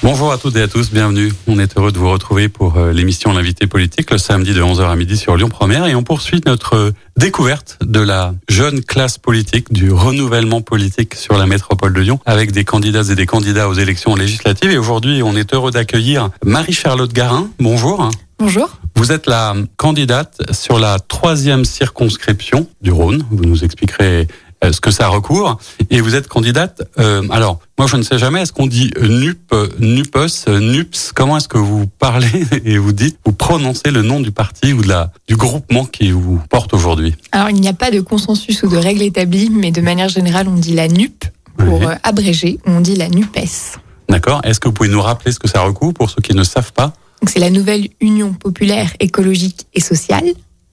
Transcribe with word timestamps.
Bonjour 0.00 0.30
à 0.30 0.38
toutes 0.38 0.54
et 0.54 0.62
à 0.62 0.68
tous, 0.68 0.92
bienvenue. 0.92 1.32
On 1.48 1.58
est 1.58 1.76
heureux 1.76 1.90
de 1.90 1.98
vous 1.98 2.08
retrouver 2.08 2.48
pour 2.48 2.76
euh, 2.76 2.92
l'émission 2.92 3.32
L'invité 3.32 3.66
politique 3.66 4.12
le 4.12 4.18
samedi 4.18 4.54
de 4.54 4.62
11h 4.62 4.88
à 4.88 4.94
midi 4.94 5.16
sur 5.16 5.36
Lyon 5.36 5.48
Première 5.48 5.86
et 5.86 5.96
on 5.96 6.04
poursuit 6.04 6.40
notre 6.46 6.76
euh, 6.76 6.90
découverte 7.16 7.78
de 7.82 7.98
la 7.98 8.32
jeune 8.48 8.80
classe 8.80 9.18
politique, 9.18 9.72
du 9.72 9.90
renouvellement 9.90 10.60
politique 10.60 11.16
sur 11.16 11.36
la 11.36 11.46
métropole 11.46 11.92
de 11.92 12.00
Lyon 12.00 12.20
avec 12.26 12.52
des 12.52 12.64
candidates 12.64 13.10
et 13.10 13.16
des 13.16 13.26
candidats 13.26 13.68
aux 13.68 13.74
élections 13.74 14.14
législatives. 14.14 14.70
Et 14.70 14.78
aujourd'hui, 14.78 15.20
on 15.24 15.34
est 15.34 15.52
heureux 15.52 15.72
d'accueillir 15.72 16.30
Marie-Charlotte 16.44 17.12
Garin. 17.12 17.50
Bonjour. 17.58 18.08
Bonjour. 18.38 18.78
Vous 18.94 19.10
êtes 19.10 19.26
la 19.26 19.56
candidate 19.76 20.40
sur 20.52 20.78
la 20.78 21.00
troisième 21.00 21.64
circonscription 21.64 22.68
du 22.80 22.92
Rhône. 22.92 23.24
Vous 23.32 23.44
nous 23.44 23.64
expliquerez 23.64 24.28
ce 24.62 24.80
que 24.80 24.90
ça 24.90 25.08
recouvre. 25.08 25.58
Et 25.90 26.00
vous 26.00 26.14
êtes 26.14 26.28
candidate. 26.28 26.82
Euh, 26.98 27.22
alors, 27.30 27.60
moi, 27.78 27.86
je 27.86 27.96
ne 27.96 28.02
sais 28.02 28.18
jamais. 28.18 28.42
Est-ce 28.42 28.52
qu'on 28.52 28.66
dit 28.66 28.90
NUP, 29.00 29.54
NUPES, 29.78 30.48
NUPS? 30.48 31.12
Comment 31.14 31.36
est-ce 31.36 31.48
que 31.48 31.58
vous 31.58 31.86
parlez 31.86 32.44
et 32.64 32.78
vous 32.78 32.92
dites, 32.92 33.18
vous 33.24 33.32
prononcez 33.32 33.90
le 33.90 34.02
nom 34.02 34.20
du 34.20 34.30
parti 34.32 34.72
ou 34.72 34.82
de 34.82 34.88
la 34.88 35.12
du 35.28 35.36
groupement 35.36 35.84
qui 35.84 36.10
vous 36.10 36.40
porte 36.50 36.74
aujourd'hui? 36.74 37.14
Alors, 37.32 37.50
il 37.50 37.60
n'y 37.60 37.68
a 37.68 37.72
pas 37.72 37.90
de 37.90 38.00
consensus 38.00 38.62
ou 38.62 38.68
de 38.68 38.76
règle 38.76 39.02
établie, 39.02 39.50
mais 39.50 39.70
de 39.70 39.80
manière 39.80 40.08
générale, 40.08 40.48
on 40.48 40.54
dit 40.56 40.74
la 40.74 40.88
NUP 40.88 41.24
pour 41.56 41.80
Oui. 41.80 41.86
euh, 41.86 41.94
abréger, 42.02 42.58
on 42.66 42.80
dit 42.80 42.96
la 42.96 43.08
NUPES. 43.08 43.78
D'accord. 44.08 44.40
Est-ce 44.44 44.58
que 44.60 44.68
vous 44.68 44.74
pouvez 44.74 44.88
nous 44.88 45.02
rappeler 45.02 45.32
ce 45.32 45.38
que 45.38 45.48
ça 45.48 45.60
recouvre 45.60 45.92
pour 45.94 46.10
ceux 46.10 46.22
qui 46.22 46.34
ne 46.34 46.42
savent 46.44 46.72
pas? 46.72 46.92
Donc, 47.20 47.30
c'est 47.30 47.40
la 47.40 47.50
nouvelle 47.50 47.88
Union 48.00 48.32
populaire 48.32 48.90
écologique 49.00 49.66
et 49.74 49.80
sociale. 49.80 50.24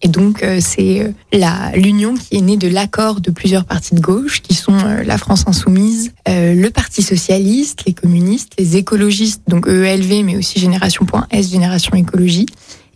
Et 0.02 0.08
donc, 0.08 0.44
euh, 0.44 0.60
c'est 0.62 1.02
euh, 1.02 1.72
l'union 1.76 2.16
qui 2.16 2.38
est 2.38 2.42
née 2.42 2.58
de 2.58 2.68
l'accord 2.68 3.22
de 3.22 3.32
plusieurs 3.32 3.66
partis 3.66 3.96
de 3.96 4.02
gauche, 4.02 4.42
qui 4.42 4.54
sont 4.54 4.78
euh, 4.78 5.04
la 5.04 5.18
France 5.18 5.46
insoumise, 5.48 6.12
le 6.28 6.70
Parti 6.70 7.02
socialiste, 7.02 7.84
les 7.88 7.94
communistes, 7.94 8.54
les 8.60 8.78
écologistes, 8.78 9.42
donc 9.48 9.68
EELV, 9.68 10.24
mais 10.24 10.36
aussi 10.36 10.60
Génération.S, 10.60 11.50
Génération 11.50 11.94
Écologie, 11.96 12.46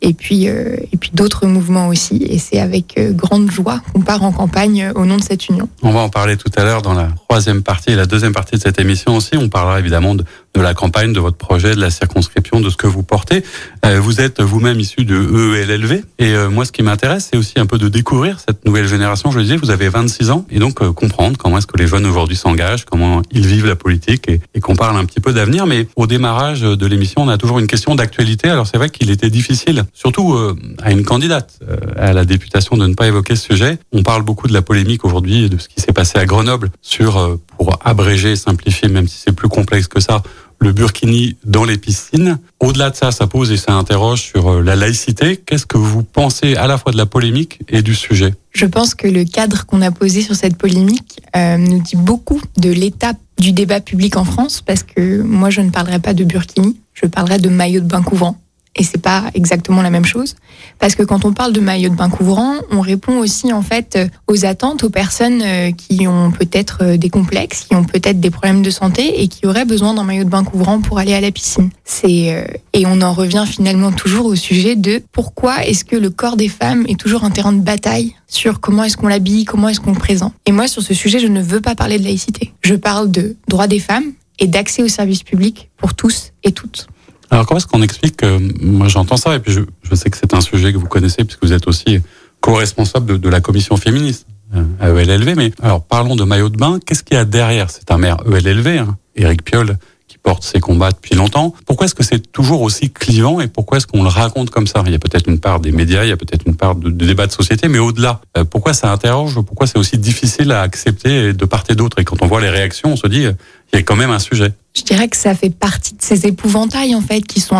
et 0.02 0.14
puis 0.14 0.46
et 0.46 0.98
puis 1.00 1.12
d'autres 1.14 1.46
mouvements 1.46 1.88
aussi. 1.88 2.24
Et 2.30 2.38
c'est 2.38 2.60
avec 2.60 3.00
grande 3.16 3.52
joie 3.52 3.82
qu'on 3.94 4.02
part 4.02 4.24
en 4.24 4.32
campagne 4.32 4.92
au 4.96 5.06
nom 5.06 5.18
de 5.18 5.22
cette 5.22 5.48
union. 5.48 5.70
On 5.84 5.92
va 5.92 6.00
en 6.00 6.10
parler 6.10 6.38
tout 6.38 6.52
à 6.56 6.64
l'heure 6.64 6.82
dans 6.82 6.94
la 6.94 7.10
troisième 7.28 7.64
partie 7.64 7.92
et 7.92 7.96
la 7.96 8.06
deuxième 8.06 8.34
partie 8.34 8.56
de 8.56 8.62
cette 8.62 8.80
émission 8.80 9.16
aussi. 9.16 9.36
On 9.36 9.50
parlera 9.50 9.80
évidemment 9.80 10.16
de, 10.16 10.26
de 10.56 10.62
la 10.62 10.74
campagne, 10.74 11.14
de 11.14 11.20
votre 11.20 11.38
projet, 11.38 11.76
de 11.76 11.80
la 11.80 11.90
circonscription, 11.90 12.60
de 12.60 12.70
ce 12.70 12.78
que 12.78 12.88
vous 12.88 13.04
portez. 13.04 13.44
Euh, 13.86 14.00
vous 14.00 14.20
êtes 14.22 14.42
vous-même 14.42 14.80
issu 14.80 15.06
de 15.06 15.16
EELV. 15.16 16.04
Et 16.18 16.34
euh, 16.34 16.50
moi, 16.50 16.66
ce 16.66 16.72
qui 16.72 16.84
m'intéresse, 16.84 17.30
c'est 17.32 17.38
aussi 17.38 17.60
un 17.60 17.66
peu 17.66 17.78
de 17.78 17.88
découvrir 17.88 18.40
cette 18.40 18.66
nouvelle 18.66 18.88
génération. 18.88 19.32
Je 19.32 19.38
le 19.38 19.44
disais, 19.44 19.58
vous 19.58 19.72
avez 19.72 19.90
26 19.90 20.32
ans. 20.32 20.46
Et 20.50 20.60
donc, 20.60 20.82
euh, 20.82 20.92
comprendre 20.92 21.38
comment 21.38 21.58
est-ce 21.58 21.68
que 21.68 21.78
les 21.78 21.88
jeunes 21.88 22.06
aujourd'hui 22.06 22.36
s'engagent, 22.36 22.86
comment 22.86 23.22
ils 23.32 23.46
vivent 23.46 23.68
la 23.68 23.76
politique 23.76 24.28
et, 24.28 24.42
et 24.54 24.60
qu'on 24.60 24.76
parle 24.76 24.98
un 24.98 25.06
petit 25.06 25.20
peu 25.20 25.34
d'avenir. 25.34 25.66
Mais 25.68 25.88
au 25.96 26.08
démarrage 26.08 26.62
de 26.62 26.86
l'émission, 26.86 27.22
on 27.22 27.30
a 27.30 27.38
toujours 27.38 27.60
une 27.60 27.68
question 27.68 27.96
d'actualité. 27.96 28.50
Alors, 28.50 28.68
c'est 28.68 28.78
vrai 28.78 28.90
qu'il 28.90 29.12
était 29.12 29.30
difficile, 29.30 29.86
surtout 29.94 30.38
à 30.82 30.92
une 30.92 31.04
candidate 31.04 31.60
à 31.98 32.14
la 32.14 32.26
députation, 32.26 32.78
de 32.78 32.88
ne 32.88 32.94
pas 32.94 33.08
évoquer 33.08 33.36
ce 33.36 33.46
sujet. 33.46 33.78
On 33.92 34.04
parle 34.04 34.24
beaucoup 34.24 34.48
de 34.48 34.54
la 34.54 34.62
polémique 34.62 35.06
aujourd'hui 35.06 35.46
et 35.46 35.50
de 35.50 35.58
ce 35.58 35.68
qui 35.68 35.82
s'est 35.82 35.94
passé 35.94 36.18
à 36.18 36.26
Grenoble 36.26 36.70
sur, 36.82 37.38
pour 37.60 37.78
abréger, 37.84 38.38
simplifier, 38.38 38.88
même 38.88 39.10
si 39.10 39.18
c'est 39.24 39.34
plus 39.34 39.50
complexe 39.50 39.90
que 39.90 40.00
ça, 40.00 40.24
le 40.60 40.72
burkini 40.72 41.36
dans 41.44 41.66
les 41.66 41.78
piscines. 41.78 42.40
Au-delà 42.62 42.90
de 42.90 42.96
ça, 42.96 43.12
ça 43.12 43.28
pose 43.28 43.52
et 43.52 43.58
ça 43.58 43.74
interroge 43.74 44.22
sur 44.22 44.48
euh, 44.48 44.62
la 44.62 44.78
laïcité. 44.78 45.36
Qu'est-ce 45.36 45.66
que 45.66 45.78
vous 45.78 46.02
pensez 46.04 46.56
à 46.56 46.68
la 46.68 46.78
fois 46.78 46.94
de 46.94 46.98
la 46.98 47.06
polémique 47.06 47.60
et 47.68 47.82
du 47.82 47.96
sujet? 47.96 48.34
Je 48.54 48.66
pense 48.66 48.96
que 48.96 49.08
le 49.08 49.26
cadre 49.26 49.66
qu'on 49.66 49.82
a 49.82 49.92
posé 49.92 50.22
sur 50.22 50.36
cette 50.36 50.58
polémique 50.58 51.20
euh, 51.36 51.58
nous 51.58 51.82
dit 51.82 51.98
beaucoup 51.98 52.42
de 52.58 52.72
l'état 52.72 53.12
du 53.38 53.52
débat 53.52 53.82
public 53.82 54.16
en 54.16 54.24
France, 54.24 54.62
parce 54.66 54.84
que 54.84 55.22
moi, 55.22 55.50
je 55.50 55.60
ne 55.60 55.70
parlerai 55.70 56.00
pas 56.00 56.14
de 56.14 56.24
burkini, 56.24 56.78
je 56.94 57.08
parlerai 57.08 57.40
de 57.40 57.50
maillot 57.50 57.82
de 57.82 57.88
bain 57.88 58.02
couvrant. 58.02 58.38
Et 58.80 58.84
c'est 58.84 59.02
pas 59.02 59.26
exactement 59.34 59.82
la 59.82 59.90
même 59.90 60.06
chose, 60.06 60.36
parce 60.80 60.96
que 60.96 61.04
quand 61.04 61.26
on 61.26 61.34
parle 61.34 61.52
de 61.52 61.60
maillot 61.60 61.90
de 61.90 61.96
bain 61.96 62.10
couvrant, 62.10 62.56
on 62.72 62.80
répond 62.80 63.18
aussi 63.18 63.52
en 63.52 63.62
fait 63.62 63.98
euh, 63.98 64.08
aux 64.28 64.46
attentes 64.46 64.86
aux 64.86 64.90
personnes 64.90 65.42
euh, 65.44 65.72
qui 65.72 66.08
ont 66.08 66.32
peut-être 66.32 66.80
euh, 66.82 66.98
des 66.98 67.10
complexes, 67.10 67.66
qui 67.68 67.76
ont 67.76 67.84
peut-être 67.84 68.22
des 68.22 68.30
problèmes 68.30 68.62
de 68.62 68.70
santé 68.70 69.22
et 69.22 69.28
qui 69.28 69.46
auraient 69.46 69.66
besoin 69.66 69.94
d'un 69.94 70.06
maillot 70.06 70.24
de 70.24 70.30
bain 70.30 70.46
couvrant 70.46 70.80
pour 70.80 70.98
aller 70.98 71.14
à 71.14 71.20
la 71.20 71.32
piscine. 71.32 71.70
C'est 71.84 72.48
et 72.72 72.86
on 72.86 73.02
en 73.02 73.12
revient 73.12 73.44
finalement 73.46 73.92
toujours 73.92 74.26
au 74.28 74.36
sujet 74.36 74.78
de 74.78 75.04
pourquoi 75.12 75.66
est-ce 75.66 75.84
que 75.84 75.98
le 75.98 76.10
corps 76.10 76.38
des 76.38 76.48
femmes 76.48 76.86
est 76.88 76.98
toujours 76.98 77.26
un 77.26 77.32
terrain 77.32 77.52
de 77.52 77.62
bataille 77.62 78.16
sur 78.28 78.62
comment 78.62 78.86
est-ce 78.86 78.96
qu'on 78.96 79.08
l'habille, 79.08 79.44
comment 79.44 79.68
est-ce 79.68 79.82
qu'on 79.82 79.92
le 79.92 80.00
présente. 80.00 80.34
Et 80.46 80.54
moi, 80.54 80.70
sur 80.70 80.82
ce 80.82 80.94
sujet, 80.94 81.20
je 81.20 81.28
ne 81.28 81.42
veux 81.42 81.60
pas 81.60 81.76
parler 81.76 82.00
de 82.00 82.04
laïcité. 82.04 82.54
Je 82.62 82.76
parle 82.76 83.12
de 83.12 83.36
droits 83.50 83.68
des 83.68 83.80
femmes 83.80 84.14
et 84.40 84.48
d'accès 84.48 84.84
aux 84.84 84.88
services 84.88 85.24
publics 85.24 85.70
pour 85.78 85.96
tous 85.96 86.32
et 86.44 86.54
toutes. 86.54 86.88
Alors 87.32 87.46
comment 87.46 87.58
est-ce 87.60 87.68
qu'on 87.68 87.82
explique 87.82 88.18
que 88.18 88.40
moi 88.64 88.88
j'entends 88.88 89.18
ça 89.18 89.36
et 89.36 89.40
puis 89.40 89.52
je, 89.52 89.62
je 89.84 89.96
sais 89.96 90.10
que 90.10 90.18
c'est 90.18 90.34
un 90.34 90.42
sujet 90.42 90.74
que 90.74 90.78
vous 90.78 90.88
connaissez 90.88 91.24
puisque 91.24 91.44
vous 91.44 91.54
êtes 91.54 91.68
aussi 91.68 92.00
co-responsable 92.42 93.06
de, 93.06 93.18
de 93.18 93.30
la 93.30 93.42
commission 93.42 93.78
féministe 93.78 94.26
euh, 94.56 94.64
à 94.80 94.90
ELLV. 94.90 95.36
Mais 95.36 95.52
alors 95.62 95.84
parlons 95.84 96.16
de 96.16 96.24
maillot 96.24 96.50
de 96.50 96.58
bain. 96.58 96.80
Qu'est-ce 96.86 97.04
qu'il 97.04 97.16
y 97.16 97.20
a 97.20 97.26
derrière? 97.26 97.70
C'est 97.70 97.92
un 97.92 97.98
maire 97.98 98.18
ELLV, 98.26 98.80
hein, 98.80 98.98
Éric 99.16 99.44
Piolle, 99.44 99.78
qui 100.08 100.18
porte 100.18 100.44
ses 100.44 100.60
combats 100.60 100.92
depuis 100.92 101.16
longtemps. 101.16 101.54
Pourquoi 101.68 101.86
est-ce 101.86 101.94
que 101.94 102.04
c'est 102.04 102.32
toujours 102.32 102.62
aussi 102.62 102.90
clivant 102.90 103.40
et 103.42 103.48
pourquoi 103.48 103.78
est-ce 103.78 103.86
qu'on 103.86 104.02
le 104.02 104.10
raconte 104.10 104.50
comme 104.50 104.66
ça? 104.66 104.82
Il 104.88 104.92
y 104.92 104.96
a 104.96 105.00
peut-être 105.00 105.30
une 105.30 105.40
part 105.40 105.60
des 105.60 105.72
médias, 105.72 106.04
il 106.04 106.10
y 106.10 106.14
a 106.14 106.18
peut-être 106.18 106.48
une 106.48 106.56
part 106.56 106.76
de, 106.76 106.90
de 106.90 107.06
débat 107.06 107.28
de 107.28 107.32
société, 107.32 107.68
mais 107.68 107.80
au-delà, 107.80 108.22
euh, 108.38 108.44
pourquoi 108.44 108.74
ça 108.74 108.92
interroge 108.92 109.36
Pourquoi 109.42 109.68
c'est 109.68 109.78
aussi 109.78 109.98
difficile 110.00 110.52
à 110.52 110.62
accepter 110.62 111.34
de 111.34 111.46
part 111.46 111.64
et 111.70 111.76
d'autre? 111.76 112.00
Et 112.00 112.06
quand 112.06 112.22
on 112.24 112.28
voit 112.28 112.42
les 112.42 112.50
réactions, 112.50 112.94
on 112.94 112.96
se 112.96 113.08
dit, 113.08 113.26
euh, 113.26 113.34
il 113.72 113.76
y 113.76 113.80
a 113.80 113.84
quand 113.84 113.96
même 113.96 114.10
un 114.10 114.20
sujet. 114.20 114.52
Je 114.80 114.86
dirais 114.86 115.10
que 115.10 115.18
ça 115.18 115.36
fait 115.36 115.50
partie 115.50 115.94
de 115.94 116.02
ces 116.02 116.26
épouvantails 116.26 116.96
en 116.96 117.02
fait 117.02 117.22
qui 117.22 117.42
sont 117.42 117.58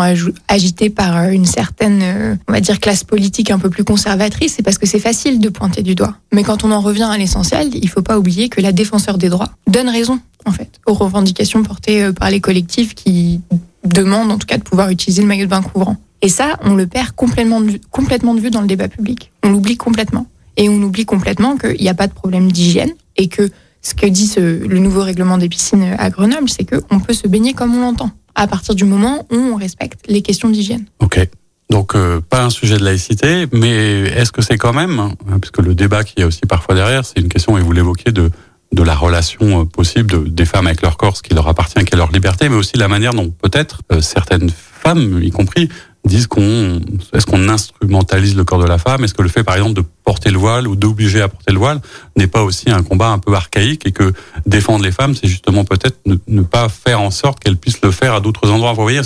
agités 0.48 0.88
par 0.88 1.18
euh, 1.18 1.28
une 1.28 1.44
certaine, 1.44 2.00
euh, 2.02 2.34
on 2.48 2.52
va 2.52 2.60
dire, 2.60 2.80
classe 2.80 3.04
politique 3.04 3.50
un 3.50 3.58
peu 3.58 3.68
plus 3.68 3.84
conservatrice. 3.84 4.54
C'est 4.56 4.62
parce 4.62 4.78
que 4.78 4.86
c'est 4.86 4.98
facile 4.98 5.38
de 5.38 5.50
pointer 5.50 5.82
du 5.82 5.94
doigt. 5.94 6.16
Mais 6.32 6.42
quand 6.42 6.64
on 6.64 6.72
en 6.72 6.80
revient 6.80 7.08
à 7.10 7.18
l'essentiel, 7.18 7.68
il 7.74 7.88
faut 7.90 8.00
pas 8.00 8.18
oublier 8.18 8.48
que 8.48 8.62
la 8.62 8.72
défenseur 8.72 9.18
des 9.18 9.28
droits 9.28 9.50
donne 9.66 9.90
raison 9.90 10.18
en 10.46 10.52
fait 10.52 10.80
aux 10.86 10.94
revendications 10.94 11.62
portées 11.62 12.04
euh, 12.04 12.12
par 12.14 12.30
les 12.30 12.40
collectifs 12.40 12.94
qui 12.94 13.42
demandent 13.84 14.32
en 14.32 14.38
tout 14.38 14.46
cas 14.46 14.56
de 14.56 14.62
pouvoir 14.62 14.88
utiliser 14.88 15.20
le 15.20 15.28
maillot 15.28 15.44
de 15.44 15.50
bain 15.50 15.60
couvrant. 15.60 15.98
Et 16.22 16.30
ça, 16.30 16.58
on 16.62 16.74
le 16.74 16.86
perd 16.86 17.10
complètement 17.12 17.60
complètement 17.90 18.34
de 18.34 18.40
vue 18.40 18.50
dans 18.50 18.62
le 18.62 18.66
débat 18.66 18.88
public. 18.88 19.30
On 19.42 19.50
l'oublie 19.50 19.76
complètement. 19.76 20.26
Et 20.56 20.70
on 20.70 20.82
oublie 20.82 21.04
complètement 21.04 21.58
qu'il 21.58 21.80
n'y 21.80 21.88
a 21.88 21.94
pas 21.94 22.06
de 22.06 22.14
problème 22.14 22.50
d'hygiène 22.50 22.92
et 23.16 23.28
que 23.28 23.50
ce 23.82 23.94
que 23.94 24.06
dit 24.06 24.26
ce- 24.26 24.40
le 24.66 24.78
nouveau 24.78 25.02
règlement 25.02 25.38
des 25.38 25.48
piscines 25.48 25.94
à 25.98 26.10
Grenoble, 26.10 26.48
c'est 26.48 26.64
qu'on 26.64 27.00
peut 27.00 27.14
se 27.14 27.26
baigner 27.28 27.52
comme 27.54 27.74
on 27.74 27.80
l'entend, 27.80 28.10
à 28.34 28.46
partir 28.46 28.74
du 28.74 28.84
moment 28.84 29.26
où 29.32 29.36
on 29.36 29.56
respecte 29.56 30.00
les 30.08 30.22
questions 30.22 30.48
d'hygiène. 30.50 30.84
Ok. 31.00 31.28
Donc 31.70 31.94
euh, 31.94 32.20
pas 32.20 32.42
un 32.44 32.50
sujet 32.50 32.78
de 32.78 32.84
laïcité, 32.84 33.46
mais 33.52 34.02
est-ce 34.08 34.32
que 34.32 34.42
c'est 34.42 34.58
quand 34.58 34.72
même, 34.72 34.98
hein, 34.98 35.14
puisque 35.40 35.58
le 35.58 35.74
débat 35.74 36.02
qu'il 36.02 36.18
y 36.20 36.22
a 36.24 36.26
aussi 36.26 36.40
parfois 36.48 36.74
derrière, 36.74 37.04
c'est 37.04 37.20
une 37.20 37.28
question, 37.28 37.56
et 37.58 37.60
vous 37.62 37.72
l'évoquez, 37.72 38.10
de, 38.10 38.30
de 38.72 38.82
la 38.82 38.94
relation 38.96 39.60
euh, 39.60 39.64
possible 39.64 40.10
de, 40.10 40.18
des 40.28 40.44
femmes 40.44 40.66
avec 40.66 40.82
leur 40.82 40.96
corps, 40.96 41.16
ce 41.16 41.22
qui 41.22 41.32
leur 41.32 41.46
appartient, 41.46 41.82
qui 41.84 41.94
est 41.94 41.96
leur 41.96 42.10
liberté, 42.10 42.48
mais 42.48 42.56
aussi 42.56 42.76
la 42.76 42.88
manière 42.88 43.14
dont 43.14 43.30
peut-être 43.30 43.82
euh, 43.92 44.00
certaines 44.00 44.50
femmes, 44.50 45.20
y 45.22 45.30
compris, 45.30 45.68
disent 46.04 46.26
qu'on 46.26 46.80
est-ce 47.12 47.26
qu'on 47.26 47.48
instrumentalise 47.48 48.36
le 48.36 48.44
corps 48.44 48.58
de 48.58 48.66
la 48.66 48.78
femme? 48.78 49.04
Est-ce 49.04 49.14
que 49.14 49.22
le 49.22 49.28
fait 49.28 49.44
par 49.44 49.56
exemple 49.56 49.74
de 49.74 49.84
porter 50.04 50.30
le 50.30 50.38
voile 50.38 50.66
ou 50.66 50.76
d'obliger 50.76 51.20
à 51.20 51.28
porter 51.28 51.52
le 51.52 51.58
voile 51.58 51.80
n'est 52.16 52.26
pas 52.26 52.42
aussi 52.42 52.70
un 52.70 52.82
combat 52.82 53.08
un 53.08 53.18
peu 53.18 53.34
archaïque 53.34 53.86
et 53.86 53.92
que 53.92 54.12
défendre 54.46 54.84
les 54.84 54.92
femmes, 54.92 55.14
c'est 55.14 55.28
justement 55.28 55.64
peut-être 55.64 55.98
ne, 56.06 56.16
ne 56.26 56.42
pas 56.42 56.68
faire 56.68 57.00
en 57.00 57.10
sorte 57.10 57.40
qu'elles 57.40 57.56
puissent 57.56 57.82
le 57.82 57.90
faire 57.90 58.14
à 58.14 58.20
d'autres 58.20 58.50
endroits? 58.50 58.72
Vous 58.72 58.82
voyez, 58.82 59.02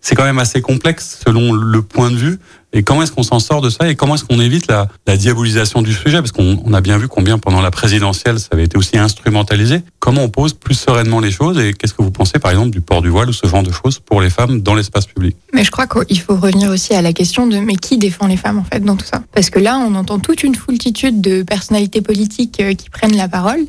c'est 0.00 0.14
quand 0.14 0.24
même 0.24 0.38
assez 0.38 0.60
complexe 0.60 1.20
selon 1.24 1.52
le 1.52 1.82
point 1.82 2.10
de 2.10 2.16
vue. 2.16 2.38
Et 2.74 2.82
comment 2.82 3.02
est-ce 3.02 3.12
qu'on 3.12 3.22
s'en 3.22 3.38
sort 3.38 3.60
de 3.60 3.68
ça 3.68 3.90
et 3.90 3.96
comment 3.96 4.14
est-ce 4.14 4.24
qu'on 4.24 4.40
évite 4.40 4.66
la, 4.66 4.88
diabolisation 5.16 5.82
du 5.82 5.92
sujet? 5.92 6.18
Parce 6.18 6.32
qu'on 6.32 6.62
on 6.64 6.72
a 6.72 6.80
bien 6.80 6.96
vu 6.96 7.06
combien 7.06 7.38
pendant 7.38 7.60
la 7.60 7.70
présidentielle 7.70 8.40
ça 8.40 8.48
avait 8.52 8.64
été 8.64 8.78
aussi 8.78 8.96
instrumentalisé. 8.96 9.82
Comment 9.98 10.22
on 10.22 10.30
pose 10.30 10.54
plus 10.54 10.74
sereinement 10.74 11.20
les 11.20 11.30
choses 11.30 11.58
et 11.58 11.74
qu'est-ce 11.74 11.92
que 11.92 12.02
vous 12.02 12.10
pensez 12.10 12.38
par 12.38 12.50
exemple 12.50 12.70
du 12.70 12.80
port 12.80 13.02
du 13.02 13.10
voile 13.10 13.28
ou 13.28 13.32
ce 13.34 13.46
genre 13.46 13.62
de 13.62 13.72
choses 13.72 13.98
pour 13.98 14.22
les 14.22 14.30
femmes 14.30 14.62
dans 14.62 14.74
l'espace 14.74 15.04
public? 15.04 15.36
Mais 15.52 15.64
je 15.64 15.70
crois 15.70 15.86
qu'il 15.86 16.18
faut 16.18 16.34
revenir 16.34 16.70
aussi 16.70 16.94
à 16.94 17.02
la 17.02 17.12
question 17.12 17.46
de 17.46 17.58
mais 17.58 17.76
qui 17.76 17.98
défend 17.98 18.26
les 18.26 18.38
femmes 18.38 18.58
en 18.58 18.64
fait 18.64 18.80
dans 18.80 18.96
tout 18.96 19.06
ça? 19.06 19.22
Parce 19.32 19.50
que 19.50 19.58
là, 19.58 19.78
on 19.78 19.94
entend 19.94 20.18
toute 20.18 20.42
une 20.42 20.54
foultitude 20.54 21.20
de 21.20 21.42
personnalités 21.42 22.00
politiques 22.00 22.60
euh, 22.60 22.72
qui 22.72 22.88
prennent 22.88 23.16
la 23.16 23.28
parole 23.28 23.60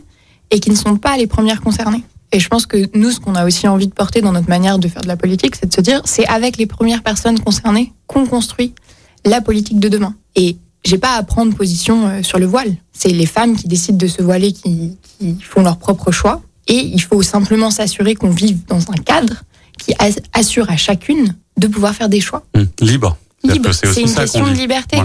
et 0.50 0.62
qui 0.62 0.70
ne 0.70 0.76
sont 0.76 0.96
pas 0.96 1.18
les 1.18 1.28
premières 1.28 1.62
concernées. 1.62 2.04
Et 2.32 2.40
je 2.40 2.48
pense 2.48 2.66
que 2.66 2.90
nous, 2.98 3.12
ce 3.12 3.20
qu'on 3.20 3.36
a 3.36 3.46
aussi 3.46 3.68
envie 3.68 3.88
de 3.88 3.94
porter 3.94 4.22
dans 4.22 4.32
notre 4.32 4.50
manière 4.50 4.80
de 4.80 4.88
faire 4.88 5.04
de 5.04 5.08
la 5.08 5.18
politique, 5.18 5.56
c'est 5.56 5.68
de 5.68 5.74
se 5.74 5.82
dire, 5.82 6.02
c'est 6.06 6.26
avec 6.28 6.58
les 6.58 6.66
premières 6.66 7.04
personnes 7.04 7.40
concernées 7.40 7.94
qu'on 8.08 8.26
construit 8.26 8.74
la 9.26 9.42
politique 9.42 9.80
de 9.80 9.90
demain. 9.90 10.16
Et 10.36 10.58
j'ai 10.86 10.98
pas 10.98 11.16
à 11.16 11.24
prendre 11.24 11.54
position 11.56 12.08
euh, 12.08 12.24
sur 12.24 12.40
le 12.40 12.46
voile. 12.46 12.76
C'est 12.92 13.10
les 13.10 13.26
femmes 13.26 13.56
qui 13.56 13.68
décident 13.68 13.98
de 13.98 14.08
se 14.08 14.22
voiler 14.22 14.52
qui, 14.52 14.98
qui 15.20 15.38
font 15.42 15.62
leur 15.62 15.78
propre 15.78 16.12
choix. 16.12 16.42
Et 16.68 16.76
il 16.78 17.02
faut 17.02 17.22
simplement 17.22 17.72
s'assurer 17.72 18.16
qu'on 18.16 18.30
vive 18.30 18.66
dans 18.68 18.80
un 18.92 18.96
cadre 19.04 19.44
qui 19.80 19.94
as- 20.00 20.20
assure 20.34 20.70
à 20.70 20.78
chacune 20.78 21.36
de 21.58 21.68
pouvoir 21.68 21.94
faire 21.94 22.10
des 22.10 22.22
choix. 22.22 22.44
Libre. 22.82 23.18
Libre. 23.44 23.72
C'est 23.74 24.02
une 24.02 24.14
question 24.16 24.46
de 24.48 24.54
liberté. 24.54 24.98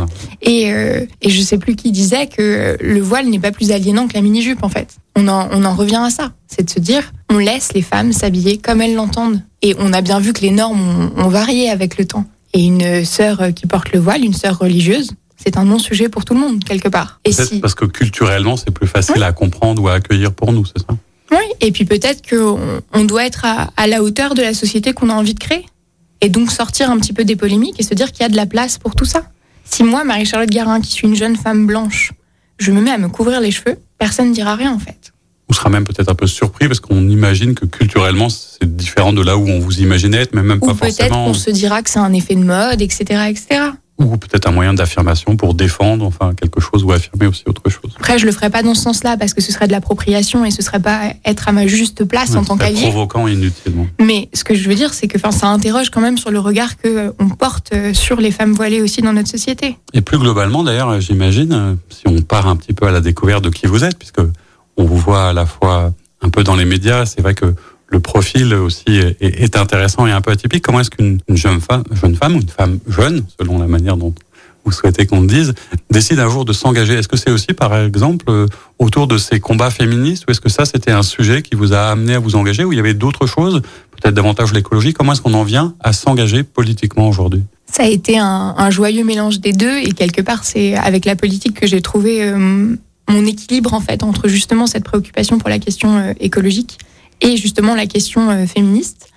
Et, 0.43 0.73
euh, 0.73 1.05
et 1.23 1.31
je 1.31 1.43
sais 1.43 1.59
plus 1.59 1.75
qui 1.75 1.91
disait 1.91 2.29
que 2.29 2.77
le 2.81 3.01
voile 3.01 3.27
n'est 3.29 3.41
pas 3.41 3.51
plus 3.51 3.73
aliénant 3.73 4.07
que 4.07 4.15
la 4.15 4.21
mini-jupe, 4.21 4.63
en 4.63 4.69
fait. 4.69 4.97
On 5.17 5.27
en, 5.27 5.49
on 5.51 5.65
en 5.65 5.75
revient 5.75 5.97
à 6.05 6.11
ça. 6.11 6.33
C'est 6.47 6.63
de 6.65 6.71
se 6.71 6.79
dire, 6.79 7.13
on 7.31 7.39
laisse 7.39 7.73
les 7.75 7.83
femmes 7.83 8.13
s'habiller 8.13 8.59
comme 8.59 8.81
elles 8.81 8.95
l'entendent. 8.95 9.43
Et 9.63 9.75
on 9.81 9.93
a 9.93 10.03
bien 10.03 10.21
vu 10.21 10.33
que 10.33 10.41
les 10.43 10.53
normes 10.53 10.81
ont, 10.81 11.25
ont 11.25 11.29
varié 11.29 11.69
avec 11.69 11.99
le 11.99 12.05
temps. 12.05 12.27
Et 12.55 12.65
une 12.65 13.05
sœur 13.05 13.53
qui 13.55 13.67
porte 13.67 13.93
le 13.93 13.99
voile, 13.99 14.25
une 14.25 14.33
sœur 14.33 14.59
religieuse, 14.59 15.13
c'est 15.37 15.57
un 15.57 15.65
non-sujet 15.65 16.09
pour 16.09 16.25
tout 16.25 16.35
le 16.35 16.41
monde, 16.41 16.65
quelque 16.65 16.89
part. 16.89 17.21
Et 17.25 17.33
si... 17.33 17.61
parce 17.61 17.75
que 17.75 17.85
culturellement, 17.85 18.57
c'est 18.57 18.71
plus 18.71 18.89
facile 18.89 19.23
à 19.23 19.33
comprendre 19.33 19.83
ou 19.83 19.89
à 19.89 19.95
accueillir 19.95 20.33
pour 20.33 20.53
nous, 20.53 20.65
c'est 20.67 20.79
ça? 20.79 20.97
Oui, 21.31 21.45
et 21.61 21.73
puis 21.73 21.85
peut-être 21.85 22.29
qu'on 22.29 22.59
on 22.93 23.05
doit 23.05 23.27
être 23.27 23.45
à, 23.45 23.71
à, 23.77 23.87
la 23.87 24.03
hauteur 24.03 24.35
de 24.35 24.41
la 24.41 24.55
société 24.55 24.95
qu'on 24.95 25.11
a 25.11 25.15
envie 25.15 25.35
de 25.35 25.39
créer. 25.39 25.67
Et 26.21 26.31
donc 26.31 26.51
sortir 26.51 26.91
un 26.91 26.99
petit 26.99 27.13
peu 27.13 27.25
des 27.25 27.37
polémiques 27.37 27.79
et 27.79 27.83
se 27.83 27.95
dire 27.95 28.11
qu'il 28.11 28.23
y 28.23 28.25
a 28.25 28.29
de 28.29 28.37
la 28.37 28.47
place 28.47 28.79
pour 28.79 28.97
tout 28.97 29.05
ça. 29.05 29.23
Si 29.65 29.85
moi, 29.85 30.03
Marie-Charlotte 30.05 30.51
Garin, 30.51 30.81
qui 30.81 30.91
suis 30.91 31.07
une 31.07 31.15
jeune 31.15 31.37
femme 31.37 31.67
blanche, 31.67 32.13
je 32.59 32.73
me 32.73 32.81
mets 32.81 32.91
à 32.91 32.99
me 32.99 33.09
couvrir 33.09 33.41
les 33.41 33.51
cheveux, 33.51 33.79
personne 33.99 34.31
ne 34.31 34.35
dira 34.35 34.57
rien 34.57 34.73
en 34.73 34.79
fait. 34.79 35.13
On 35.51 35.55
sera 35.55 35.71
même 35.71 35.85
peut-être 35.85 36.11
un 36.11 36.15
peu 36.15 36.27
surpris 36.27 36.69
parce 36.69 36.81
qu'on 36.81 37.09
imagine 37.09 37.55
que 37.55 37.65
culturellement 37.65 38.29
c'est 38.29 38.77
différent 38.77 39.13
de 39.13 39.23
là 39.23 39.37
où 39.37 39.49
on 39.49 39.61
vous 39.61 39.81
imaginait 39.81 40.19
être, 40.19 40.35
mais 40.35 40.43
même 40.43 40.61
pas 40.61 40.75
forcément. 40.75 40.89
Ou 40.89 40.97
peut-être 40.97 41.11
qu'on 41.11 41.35
se 41.35 41.51
dira 41.51 41.83
que 41.83 41.91
c'est 41.91 41.99
un 41.99 42.13
effet 42.13 42.35
de 42.35 42.45
mode, 42.45 42.83
etc., 42.83 43.29
etc 43.29 43.71
ou 43.99 44.17
peut-être 44.17 44.47
un 44.47 44.53
moyen 44.53 44.75
d'affirmation 44.75 45.37
pour 45.37 45.55
défendre 45.55 46.07
enfin 46.07 46.33
quelque 46.35 46.61
chose 46.61 46.85
ou 46.85 46.93
affirmer 46.93 47.27
aussi 47.27 47.43
autre 47.47 47.69
chose. 47.69 47.93
Après, 47.97 48.19
je 48.19 48.27
le 48.27 48.33
ferai 48.33 48.49
pas 48.49 48.63
dans 48.63 48.75
ce 48.75 48.83
sens-là 48.83 49.17
parce 49.17 49.35
que 49.35 49.41
ce 49.41 49.51
serait 49.51 49.67
de 49.67 49.73
l'appropriation 49.73 50.45
et 50.45 50.51
ce 50.51 50.63
serait 50.63 50.81
pas 50.81 51.13
être 51.25 51.49
à 51.49 51.53
ma 51.53 51.67
juste 51.67 52.05
place 52.05 52.37
en 52.37 52.45
tant 52.45 52.57
qu'allié. 52.57 52.83
Provoquant 52.83 53.27
inutilement. 53.27 53.87
Mais 54.01 54.29
ce 54.35 54.45
que 54.45 54.55
je 54.55 54.69
veux 54.69 54.77
dire, 54.77 54.95
c'est 54.95 55.09
que 55.09 55.19
enfin, 55.19 55.33
ça 55.33 55.49
interroge 55.49 55.91
quand 55.91 56.01
même 56.01 56.17
sur 56.17 56.31
le 56.31 56.39
regard 56.39 56.77
que 56.77 56.89
euh, 56.89 57.11
on 57.19 57.29
porte 57.29 57.71
euh, 57.73 57.93
sur 57.93 58.21
les 58.21 58.31
femmes 58.31 58.53
voilées 58.53 58.83
aussi 58.83 59.03
dans 59.03 59.13
notre 59.13 59.29
société. 59.29 59.77
Et 59.95 60.01
plus 60.01 60.19
globalement, 60.19 60.63
d'ailleurs, 60.63 61.01
j'imagine, 61.01 61.53
euh, 61.53 61.75
si 61.91 62.07
on 62.07 62.23
part 62.23 62.47
un 62.47 62.57
petit 62.57 62.73
peu 62.73 62.87
à 62.87 62.93
la 62.93 63.01
découverte 63.01 63.43
de 63.43 63.51
qui 63.51 63.67
vous 63.67 63.83
êtes, 63.83 63.99
puisque 63.99 64.21
on 64.79 64.85
vous 64.85 64.97
voit 64.97 65.29
à 65.29 65.33
la 65.33 65.45
fois 65.45 65.93
un 66.23 66.31
peu 66.31 66.43
dans 66.43 66.57
les 66.57 66.65
médias, 66.65 67.05
c'est 67.05 67.21
vrai 67.21 67.35
que 67.35 67.55
le 67.89 68.01
profil 68.01 68.55
aussi 68.55 69.01
est, 69.21 69.57
intéressant 69.57 70.07
et 70.07 70.13
un 70.13 70.21
peu 70.21 70.31
atypique. 70.31 70.63
Comment 70.63 70.81
est-ce 70.81 70.91
qu'une 70.91 71.21
jeune 71.29 71.61
femme, 71.61 71.85
une 72.03 72.17
femme 72.17 72.79
jeune, 72.87 73.25
selon 73.39 73.59
la 73.59 73.67
manière 73.67 73.97
dont 73.97 74.15
vous 74.65 74.73
souhaitez 74.73 75.07
qu'on 75.07 75.23
le 75.23 75.27
dise, 75.27 75.55
décide 75.91 76.19
un 76.19 76.29
jour 76.29 76.45
de 76.45 76.53
s'engager? 76.53 76.95
Est-ce 76.95 77.09
que 77.09 77.17
c'est 77.17 77.31
aussi, 77.31 77.55
par 77.55 77.75
exemple, 77.77 78.27
euh, 78.29 78.47
autour 78.79 79.07
de 79.07 79.17
ces 79.17 79.41
combats 79.41 79.71
féministes, 79.71 80.25
ou 80.29 80.31
est-ce 80.31 80.41
que 80.41 80.51
ça, 80.51 80.67
c'était 80.67 80.91
un 80.91 81.03
sujet 81.03 81.41
qui 81.41 81.55
vous 81.55 81.73
a 81.73 81.87
amené 81.87 82.15
à 82.15 82.19
vous 82.19 82.37
engager, 82.37 82.65
ou 82.65 82.73
il 82.73 82.77
y 82.77 82.81
avait 82.81 82.95
d'autres 82.95 83.27
choses, 83.27 83.63
peut-être 83.93 84.15
davantage 84.15 84.53
l'écologie? 84.53 84.93
Comment 84.93 85.13
est-ce 85.13 85.23
qu'on 85.23 85.35
en 85.35 85.45
vient 85.45 85.75
à 85.81 85.95
s'engager 85.95 86.43
politiquement 86.43 87.09
aujourd'hui? 87.09 87.43
Ça 87.73 87.85
a 87.85 87.87
été 87.87 88.19
un, 88.19 88.71
joyeux 88.71 89.05
mélange 89.05 89.41
des 89.41 89.53
deux, 89.53 89.79
et 89.79 89.93
quelque 89.93 90.21
part, 90.21 90.45
c'est 90.45 90.75
avec 90.75 91.07
la 91.07 91.17
politique 91.17 91.59
que 91.59 91.67
j'ai 91.67 91.81
trouvé 91.81 92.23
euh, 92.23 92.77
mon 93.09 93.25
équilibre, 93.27 93.75
en 93.75 93.81
fait, 93.81 94.03
entre 94.03 94.29
justement 94.29 94.67
cette 94.67 94.85
préoccupation 94.85 95.39
pour 95.39 95.49
la 95.49 95.59
question 95.59 95.99
euh, 95.99 96.13
écologique 96.21 96.79
et 97.21 97.37
justement 97.37 97.75
la 97.75 97.87
question 97.87 98.31
euh, 98.31 98.47
féministe. 98.47 99.09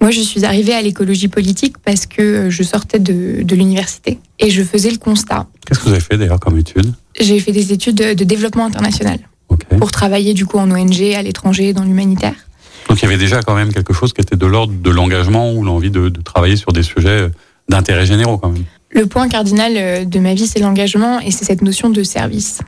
Moi, 0.00 0.10
je 0.10 0.20
suis 0.20 0.44
arrivée 0.44 0.74
à 0.74 0.82
l'écologie 0.82 1.28
politique 1.28 1.78
parce 1.78 2.06
que 2.06 2.50
je 2.50 2.62
sortais 2.62 2.98
de, 2.98 3.42
de 3.42 3.56
l'université 3.56 4.18
et 4.38 4.50
je 4.50 4.62
faisais 4.62 4.90
le 4.90 4.98
constat. 4.98 5.46
Qu'est-ce 5.64 5.80
que 5.80 5.84
vous 5.84 5.92
avez 5.92 6.00
fait 6.00 6.18
d'ailleurs 6.18 6.40
comme 6.40 6.58
études 6.58 6.92
J'ai 7.18 7.40
fait 7.40 7.52
des 7.52 7.72
études 7.72 7.96
de, 7.96 8.24
développement 8.24 8.66
international 8.66 9.18
pour 9.78 9.90
travailler 9.90 10.34
du 10.34 10.44
coup 10.44 10.58
en 10.58 10.70
ONG 10.70 11.14
à 11.14 11.22
l'étranger, 11.22 11.72
dans 11.72 11.84
l'humanitaire. 11.84 12.34
Donc 12.88 12.98
il 13.00 13.04
y 13.04 13.06
avait 13.06 13.16
déjà 13.16 13.42
quand 13.42 13.54
même 13.54 13.72
quelque 13.72 13.94
chose 13.94 14.12
qui 14.12 14.20
était 14.20 14.36
de 14.36 14.46
l'ordre 14.46 14.74
de 14.74 14.90
l'engagement 14.90 15.52
ou 15.52 15.64
l'envie 15.64 15.90
de, 15.90 16.08
de, 16.08 16.20
travailler 16.20 16.56
sur 16.56 16.72
des 16.72 16.82
sujets 16.82 17.30
d'intérêt 17.68 18.04
généraux 18.04 18.38
quand 18.38 18.50
même. 18.50 18.64
Le 18.90 19.06
point 19.06 19.28
cardinal 19.28 19.72
euh, 19.76 20.04
de 20.04 20.18
ma 20.18 20.34
vie, 20.34 20.46
c'est 20.46 20.60
l'engagement 20.60 21.20
et 21.20 21.30
c'est 21.30 21.44
cette 21.44 21.62
notion 21.62 21.90
de 21.90 22.02
service. 22.02 22.60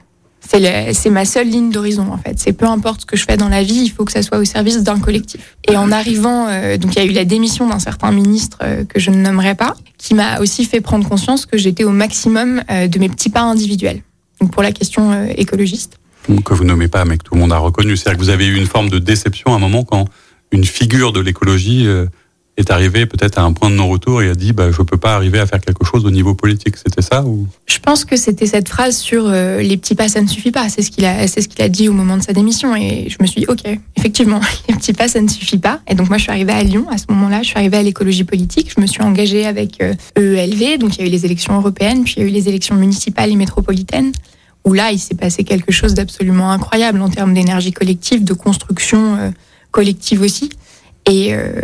C'est 0.51 1.11
ma 1.11 1.27
seule 1.27 1.49
ligne 1.49 1.71
d'horizon 1.71 2.11
en 2.11 2.17
fait. 2.17 2.39
C'est 2.39 2.55
peu 2.55 2.65
importe 2.65 3.03
ce 3.03 3.07
que 3.07 3.17
je 3.17 3.25
fais 3.25 3.37
dans 3.37 3.51
la 3.51 3.63
vie, 3.63 3.83
il 3.85 3.91
faut 3.91 4.05
que 4.05 4.13
ça 4.13 4.23
soit 4.23 4.39
au 4.39 4.45
service 4.45 4.83
d'un 4.83 4.99
collectif. 4.99 5.57
Et 5.69 5.77
en 5.77 5.93
arrivant, 5.93 6.49
euh, 6.49 6.79
donc 6.79 6.95
il 6.97 6.99
y 6.99 7.03
a 7.03 7.05
eu 7.05 7.13
la 7.13 7.27
démission 7.27 7.69
d'un 7.69 7.79
certain 7.79 8.11
ministre 8.11 8.59
euh, 8.63 8.85
que 8.85 8.99
je 8.99 9.11
ne 9.11 9.17
nommerai 9.17 9.55
pas, 9.55 9.77
qui 9.99 10.15
m'a 10.15 10.41
aussi 10.41 10.65
fait 10.65 10.81
prendre 10.81 11.07
conscience 11.07 11.45
que 11.45 11.59
j'étais 11.59 11.85
au 11.85 11.91
maximum 11.91 12.63
euh, 12.71 12.89
de 12.89 12.99
mes 12.99 13.11
petits 13.11 13.29
pas 13.29 13.43
individuels. 13.43 14.01
Donc 14.41 14.51
pour 14.51 14.63
la 14.63 14.73
question 14.73 15.29
écologiste. 15.37 15.99
Que 16.45 16.55
vous 16.55 16.65
nommez 16.65 16.89
pas, 16.89 17.05
mais 17.05 17.19
que 17.19 17.25
tout 17.25 17.35
le 17.35 17.41
monde 17.41 17.53
a 17.53 17.59
reconnu. 17.59 17.97
C'est-à-dire 17.97 18.19
que 18.19 18.25
vous 18.25 18.31
avez 18.31 18.47
eu 18.47 18.57
une 18.57 18.67
forme 18.67 18.89
de 18.89 18.99
déception 18.99 19.53
à 19.53 19.57
un 19.57 19.59
moment 19.59 19.85
quand 19.85 20.07
une 20.53 20.65
figure 20.65 21.13
de 21.13 21.21
l'écologie 21.21 21.87
est 22.59 22.71
arrivé 22.71 23.07
peut-être 23.07 23.39
à 23.39 23.43
un 23.43 23.53
point 23.53 23.71
de 23.71 23.77
non-retour 23.77 24.21
et 24.21 24.31
a 24.31 24.35
dit 24.35 24.53
bah, 24.53 24.71
je 24.71 24.83
peux 24.83 24.97
pas 24.97 25.15
arriver 25.15 25.39
à 25.39 25.47
faire 25.47 25.61
quelque 25.61 25.85
chose 25.85 26.05
au 26.05 26.11
niveau 26.11 26.35
politique. 26.35 26.77
C'était 26.77 27.03
ça 27.03 27.25
ou? 27.25 27.47
Je 27.67 27.79
pense 27.79 28.05
que 28.05 28.17
c'était 28.17 28.47
cette 28.47 28.69
phrase 28.69 28.97
sur 28.97 29.25
euh, 29.27 29.61
les 29.61 29.77
petits 29.77 29.95
pas, 29.95 30.09
ça 30.09 30.21
ne 30.21 30.27
suffit 30.27 30.51
pas. 30.51 30.69
C'est 30.69 30.83
ce 30.83 30.91
qu'il 30.91 31.05
a, 31.05 31.27
ce 31.29 31.41
qu'il 31.41 31.63
a 31.63 31.69
dit 31.69 31.89
au 31.89 31.93
moment 31.93 32.17
de 32.17 32.23
sa 32.23 32.33
démission. 32.33 32.75
Et 32.75 33.09
je 33.09 33.17
me 33.21 33.27
suis 33.27 33.43
dit 33.43 33.47
ok, 33.49 33.63
effectivement, 33.97 34.41
les 34.69 34.75
petits 34.75 34.93
pas, 34.93 35.09
ça 35.09 35.21
ne 35.21 35.29
suffit 35.29 35.59
pas. 35.59 35.81
Et 35.89 35.95
donc 35.95 36.09
moi, 36.09 36.19
je 36.19 36.25
suis 36.25 36.33
arrivée 36.33 36.53
à 36.53 36.63
Lyon 36.63 36.87
à 36.91 36.99
ce 36.99 37.05
moment-là. 37.11 37.43
Je 37.43 37.49
suis 37.49 37.59
arrivée 37.59 37.77
à 37.77 37.83
l'écologie 37.83 38.25
politique. 38.25 38.73
Je 38.77 38.81
me 38.81 38.87
suis 38.87 39.03
engagée 39.03 39.47
avec 39.47 39.81
EELV. 39.81 40.75
E 40.75 40.79
donc 40.79 40.97
il 40.97 41.03
y 41.03 41.05
a 41.05 41.07
eu 41.07 41.13
les 41.13 41.25
élections 41.25 41.57
européennes, 41.57 42.05
puis 42.05 42.15
il 42.17 42.23
y 42.23 42.27
a 42.27 42.29
eu 42.29 42.33
les 42.33 42.49
élections 42.49 42.75
municipales 42.75 43.31
et 43.31 43.37
métropolitaines 43.37 44.13
où 44.65 44.73
là, 44.75 44.91
il 44.91 44.99
s'est 44.99 45.15
passé 45.15 45.45
quelque 45.45 45.73
chose 45.73 45.95
d'absolument 45.95 46.51
incroyable 46.51 47.01
en 47.01 47.09
termes 47.09 47.33
d'énergie 47.33 47.73
collective, 47.73 48.25
de 48.25 48.35
construction 48.35 49.17
euh, 49.17 49.31
collective 49.71 50.21
aussi. 50.21 50.51
Et, 51.07 51.33
euh, 51.33 51.63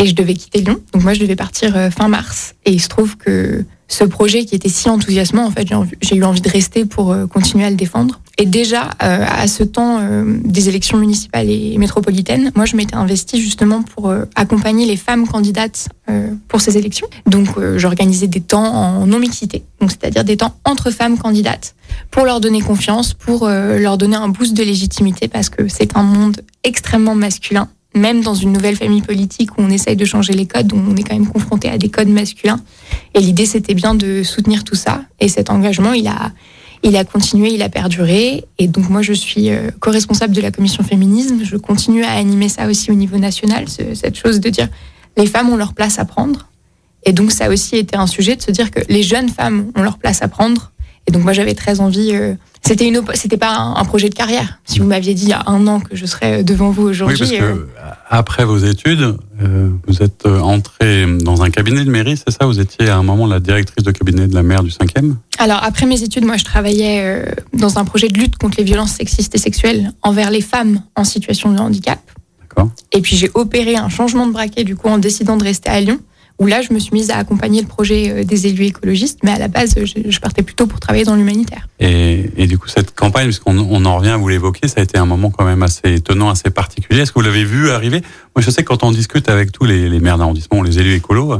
et 0.00 0.06
je 0.06 0.14
devais 0.14 0.34
quitter 0.34 0.62
Lyon. 0.62 0.80
Donc 0.92 1.02
moi, 1.02 1.12
je 1.12 1.20
devais 1.20 1.36
partir 1.36 1.76
euh, 1.76 1.90
fin 1.90 2.08
mars. 2.08 2.54
Et 2.64 2.72
il 2.72 2.80
se 2.80 2.88
trouve 2.88 3.16
que 3.16 3.64
ce 3.86 4.04
projet 4.04 4.44
qui 4.44 4.54
était 4.54 4.68
si 4.68 4.88
enthousiasmant, 4.88 5.44
en 5.44 5.50
fait, 5.50 5.68
j'ai 6.00 6.16
eu 6.16 6.24
envie 6.24 6.40
de 6.40 6.48
rester 6.48 6.84
pour 6.86 7.12
euh, 7.12 7.26
continuer 7.26 7.64
à 7.64 7.70
le 7.70 7.76
défendre. 7.76 8.20
Et 8.38 8.46
déjà, 8.46 8.90
euh, 9.02 9.24
à 9.28 9.46
ce 9.46 9.62
temps 9.62 10.00
des 10.24 10.70
élections 10.70 10.96
municipales 10.96 11.50
et 11.50 11.76
métropolitaines, 11.76 12.50
moi, 12.54 12.64
je 12.64 12.74
m'étais 12.74 12.94
investie 12.94 13.42
justement 13.42 13.82
pour 13.82 14.14
accompagner 14.34 14.86
les 14.86 14.96
femmes 14.96 15.28
candidates 15.28 15.90
pour 16.48 16.62
ces 16.62 16.78
élections. 16.78 17.06
Donc, 17.26 17.48
j'organisais 17.76 18.28
des 18.28 18.40
temps 18.40 18.64
en 18.64 19.06
non-mixité, 19.06 19.62
donc 19.78 19.90
c'est-à-dire 19.90 20.24
des 20.24 20.38
temps 20.38 20.54
entre 20.64 20.90
femmes 20.90 21.18
candidates, 21.18 21.74
pour 22.10 22.24
leur 22.24 22.40
donner 22.40 22.62
confiance, 22.62 23.12
pour 23.12 23.46
leur 23.46 23.98
donner 23.98 24.16
un 24.16 24.28
boost 24.28 24.54
de 24.54 24.62
légitimité, 24.62 25.28
parce 25.28 25.50
que 25.50 25.68
c'est 25.68 25.94
un 25.94 26.02
monde 26.02 26.40
extrêmement 26.64 27.14
masculin 27.14 27.68
même 27.94 28.22
dans 28.22 28.34
une 28.34 28.52
nouvelle 28.52 28.76
famille 28.76 29.02
politique 29.02 29.58
où 29.58 29.62
on 29.62 29.70
essaye 29.70 29.96
de 29.96 30.04
changer 30.04 30.32
les 30.32 30.46
codes, 30.46 30.72
on 30.72 30.96
est 30.96 31.02
quand 31.02 31.14
même 31.14 31.26
confronté 31.26 31.68
à 31.68 31.78
des 31.78 31.88
codes 31.88 32.08
masculins. 32.08 32.60
Et 33.14 33.20
l'idée, 33.20 33.46
c'était 33.46 33.74
bien 33.74 33.94
de 33.94 34.22
soutenir 34.22 34.64
tout 34.64 34.76
ça. 34.76 35.02
Et 35.18 35.28
cet 35.28 35.50
engagement, 35.50 35.92
il 35.92 36.06
a, 36.06 36.32
il 36.82 36.96
a 36.96 37.04
continué, 37.04 37.52
il 37.52 37.62
a 37.62 37.68
perduré. 37.68 38.44
Et 38.58 38.68
donc 38.68 38.88
moi, 38.88 39.02
je 39.02 39.12
suis 39.12 39.50
euh, 39.50 39.70
co-responsable 39.80 40.34
de 40.34 40.40
la 40.40 40.50
commission 40.50 40.84
féminisme. 40.84 41.40
Je 41.42 41.56
continue 41.56 42.04
à 42.04 42.12
animer 42.12 42.48
ça 42.48 42.66
aussi 42.66 42.90
au 42.90 42.94
niveau 42.94 43.18
national, 43.18 43.66
cette 43.68 44.16
chose 44.16 44.40
de 44.40 44.48
dire 44.50 44.68
les 45.16 45.26
femmes 45.26 45.50
ont 45.50 45.56
leur 45.56 45.74
place 45.74 45.98
à 45.98 46.04
prendre. 46.04 46.48
Et 47.04 47.12
donc 47.12 47.32
ça 47.32 47.46
a 47.46 47.48
aussi 47.48 47.76
été 47.76 47.96
un 47.96 48.06
sujet 48.06 48.36
de 48.36 48.42
se 48.42 48.50
dire 48.50 48.70
que 48.70 48.80
les 48.88 49.02
jeunes 49.02 49.28
femmes 49.28 49.72
ont 49.74 49.82
leur 49.82 49.98
place 49.98 50.22
à 50.22 50.28
prendre. 50.28 50.72
Et 51.10 51.12
donc 51.12 51.24
moi, 51.24 51.32
j'avais 51.32 51.54
très 51.54 51.80
envie... 51.80 52.12
Euh, 52.14 52.34
c'était 52.62 52.86
une, 52.86 53.02
c'était 53.14 53.36
pas 53.36 53.56
un, 53.56 53.84
projet 53.84 54.08
de 54.10 54.14
carrière. 54.14 54.60
Si 54.64 54.78
vous 54.78 54.86
m'aviez 54.86 55.14
dit 55.14 55.24
il 55.24 55.28
y 55.30 55.32
a 55.32 55.42
un 55.46 55.66
an 55.66 55.80
que 55.80 55.96
je 55.96 56.06
serais 56.06 56.44
devant 56.44 56.70
vous 56.70 56.82
aujourd'hui. 56.82 57.16
Oui, 57.20 57.38
parce 57.38 57.40
que 57.40 57.44
euh, 57.44 57.66
après 58.08 58.44
vos 58.44 58.58
études, 58.58 59.16
euh, 59.42 59.70
vous 59.88 60.02
êtes 60.02 60.26
euh, 60.26 60.38
entrée 60.40 61.06
dans 61.20 61.42
un 61.42 61.50
cabinet 61.50 61.84
de 61.84 61.90
mairie, 61.90 62.16
c'est 62.16 62.30
ça? 62.30 62.46
Vous 62.46 62.60
étiez 62.60 62.88
à 62.88 62.96
un 62.96 63.02
moment 63.02 63.26
la 63.26 63.40
directrice 63.40 63.82
de 63.84 63.90
cabinet 63.90 64.28
de 64.28 64.34
la 64.34 64.42
maire 64.42 64.62
du 64.62 64.70
5e 64.70 65.14
Alors 65.38 65.64
après 65.64 65.86
mes 65.86 66.02
études, 66.02 66.24
moi 66.24 66.36
je 66.36 66.44
travaillais 66.44 67.24
dans 67.54 67.78
un 67.78 67.84
projet 67.84 68.08
de 68.08 68.18
lutte 68.18 68.36
contre 68.36 68.58
les 68.58 68.64
violences 68.64 68.92
sexistes 68.92 69.34
et 69.34 69.38
sexuelles 69.38 69.92
envers 70.02 70.30
les 70.30 70.42
femmes 70.42 70.82
en 70.96 71.04
situation 71.04 71.50
de 71.52 71.58
handicap. 71.58 71.98
D'accord. 72.42 72.70
Et 72.92 73.00
puis 73.00 73.16
j'ai 73.16 73.30
opéré 73.34 73.76
un 73.76 73.88
changement 73.88 74.26
de 74.26 74.32
braquet 74.32 74.64
du 74.64 74.76
coup 74.76 74.88
en 74.88 74.98
décidant 74.98 75.36
de 75.38 75.44
rester 75.44 75.70
à 75.70 75.80
Lyon 75.80 75.98
où 76.40 76.46
là, 76.46 76.62
je 76.62 76.72
me 76.72 76.78
suis 76.78 76.92
mise 76.92 77.10
à 77.10 77.18
accompagner 77.18 77.60
le 77.60 77.66
projet 77.68 78.10
euh, 78.10 78.24
des 78.24 78.46
élus 78.46 78.64
écologistes, 78.64 79.18
mais 79.22 79.30
à 79.30 79.38
la 79.38 79.48
base, 79.48 79.74
je, 79.76 80.20
partais 80.20 80.42
plutôt 80.42 80.66
pour 80.66 80.80
travailler 80.80 81.04
dans 81.04 81.14
l'humanitaire. 81.14 81.68
Et, 81.78 82.46
du 82.46 82.58
coup, 82.58 82.66
cette 82.68 82.94
campagne, 82.94 83.26
puisqu'on 83.26 83.58
on 83.58 83.84
en 83.84 83.98
revient 83.98 84.10
à 84.10 84.16
vous 84.16 84.28
l'évoquer, 84.28 84.66
ça 84.66 84.80
a 84.80 84.82
été 84.82 84.98
un 84.98 85.04
moment 85.04 85.30
quand 85.30 85.44
même 85.44 85.62
assez 85.62 85.94
étonnant, 85.94 86.30
assez 86.30 86.50
particulier. 86.50 87.00
Est-ce 87.00 87.12
que 87.12 87.18
vous 87.18 87.24
l'avez 87.24 87.44
vu 87.44 87.70
arriver? 87.70 88.00
Moi, 88.34 88.42
je 88.42 88.50
sais 88.50 88.62
que 88.62 88.68
quand 88.68 88.82
on 88.82 88.90
discute 88.90 89.28
avec 89.28 89.52
tous 89.52 89.66
les, 89.66 90.00
maires 90.00 90.16
d'arrondissement, 90.16 90.62
les 90.62 90.78
élus 90.78 90.94
écolos, 90.94 91.34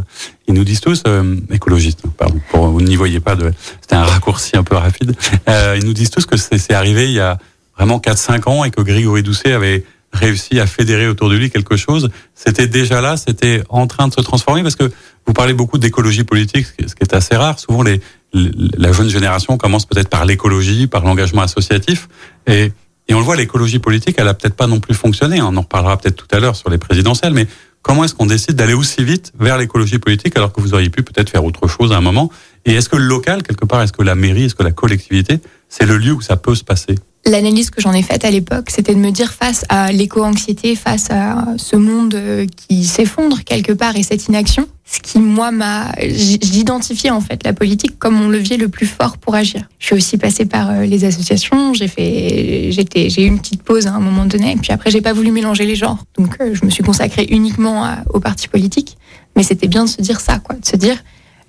ils 0.47 0.54
nous 0.54 0.64
disent 0.64 0.80
tous, 0.80 1.02
euh, 1.07 1.37
écologistes, 1.50 2.02
pardon, 2.19 2.38
pour, 2.50 2.69
vous 2.69 2.83
n'y 2.83 2.97
voyez 2.97 3.21
pas, 3.21 3.37
de, 3.37 3.52
c'était 3.80 3.97
un 3.97 4.04
raccourci 4.04 4.57
un 4.57 4.64
peu 4.64 4.76
rapide, 4.76 5.14
euh, 5.49 5.76
ils 5.78 5.87
nous 5.87 5.95
disent 5.95 6.11
tous 6.11 6.26
que 6.26 6.37
c'est 6.37 6.73
arrivé 6.75 7.07
il 7.07 7.12
y 7.12 7.21
a 7.21 7.38
vraiment 7.76 7.99
4-5 7.99 8.49
ans 8.50 8.64
et 8.64 8.71
que 8.71 8.83
Grégory 8.83 9.23
Doucet 9.23 9.52
avait 9.52 9.85
réussi 10.12 10.59
à 10.61 10.67
fédérer 10.67 11.09
autour 11.09 11.31
de 11.31 11.37
lui 11.37 11.50
quelque 11.50 11.76
chose. 11.76 12.11
C'était 12.35 12.67
déjà 12.67 13.00
là, 13.00 13.17
c'était 13.17 13.62
en 13.69 13.87
train 13.87 14.09
de 14.09 14.14
se 14.14 14.21
transformer 14.21 14.62
parce 14.62 14.76
que 14.76 14.90
vous 15.26 15.33
parlez 15.33 15.52
beaucoup 15.52 15.79
d'écologie 15.79 16.25
politique, 16.25 16.67
ce 16.67 16.95
qui 16.95 17.02
est 17.02 17.14
assez 17.14 17.37
rare. 17.37 17.59
Souvent, 17.59 17.83
les, 17.83 18.00
la 18.33 18.93
jeune 18.93 19.09
génération 19.09 19.57
commence 19.57 19.87
peut-être 19.87 20.09
par 20.09 20.25
l'écologie, 20.25 20.87
par 20.87 21.05
l'engagement 21.05 21.43
associatif. 21.43 22.09
Et, 22.47 22.73
et 23.09 23.14
on 23.14 23.19
le 23.19 23.25
voit, 23.25 23.37
l'écologie 23.37 23.79
politique, 23.79 24.17
elle 24.19 24.29
a 24.29 24.35
peut-être 24.35 24.55
pas 24.55 24.67
non 24.67 24.81
plus 24.81 24.95
fonctionné. 24.95 25.40
On 25.43 25.57
en 25.57 25.61
reparlera 25.62 25.97
peut-être 25.97 26.17
tout 26.17 26.35
à 26.35 26.40
l'heure 26.40 26.57
sur 26.57 26.71
les 26.71 26.79
présidentielles, 26.79 27.33
mais 27.33 27.47
Comment 27.83 28.05
est-ce 28.05 28.14
qu'on 28.14 28.26
décide 28.26 28.57
d'aller 28.57 28.75
aussi 28.75 29.02
vite 29.05 29.33
vers 29.38 29.57
l'écologie 29.57 29.99
politique 29.99 30.37
alors 30.37 30.52
que 30.52 30.61
vous 30.61 30.75
auriez 30.75 30.90
pu 30.90 31.02
peut-être 31.02 31.31
faire 31.31 31.45
autre 31.45 31.67
chose 31.67 31.93
à 31.93 31.97
un 31.97 32.02
moment? 32.02 32.31
Et 32.67 32.75
est-ce 32.75 32.90
que 32.90 32.97
le 32.97 33.05
local, 33.05 33.43
quelque 33.43 33.64
part, 33.64 33.81
est-ce 33.83 33.93
que 33.93 34.02
la 34.02 34.14
mairie, 34.14 34.45
est-ce 34.45 34.55
que 34.55 34.62
la 34.62 34.73
collectivité, 34.73 35.40
c'est 35.69 35.87
le 35.87 35.97
lieu 35.97 36.12
où 36.12 36.21
ça 36.21 36.37
peut 36.37 36.55
se 36.55 36.62
passer? 36.62 36.97
L'analyse 37.27 37.69
que 37.69 37.83
j'en 37.83 37.93
ai 37.93 38.03
faite 38.03 38.25
à 38.25 38.31
l'époque, 38.31 38.71
c'était 38.71 38.95
de 38.95 38.99
me 38.99 39.11
dire 39.11 39.33
face 39.33 39.67
à 39.69 39.93
l'éco-anxiété, 39.93 40.75
face 40.75 41.11
à 41.11 41.49
ce 41.59 41.77
monde 41.77 42.15
euh, 42.15 42.47
qui 42.47 42.87
s'effondre 42.87 43.45
quelque 43.45 43.73
part 43.73 43.95
et 43.97 44.03
cette 44.03 44.27
inaction, 44.27 44.67
ce 44.87 45.00
qui 45.00 45.19
moi 45.19 45.50
m'a, 45.50 45.93
j'identifiais 46.00 47.11
en 47.11 47.21
fait 47.21 47.45
la 47.45 47.53
politique 47.53 47.99
comme 47.99 48.15
mon 48.15 48.31
levier 48.31 48.57
le 48.57 48.69
plus 48.69 48.87
fort 48.87 49.19
pour 49.19 49.35
agir. 49.35 49.69
Je 49.79 49.87
suis 49.87 49.95
aussi 49.95 50.17
passée 50.17 50.47
par 50.47 50.71
euh, 50.71 50.85
les 50.87 51.05
associations, 51.05 51.75
j'ai 51.75 51.89
fait, 51.89 52.69
j'étais, 52.73 53.11
j'ai 53.11 53.25
eu 53.25 53.27
une 53.27 53.39
petite 53.39 53.62
pause 53.62 53.87
à 53.87 53.93
un 53.93 54.00
moment 54.00 54.25
donné, 54.25 54.57
puis 54.57 54.73
après 54.73 54.91
j'ai 54.91 55.03
pas 55.03 55.12
voulu 55.12 55.31
mélanger 55.31 55.67
les 55.67 55.77
genres, 55.77 55.99
donc 56.17 56.39
euh, 56.41 56.55
je 56.55 56.65
me 56.65 56.71
suis 56.71 56.83
consacrée 56.83 57.27
uniquement 57.31 57.87
aux 58.15 58.21
partis 58.21 58.49
politiques. 58.49 58.97
Mais 59.37 59.43
c'était 59.43 59.69
bien 59.69 59.85
de 59.85 59.91
se 59.91 60.00
dire 60.00 60.21
ça, 60.21 60.39
quoi, 60.39 60.57
de 60.57 60.67
se 60.67 60.77
dire 60.77 60.97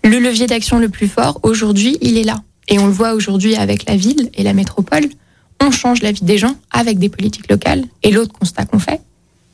le 0.03 0.19
levier 0.19 0.47
d'action 0.47 0.79
le 0.79 0.89
plus 0.89 1.07
fort 1.07 1.39
aujourd'hui, 1.43 1.97
il 2.01 2.17
est 2.17 2.23
là. 2.23 2.41
Et 2.67 2.77
on 2.77 2.87
le 2.87 2.91
voit 2.91 3.13
aujourd'hui 3.13 3.55
avec 3.55 3.87
la 3.87 3.95
ville 3.95 4.29
et 4.33 4.43
la 4.43 4.53
métropole 4.53 5.05
on 5.61 5.71
change 5.71 6.01
la 6.01 6.11
vie 6.11 6.23
des 6.23 6.37
gens 6.37 6.55
avec 6.71 6.99
des 6.99 7.09
politiques 7.09 7.49
locales. 7.49 7.83
Et 8.03 8.11
l'autre 8.11 8.33
constat 8.33 8.65
qu'on 8.65 8.79
fait, 8.79 9.01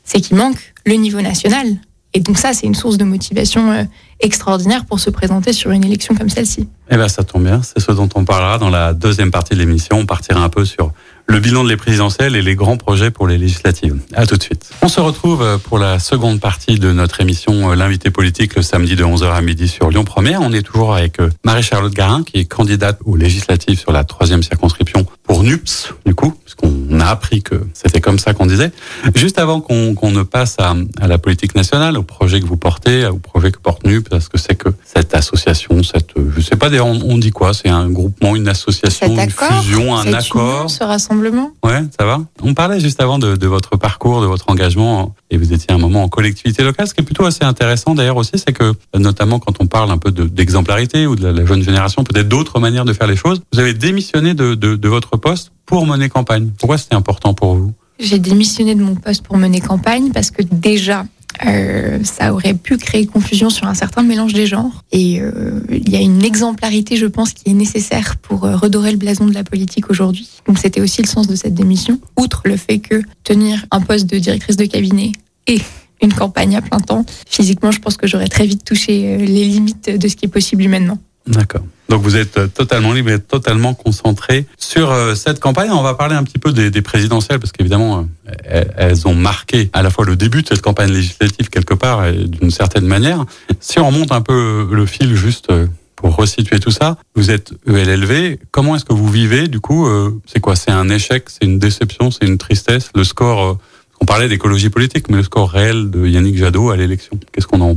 c'est 0.04 0.20
qu'il 0.20 0.36
manque 0.36 0.74
le 0.86 0.94
niveau 0.94 1.20
national. 1.20 1.66
Et 2.14 2.20
donc 2.20 2.38
ça, 2.38 2.54
c'est 2.54 2.66
une 2.66 2.74
source 2.74 2.96
de 2.96 3.04
motivation 3.04 3.70
euh, 3.70 3.84
extraordinaire 4.20 4.86
pour 4.86 4.98
se 4.98 5.10
présenter 5.10 5.52
sur 5.52 5.70
une 5.70 5.84
élection 5.84 6.14
comme 6.14 6.30
celle-ci. 6.30 6.68
Eh 6.90 6.96
bien, 6.96 7.08
ça 7.08 7.22
tombe 7.22 7.44
bien. 7.44 7.60
C'est 7.62 7.80
ce 7.80 7.92
dont 7.92 8.08
on 8.14 8.24
parlera 8.24 8.58
dans 8.58 8.70
la 8.70 8.94
deuxième 8.94 9.30
partie 9.30 9.54
de 9.54 9.58
l'émission. 9.58 9.98
On 9.98 10.06
partira 10.06 10.42
un 10.42 10.48
peu 10.48 10.64
sur 10.64 10.92
le 11.28 11.40
bilan 11.40 11.62
de 11.62 11.68
les 11.68 11.76
présidentielles 11.76 12.36
et 12.36 12.42
les 12.42 12.56
grands 12.56 12.78
projets 12.78 13.10
pour 13.10 13.26
les 13.26 13.36
législatives. 13.36 13.96
À 14.14 14.26
tout 14.26 14.36
de 14.36 14.42
suite. 14.42 14.70
On 14.82 14.88
se 14.88 15.00
retrouve 15.00 15.42
euh, 15.42 15.58
pour 15.58 15.78
la 15.78 15.98
seconde 15.98 16.40
partie 16.40 16.78
de 16.78 16.90
notre 16.90 17.20
émission 17.20 17.70
euh, 17.70 17.74
L'invité 17.74 18.10
politique 18.10 18.56
le 18.56 18.62
samedi 18.62 18.96
de 18.96 19.04
11h 19.04 19.30
à 19.30 19.40
midi 19.42 19.68
sur 19.68 19.90
Lyon 19.90 20.04
Première. 20.04 20.40
On 20.40 20.52
est 20.52 20.62
toujours 20.62 20.94
avec 20.94 21.18
Marie-Charlotte 21.44 21.92
Garin 21.92 22.22
qui 22.22 22.38
est 22.38 22.44
candidate 22.46 22.98
aux 23.04 23.16
législatives 23.16 23.78
sur 23.78 23.92
la 23.92 24.04
troisième 24.04 24.42
circonscription 24.42 25.06
pour 25.22 25.42
NUPS, 25.42 25.92
du 26.06 26.14
coup, 26.14 26.32
puisqu'on 26.44 26.98
a 27.00 27.06
appris 27.06 27.42
que 27.42 27.66
c'était 27.74 28.00
comme 28.00 28.18
ça 28.18 28.32
qu'on 28.32 28.46
disait. 28.46 28.72
Juste 29.14 29.38
avant 29.38 29.60
qu'on 29.60 30.10
ne 30.10 30.22
passe 30.22 30.56
à, 30.58 30.74
à, 31.00 31.06
la 31.06 31.18
politique 31.18 31.54
nationale, 31.54 31.98
au 31.98 32.02
projet 32.02 32.40
que 32.40 32.46
vous 32.46 32.56
portez, 32.56 33.04
au 33.06 33.18
projet 33.18 33.52
que 33.52 33.58
porte 33.58 33.86
NUPS, 33.86 34.08
parce 34.08 34.28
que 34.28 34.38
c'est 34.38 34.54
que 34.54 34.70
cette 34.84 35.14
association, 35.14 35.82
cette, 35.82 36.12
je 36.34 36.40
sais 36.40 36.56
pas, 36.56 36.70
on, 36.80 37.00
on 37.04 37.18
dit 37.18 37.30
quoi? 37.30 37.52
C'est 37.52 37.68
un 37.68 37.90
groupement, 37.90 38.34
une 38.34 38.48
association, 38.48 39.14
une 39.14 39.30
fusion, 39.30 39.96
un 39.96 40.12
accord? 40.14 40.70
Ce 40.70 40.82
rassemblement 40.82 41.17
Ouais, 41.64 41.82
ça 41.98 42.06
va. 42.06 42.20
On 42.42 42.54
parlait 42.54 42.80
juste 42.80 43.00
avant 43.00 43.18
de, 43.18 43.36
de, 43.36 43.46
votre 43.46 43.76
parcours, 43.76 44.20
de 44.20 44.26
votre 44.26 44.46
engagement, 44.48 45.14
et 45.30 45.36
vous 45.36 45.52
étiez 45.52 45.72
un 45.72 45.78
moment 45.78 46.02
en 46.02 46.08
collectivité 46.08 46.62
locale. 46.62 46.86
Ce 46.88 46.94
qui 46.94 47.00
est 47.00 47.04
plutôt 47.04 47.24
assez 47.24 47.44
intéressant 47.44 47.94
d'ailleurs 47.94 48.16
aussi, 48.16 48.32
c'est 48.34 48.52
que 48.52 48.74
notamment 48.96 49.38
quand 49.38 49.56
on 49.60 49.66
parle 49.66 49.90
un 49.90 49.98
peu 49.98 50.10
d'exemplarité 50.10 51.06
ou 51.06 51.16
de 51.16 51.24
la, 51.24 51.32
la 51.32 51.46
jeune 51.46 51.62
génération, 51.62 52.04
peut-être 52.04 52.28
d'autres 52.28 52.60
manières 52.60 52.84
de 52.84 52.92
faire 52.92 53.06
les 53.06 53.16
choses, 53.16 53.42
vous 53.52 53.60
avez 53.60 53.74
démissionné 53.74 54.34
de, 54.34 54.54
de, 54.54 54.76
de 54.76 54.88
votre 54.88 55.16
poste 55.16 55.52
pour 55.66 55.86
mener 55.86 56.08
campagne. 56.08 56.50
Pourquoi 56.58 56.78
c'était 56.78 56.94
important 56.94 57.34
pour 57.34 57.54
vous? 57.54 57.72
J'ai 57.98 58.18
démissionné 58.18 58.74
de 58.74 58.82
mon 58.82 58.94
poste 58.94 59.24
pour 59.24 59.36
mener 59.36 59.60
campagne 59.60 60.10
parce 60.12 60.30
que 60.30 60.42
déjà, 60.42 61.04
euh, 61.46 62.02
ça 62.02 62.32
aurait 62.32 62.54
pu 62.54 62.76
créer 62.78 63.06
confusion 63.06 63.50
sur 63.50 63.66
un 63.66 63.74
certain 63.74 64.02
mélange 64.02 64.32
des 64.32 64.46
genres. 64.46 64.84
Et 64.92 65.20
euh, 65.20 65.60
il 65.70 65.88
y 65.88 65.96
a 65.96 66.00
une 66.00 66.24
exemplarité, 66.24 66.96
je 66.96 67.06
pense, 67.06 67.32
qui 67.32 67.50
est 67.50 67.54
nécessaire 67.54 68.16
pour 68.16 68.44
euh, 68.44 68.56
redorer 68.56 68.90
le 68.90 68.96
blason 68.96 69.26
de 69.26 69.34
la 69.34 69.44
politique 69.44 69.90
aujourd'hui. 69.90 70.28
Donc 70.46 70.58
c'était 70.58 70.80
aussi 70.80 71.02
le 71.02 71.08
sens 71.08 71.26
de 71.26 71.36
cette 71.36 71.54
démission. 71.54 72.00
Outre 72.16 72.42
le 72.44 72.56
fait 72.56 72.78
que 72.78 73.02
tenir 73.24 73.64
un 73.70 73.80
poste 73.80 74.06
de 74.06 74.18
directrice 74.18 74.56
de 74.56 74.64
cabinet 74.64 75.12
et 75.46 75.60
une 76.02 76.12
campagne 76.12 76.56
à 76.56 76.62
plein 76.62 76.78
temps, 76.78 77.04
physiquement, 77.28 77.70
je 77.70 77.80
pense 77.80 77.96
que 77.96 78.06
j'aurais 78.06 78.28
très 78.28 78.46
vite 78.46 78.64
touché 78.64 79.18
les 79.18 79.44
limites 79.44 79.90
de 79.90 80.08
ce 80.08 80.14
qui 80.14 80.26
est 80.26 80.28
possible 80.28 80.62
humainement. 80.62 80.98
D'accord. 81.28 81.62
Donc 81.88 82.02
vous 82.02 82.16
êtes 82.16 82.38
euh, 82.38 82.46
totalement 82.48 82.92
libre 82.92 83.10
et 83.10 83.18
totalement 83.18 83.74
concentré 83.74 84.46
sur 84.58 84.90
euh, 84.90 85.14
cette 85.14 85.40
campagne. 85.40 85.70
On 85.70 85.82
va 85.82 85.94
parler 85.94 86.14
un 86.14 86.22
petit 86.22 86.38
peu 86.38 86.52
des, 86.52 86.70
des 86.70 86.82
présidentielles 86.82 87.38
parce 87.38 87.52
qu'évidemment 87.52 88.06
euh, 88.50 88.64
elles 88.76 89.06
ont 89.06 89.14
marqué 89.14 89.70
à 89.72 89.82
la 89.82 89.90
fois 89.90 90.04
le 90.04 90.16
début 90.16 90.42
de 90.42 90.48
cette 90.48 90.62
campagne 90.62 90.90
législative 90.90 91.48
quelque 91.48 91.74
part 91.74 92.10
d'une 92.12 92.50
certaine 92.50 92.86
manière. 92.86 93.24
Si 93.60 93.78
on 93.78 93.86
remonte 93.86 94.12
un 94.12 94.20
peu 94.20 94.68
le 94.70 94.86
fil 94.86 95.14
juste 95.14 95.48
pour 95.96 96.14
resituer 96.14 96.60
tout 96.60 96.70
ça, 96.70 96.96
vous 97.14 97.30
êtes 97.30 97.52
ELLV. 97.66 98.38
Comment 98.50 98.76
est-ce 98.76 98.84
que 98.84 98.92
vous 98.92 99.08
vivez 99.08 99.48
du 99.48 99.60
coup 99.60 99.88
C'est 100.26 100.40
quoi? 100.40 100.56
C'est 100.56 100.70
un 100.70 100.88
échec? 100.88 101.24
C'est 101.28 101.44
une 101.44 101.58
déception? 101.58 102.10
C'est 102.10 102.26
une 102.26 102.38
tristesse? 102.38 102.90
Le 102.94 103.04
score 103.04 103.58
On 104.00 104.04
parlait 104.04 104.28
d'écologie 104.28 104.70
politique, 104.70 105.08
mais 105.08 105.16
le 105.16 105.22
score 105.22 105.50
réel 105.50 105.90
de 105.90 106.06
Yannick 106.06 106.36
Jadot 106.36 106.70
à 106.70 106.76
l'élection. 106.76 107.18
Qu'est-ce 107.32 107.46
qu'on 107.46 107.60
en 107.60 107.76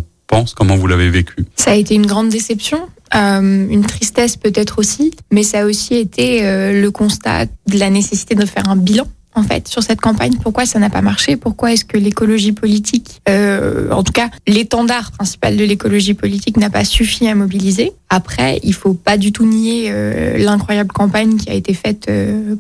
Comment 0.56 0.76
vous 0.76 0.88
l'avez 0.88 1.10
vécu 1.10 1.36
Ça 1.56 1.72
a 1.72 1.76
été 1.76 1.96
une 1.96 2.06
grande 2.06 2.30
déception. 2.30 2.80
Euh, 3.14 3.68
une 3.70 3.86
tristesse 3.86 4.38
peut-être 4.38 4.80
aussi, 4.80 5.12
mais 5.32 5.44
ça 5.44 5.62
a 5.62 5.66
aussi 5.66 5.96
été 5.96 6.46
euh, 6.46 6.82
le 6.82 6.92
constat 6.92 7.46
de 7.46 7.78
la 7.78 7.90
nécessité 7.90 8.36
de 8.36 8.46
faire 8.46 8.70
un 8.70 8.78
bilan 8.78 9.06
en 9.34 9.44
fait 9.44 9.68
sur 9.68 9.84
cette 9.84 10.00
campagne. 10.00 10.34
Pourquoi 10.42 10.66
ça 10.66 10.80
n'a 10.80 10.90
pas 10.90 11.02
marché? 11.02 11.36
Pourquoi 11.36 11.74
est-ce 11.74 11.84
que 11.84 11.98
l'écologie 11.98 12.54
politique, 12.54 13.22
euh, 13.30 13.90
en 13.92 14.04
tout 14.04 14.12
cas 14.14 14.30
l'étendard 14.48 15.12
principal 15.12 15.58
de 15.58 15.64
l'écologie 15.66 16.14
politique, 16.14 16.56
n'a 16.58 16.70
pas 16.70 16.86
suffi 16.86 17.28
à 17.28 17.36
mobiliser? 17.36 17.92
Après, 18.10 18.60
il 18.64 18.74
faut 18.74 18.94
pas 18.94 19.18
du 19.18 19.32
tout 19.32 19.46
nier 19.46 19.88
euh, 19.90 20.38
l'incroyable 20.38 20.92
campagne 20.92 21.38
qui 21.38 21.50
a 21.50 21.54
été 21.54 21.74
faite 21.74 22.10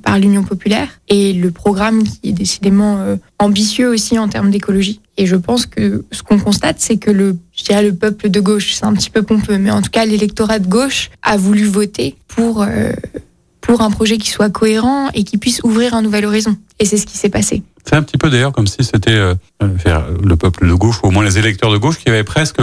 par 0.04 0.20
l'Union 0.20 0.44
populaire 0.44 0.88
et 1.08 1.32
le 1.32 1.52
programme 1.52 2.04
qui 2.04 2.30
est 2.30 2.34
décidément 2.34 3.18
ambitieux 3.40 3.90
aussi 3.90 4.18
en 4.20 4.28
termes 4.28 4.52
d'écologie. 4.52 5.00
Et 5.18 5.26
je 5.26 5.36
pense 5.36 5.66
que 5.66 6.06
ce 6.12 6.24
qu'on 6.24 6.40
constate, 6.40 6.78
c'est 6.80 6.98
que 6.98 7.12
le, 7.12 7.38
je 7.62 7.66
dirais 7.66 7.84
le 7.84 7.94
peuple 7.94 8.30
de 8.30 8.40
gauche, 8.40 8.74
c'est 8.74 8.86
un 8.86 8.94
petit 8.94 9.12
peu 9.12 9.22
pompeux, 9.22 9.60
mais 9.60 9.70
en 9.70 9.84
tout 9.84 9.92
cas 9.92 10.04
l'électorat 10.04 10.58
de 10.58 10.68
gauche 10.68 11.12
a 11.22 11.38
voulu 11.38 11.66
voter 11.66 12.16
pour 12.28 12.64
euh, 12.64 12.92
pour 13.62 13.82
un 13.82 13.92
projet 13.92 14.18
qui 14.18 14.32
soit 14.32 14.50
cohérent 14.50 15.10
et 15.14 15.24
qui 15.24 15.38
puisse 15.38 15.62
ouvrir 15.64 15.94
un 15.94 16.02
nouvel 16.02 16.26
horizon. 16.26 16.58
Et 16.80 16.86
c'est 16.86 16.98
ce 16.98 17.06
qui 17.06 17.18
s'est 17.18 17.30
passé. 17.30 17.62
C'est 17.86 17.96
un 17.96 18.02
petit 18.02 18.18
peu 18.18 18.32
d'ailleurs 18.32 18.52
comme 18.52 18.66
si 18.66 18.84
c'était 18.84 19.12
euh, 19.12 19.36
le 19.62 20.36
peuple 20.36 20.68
de 20.68 20.74
gauche, 20.74 21.02
ou 21.04 21.08
au 21.08 21.12
moins 21.12 21.24
les 21.24 21.38
électeurs 21.38 21.72
de 21.72 21.78
gauche, 21.78 22.00
qui 22.00 22.10
avaient 22.10 22.24
presque 22.24 22.60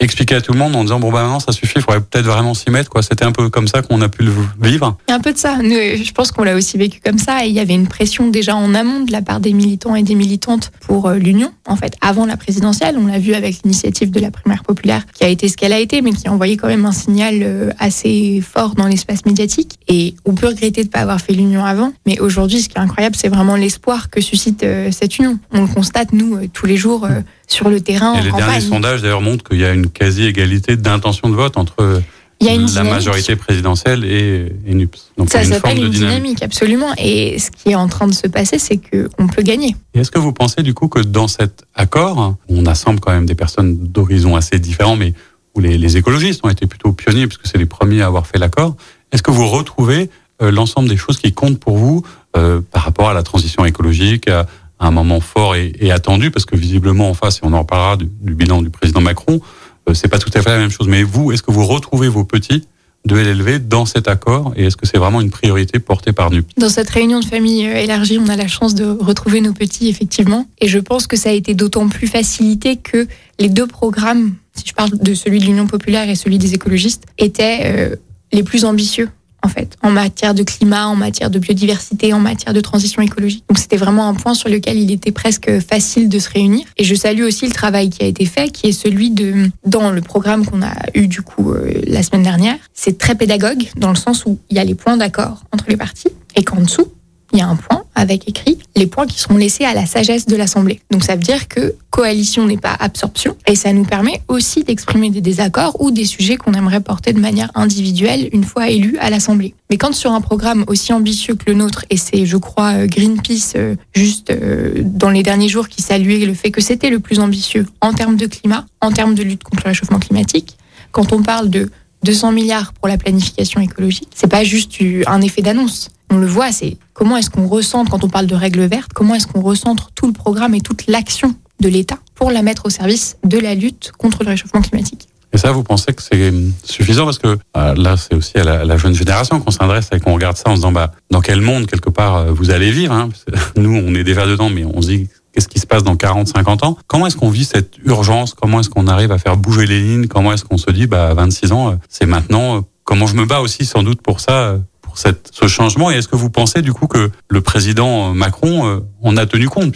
expliquer 0.00 0.36
à 0.36 0.40
tout 0.40 0.52
le 0.52 0.58
monde 0.58 0.74
en 0.74 0.82
disant 0.82 0.98
bon 0.98 1.12
bah 1.12 1.22
maintenant 1.22 1.40
ça 1.40 1.52
suffit, 1.52 1.74
il 1.76 1.82
faudrait 1.82 2.00
peut-être 2.00 2.24
vraiment 2.24 2.54
s'y 2.54 2.70
mettre 2.70 2.90
quoi. 2.90 3.02
C'était 3.02 3.24
un 3.24 3.32
peu 3.32 3.50
comme 3.50 3.68
ça 3.68 3.82
qu'on 3.82 4.00
a 4.00 4.08
pu 4.08 4.22
le 4.22 4.32
vivre. 4.60 4.96
Un 5.08 5.20
peu 5.20 5.32
de 5.32 5.38
ça. 5.38 5.58
Je 5.62 6.12
pense 6.12 6.32
qu'on 6.32 6.42
l'a 6.42 6.56
aussi 6.56 6.78
vécu 6.78 7.00
comme 7.04 7.18
ça 7.18 7.44
et 7.44 7.48
il 7.48 7.54
y 7.54 7.60
avait 7.60 7.74
une 7.74 7.86
pression 7.86 8.28
déjà 8.28 8.56
en 8.56 8.74
amont 8.74 9.00
de 9.00 9.12
la 9.12 9.22
part 9.22 9.40
des 9.40 9.52
militants 9.52 9.94
et 9.94 10.02
des 10.02 10.14
militantes 10.14 10.72
pour 10.80 11.06
euh, 11.06 11.16
l'union. 11.16 11.52
En 11.66 11.76
fait, 11.76 11.94
avant 12.00 12.26
la 12.26 12.36
présidentielle, 12.36 12.96
on 12.98 13.06
l'a 13.06 13.18
vu 13.18 13.34
avec 13.34 13.62
l'initiative 13.62 14.10
de 14.10 14.20
la 14.20 14.30
primaire 14.30 14.62
populaire 14.62 15.04
qui 15.12 15.24
a 15.24 15.28
été 15.28 15.48
ce 15.48 15.56
qu'elle 15.56 15.72
a 15.72 15.78
été, 15.78 16.00
mais 16.02 16.12
qui 16.12 16.26
a 16.26 16.32
envoyé 16.32 16.56
quand 16.56 16.68
même 16.68 16.86
un 16.86 16.92
signal 16.92 17.38
euh, 17.42 17.70
assez 17.78 18.42
fort 18.42 18.74
dans 18.74 18.86
l'espace 18.86 19.26
médiatique. 19.26 19.78
Et 19.88 20.14
on 20.24 20.34
peut 20.34 20.46
regretter 20.46 20.82
de 20.82 20.88
ne 20.88 20.92
pas 20.92 21.00
avoir 21.00 21.20
fait 21.20 21.32
l'union 21.32 21.64
avant, 21.64 21.92
mais 22.06 22.18
aujourd'hui, 22.20 22.60
ce 22.60 22.68
qui 22.68 22.76
est 22.76 22.80
incroyable, 22.80 23.16
c'est 23.16 23.28
vraiment 23.28 23.56
l'espoir 23.56 24.10
que 24.10 24.20
suscite 24.20 24.62
euh, 24.62 24.90
cette 24.90 25.18
union. 25.18 25.38
On 25.52 25.62
le 25.62 25.66
constate 25.66 26.12
nous 26.12 26.46
tous 26.48 26.66
les 26.66 26.76
jours 26.76 27.06
sur 27.52 27.68
le 27.68 27.80
terrain. 27.80 28.14
Et 28.14 28.22
les 28.22 28.30
campagne. 28.30 28.46
derniers 28.46 28.60
sondages 28.60 29.02
d'ailleurs 29.02 29.20
montrent 29.20 29.44
qu'il 29.44 29.58
y 29.58 29.64
a 29.64 29.72
une 29.72 29.88
quasi-égalité 29.88 30.76
d'intention 30.76 31.28
de 31.28 31.34
vote 31.34 31.56
entre 31.56 32.02
il 32.40 32.46
y 32.46 32.50
a 32.50 32.54
une 32.54 32.72
la 32.72 32.84
majorité 32.84 33.36
présidentielle 33.36 34.02
et, 34.02 34.50
et 34.66 34.74
NUPS. 34.74 35.12
Donc 35.18 35.28
ça 35.30 35.44
s'appelle 35.44 35.76
une, 35.76 35.84
une 35.84 35.90
dynamique. 35.90 36.16
dynamique, 36.16 36.42
absolument. 36.42 36.88
Et 36.96 37.38
ce 37.38 37.50
qui 37.50 37.70
est 37.70 37.74
en 37.74 37.86
train 37.86 38.06
de 38.06 38.14
se 38.14 38.26
passer, 38.28 38.58
c'est 38.58 38.78
qu'on 38.78 39.26
peut 39.26 39.42
gagner. 39.42 39.76
Est-ce 39.92 40.10
que 40.10 40.18
vous 40.18 40.32
pensez 40.32 40.62
du 40.62 40.72
coup 40.72 40.88
que 40.88 41.00
dans 41.00 41.28
cet 41.28 41.64
accord, 41.74 42.36
on 42.48 42.64
assemble 42.64 42.98
quand 42.98 43.12
même 43.12 43.26
des 43.26 43.34
personnes 43.34 43.76
d'horizons 43.76 44.36
assez 44.36 44.58
différents, 44.58 44.96
mais 44.96 45.12
où 45.54 45.60
les, 45.60 45.76
les, 45.76 45.96
écologistes 45.98 46.40
ont 46.42 46.48
été 46.48 46.66
plutôt 46.66 46.92
pionniers, 46.92 47.26
puisque 47.26 47.46
c'est 47.46 47.58
les 47.58 47.66
premiers 47.66 48.00
à 48.00 48.06
avoir 48.06 48.26
fait 48.26 48.38
l'accord, 48.38 48.74
est-ce 49.12 49.22
que 49.22 49.30
vous 49.30 49.46
retrouvez 49.46 50.08
euh, 50.40 50.50
l'ensemble 50.50 50.88
des 50.88 50.96
choses 50.96 51.18
qui 51.18 51.32
comptent 51.32 51.60
pour 51.60 51.76
vous 51.76 52.02
euh, 52.36 52.60
par 52.70 52.84
rapport 52.84 53.10
à 53.10 53.14
la 53.14 53.22
transition 53.22 53.64
écologique, 53.64 54.28
à, 54.28 54.46
un 54.80 54.90
moment 54.90 55.20
fort 55.20 55.54
et, 55.56 55.90
attendu, 55.90 56.30
parce 56.30 56.46
que 56.46 56.56
visiblement 56.56 57.10
en 57.10 57.14
face, 57.14 57.36
et 57.36 57.40
on 57.42 57.52
en 57.52 57.60
reparlera 57.60 57.96
du, 57.96 58.08
du 58.20 58.34
bilan 58.34 58.62
du 58.62 58.70
président 58.70 59.00
Macron, 59.00 59.40
euh, 59.88 59.94
c'est 59.94 60.08
pas 60.08 60.18
tout 60.18 60.30
à 60.34 60.42
fait 60.42 60.50
la 60.50 60.58
même 60.58 60.70
chose. 60.70 60.88
Mais 60.88 61.02
vous, 61.02 61.32
est-ce 61.32 61.42
que 61.42 61.50
vous 61.50 61.66
retrouvez 61.66 62.08
vos 62.08 62.24
petits 62.24 62.64
de 63.06 63.16
LLV 63.16 63.66
dans 63.66 63.86
cet 63.86 64.08
accord 64.08 64.52
et 64.56 64.66
est-ce 64.66 64.76
que 64.76 64.86
c'est 64.86 64.98
vraiment 64.98 65.22
une 65.22 65.30
priorité 65.30 65.78
portée 65.78 66.12
par 66.12 66.30
NUP 66.30 66.46
Dans 66.58 66.68
cette 66.68 66.90
réunion 66.90 67.20
de 67.20 67.24
famille 67.24 67.66
euh, 67.66 67.76
élargie, 67.76 68.18
on 68.18 68.28
a 68.28 68.36
la 68.36 68.48
chance 68.48 68.74
de 68.74 68.84
retrouver 68.84 69.40
nos 69.40 69.52
petits, 69.52 69.88
effectivement. 69.88 70.46
Et 70.60 70.68
je 70.68 70.78
pense 70.78 71.06
que 71.06 71.16
ça 71.16 71.30
a 71.30 71.32
été 71.32 71.54
d'autant 71.54 71.88
plus 71.88 72.06
facilité 72.06 72.76
que 72.76 73.06
les 73.38 73.48
deux 73.48 73.66
programmes, 73.66 74.34
si 74.54 74.64
je 74.66 74.74
parle 74.74 74.90
de 74.98 75.14
celui 75.14 75.38
de 75.38 75.44
l'Union 75.44 75.66
populaire 75.66 76.08
et 76.08 76.14
celui 76.14 76.38
des 76.38 76.54
écologistes, 76.54 77.04
étaient 77.16 77.60
euh, 77.64 77.96
les 78.32 78.42
plus 78.42 78.64
ambitieux 78.64 79.08
en 79.42 79.48
fait, 79.48 79.76
en 79.82 79.90
matière 79.90 80.34
de 80.34 80.42
climat, 80.42 80.86
en 80.86 80.96
matière 80.96 81.30
de 81.30 81.38
biodiversité, 81.38 82.12
en 82.12 82.20
matière 82.20 82.52
de 82.52 82.60
transition 82.60 83.02
écologique. 83.02 83.44
Donc 83.48 83.58
c'était 83.58 83.76
vraiment 83.76 84.08
un 84.08 84.14
point 84.14 84.34
sur 84.34 84.48
lequel 84.48 84.78
il 84.78 84.90
était 84.90 85.12
presque 85.12 85.60
facile 85.60 86.08
de 86.08 86.18
se 86.18 86.30
réunir. 86.30 86.66
Et 86.76 86.84
je 86.84 86.94
salue 86.94 87.22
aussi 87.22 87.46
le 87.46 87.52
travail 87.52 87.90
qui 87.90 88.02
a 88.02 88.06
été 88.06 88.26
fait, 88.26 88.50
qui 88.50 88.68
est 88.68 88.72
celui 88.72 89.10
de, 89.10 89.50
dans 89.66 89.90
le 89.90 90.00
programme 90.00 90.44
qu'on 90.44 90.62
a 90.62 90.74
eu 90.94 91.06
du 91.06 91.22
coup 91.22 91.52
euh, 91.52 91.72
la 91.86 92.02
semaine 92.02 92.22
dernière, 92.22 92.56
c'est 92.74 92.98
très 92.98 93.14
pédagogue 93.14 93.68
dans 93.76 93.90
le 93.90 93.96
sens 93.96 94.24
où 94.26 94.38
il 94.50 94.56
y 94.56 94.60
a 94.60 94.64
les 94.64 94.74
points 94.74 94.96
d'accord 94.96 95.42
entre 95.52 95.64
les 95.68 95.76
parties 95.76 96.08
et 96.36 96.44
qu'en 96.44 96.60
dessous, 96.60 96.86
il 97.32 97.38
y 97.38 97.42
a 97.42 97.48
un 97.48 97.56
point 97.56 97.84
avec 97.94 98.28
écrit 98.28 98.58
les 98.76 98.86
points 98.86 99.06
qui 99.06 99.18
seront 99.18 99.36
laissés 99.36 99.64
à 99.64 99.74
la 99.74 99.86
sagesse 99.86 100.26
de 100.26 100.36
l'Assemblée. 100.36 100.80
Donc 100.90 101.04
ça 101.04 101.14
veut 101.14 101.22
dire 101.22 101.48
que 101.48 101.74
coalition 101.90 102.46
n'est 102.46 102.56
pas 102.56 102.74
absorption 102.78 103.36
et 103.46 103.54
ça 103.54 103.72
nous 103.72 103.84
permet 103.84 104.22
aussi 104.28 104.64
d'exprimer 104.64 105.10
des 105.10 105.20
désaccords 105.20 105.80
ou 105.80 105.90
des 105.90 106.04
sujets 106.04 106.36
qu'on 106.36 106.54
aimerait 106.54 106.80
porter 106.80 107.12
de 107.12 107.20
manière 107.20 107.50
individuelle 107.54 108.28
une 108.32 108.44
fois 108.44 108.70
élus 108.70 108.96
à 108.98 109.10
l'Assemblée. 109.10 109.54
Mais 109.68 109.76
quand 109.76 109.92
sur 109.92 110.12
un 110.12 110.20
programme 110.20 110.64
aussi 110.66 110.92
ambitieux 110.92 111.34
que 111.34 111.44
le 111.46 111.54
nôtre, 111.54 111.84
et 111.90 111.96
c'est 111.96 112.24
je 112.26 112.36
crois 112.36 112.72
euh, 112.72 112.86
Greenpeace 112.86 113.52
euh, 113.56 113.76
juste 113.92 114.30
euh, 114.30 114.82
dans 114.82 115.10
les 115.10 115.22
derniers 115.22 115.48
jours 115.48 115.68
qui 115.68 115.82
saluait 115.82 116.24
le 116.24 116.34
fait 116.34 116.50
que 116.50 116.60
c'était 116.60 116.90
le 116.90 117.00
plus 117.00 117.20
ambitieux 117.20 117.66
en 117.80 117.92
termes 117.92 118.16
de 118.16 118.26
climat, 118.26 118.66
en 118.80 118.92
termes 118.92 119.14
de 119.14 119.22
lutte 119.22 119.44
contre 119.44 119.64
le 119.64 119.70
réchauffement 119.70 119.98
climatique, 119.98 120.56
quand 120.92 121.12
on 121.12 121.22
parle 121.22 121.50
de 121.50 121.70
200 122.04 122.32
milliards 122.32 122.72
pour 122.72 122.88
la 122.88 122.96
planification 122.96 123.60
écologique, 123.60 124.08
c'est 124.14 124.30
pas 124.30 124.42
juste 124.42 124.78
un 125.06 125.20
effet 125.20 125.42
d'annonce. 125.42 125.90
On 126.10 126.18
le 126.18 126.26
voit, 126.26 126.50
c'est 126.50 126.76
comment 126.92 127.16
est-ce 127.16 127.30
qu'on 127.30 127.46
recentre 127.46 127.90
quand 127.90 128.04
on 128.04 128.08
parle 128.08 128.26
de 128.26 128.34
règles 128.34 128.64
vertes, 128.64 128.92
comment 128.92 129.14
est-ce 129.14 129.26
qu'on 129.26 129.40
recentre 129.40 129.90
tout 129.94 130.06
le 130.06 130.12
programme 130.12 130.54
et 130.54 130.60
toute 130.60 130.86
l'action 130.88 131.34
de 131.60 131.68
l'État 131.68 131.98
pour 132.14 132.30
la 132.30 132.42
mettre 132.42 132.66
au 132.66 132.70
service 132.70 133.16
de 133.24 133.38
la 133.38 133.54
lutte 133.54 133.92
contre 133.96 134.24
le 134.24 134.30
réchauffement 134.30 134.60
climatique. 134.60 135.08
Et 135.32 135.38
ça, 135.38 135.52
vous 135.52 135.62
pensez 135.62 135.92
que 135.92 136.02
c'est 136.02 136.32
suffisant? 136.64 137.04
Parce 137.04 137.18
que 137.18 137.38
euh, 137.56 137.74
là, 137.76 137.96
c'est 137.96 138.14
aussi 138.14 138.36
à 138.38 138.64
la, 138.64 138.76
jeune 138.76 138.94
génération 138.94 139.40
qu'on 139.40 139.52
s'adresse 139.52 139.88
et 139.92 140.00
qu'on 140.00 140.14
regarde 140.14 140.36
ça 140.36 140.50
en 140.50 140.52
se 140.52 140.56
disant 140.56 140.72
bah 140.72 140.92
dans 141.10 141.20
quel 141.20 141.40
monde 141.40 141.66
quelque 141.66 141.90
part 141.90 142.16
euh, 142.16 142.32
vous 142.32 142.50
allez 142.50 142.72
vivre. 142.72 142.92
Hein? 142.92 143.10
Nous, 143.56 143.72
on 143.72 143.94
est 143.94 144.02
déjà 144.02 144.26
dedans, 144.26 144.50
mais 144.50 144.64
on 144.64 144.82
se 144.82 144.88
dit 144.88 145.08
qu'est-ce 145.32 145.46
qui 145.46 145.60
se 145.60 145.66
passe 145.66 145.84
dans 145.84 145.94
40, 145.94 146.26
50 146.26 146.64
ans? 146.64 146.76
Comment 146.88 147.06
est-ce 147.06 147.16
qu'on 147.16 147.30
vit 147.30 147.44
cette 147.44 147.76
urgence? 147.84 148.34
Comment 148.34 148.60
est-ce 148.60 148.70
qu'on 148.70 148.88
arrive 148.88 149.12
à 149.12 149.18
faire 149.18 149.36
bouger 149.36 149.66
les 149.66 149.80
lignes? 149.80 150.08
Comment 150.08 150.32
est-ce 150.32 150.44
qu'on 150.44 150.58
se 150.58 150.70
dit, 150.72 150.88
bah, 150.88 151.10
à 151.10 151.14
26 151.14 151.52
ans, 151.52 151.70
euh, 151.70 151.74
c'est 151.88 152.06
maintenant 152.06 152.64
Comment 152.82 153.06
je 153.06 153.14
me 153.14 153.24
bats 153.24 153.40
aussi 153.40 153.66
sans 153.66 153.84
doute 153.84 154.02
pour 154.02 154.18
ça, 154.18 154.58
ce 154.96 155.48
changement 155.48 155.90
Et 155.90 155.96
est-ce 155.96 156.08
que 156.08 156.16
vous 156.16 156.30
pensez 156.30 156.62
du 156.62 156.72
coup 156.72 156.86
que 156.86 157.10
le 157.28 157.40
président 157.40 158.12
Macron 158.14 158.82
en 159.02 159.16
a 159.16 159.26
tenu 159.26 159.48
compte? 159.48 159.74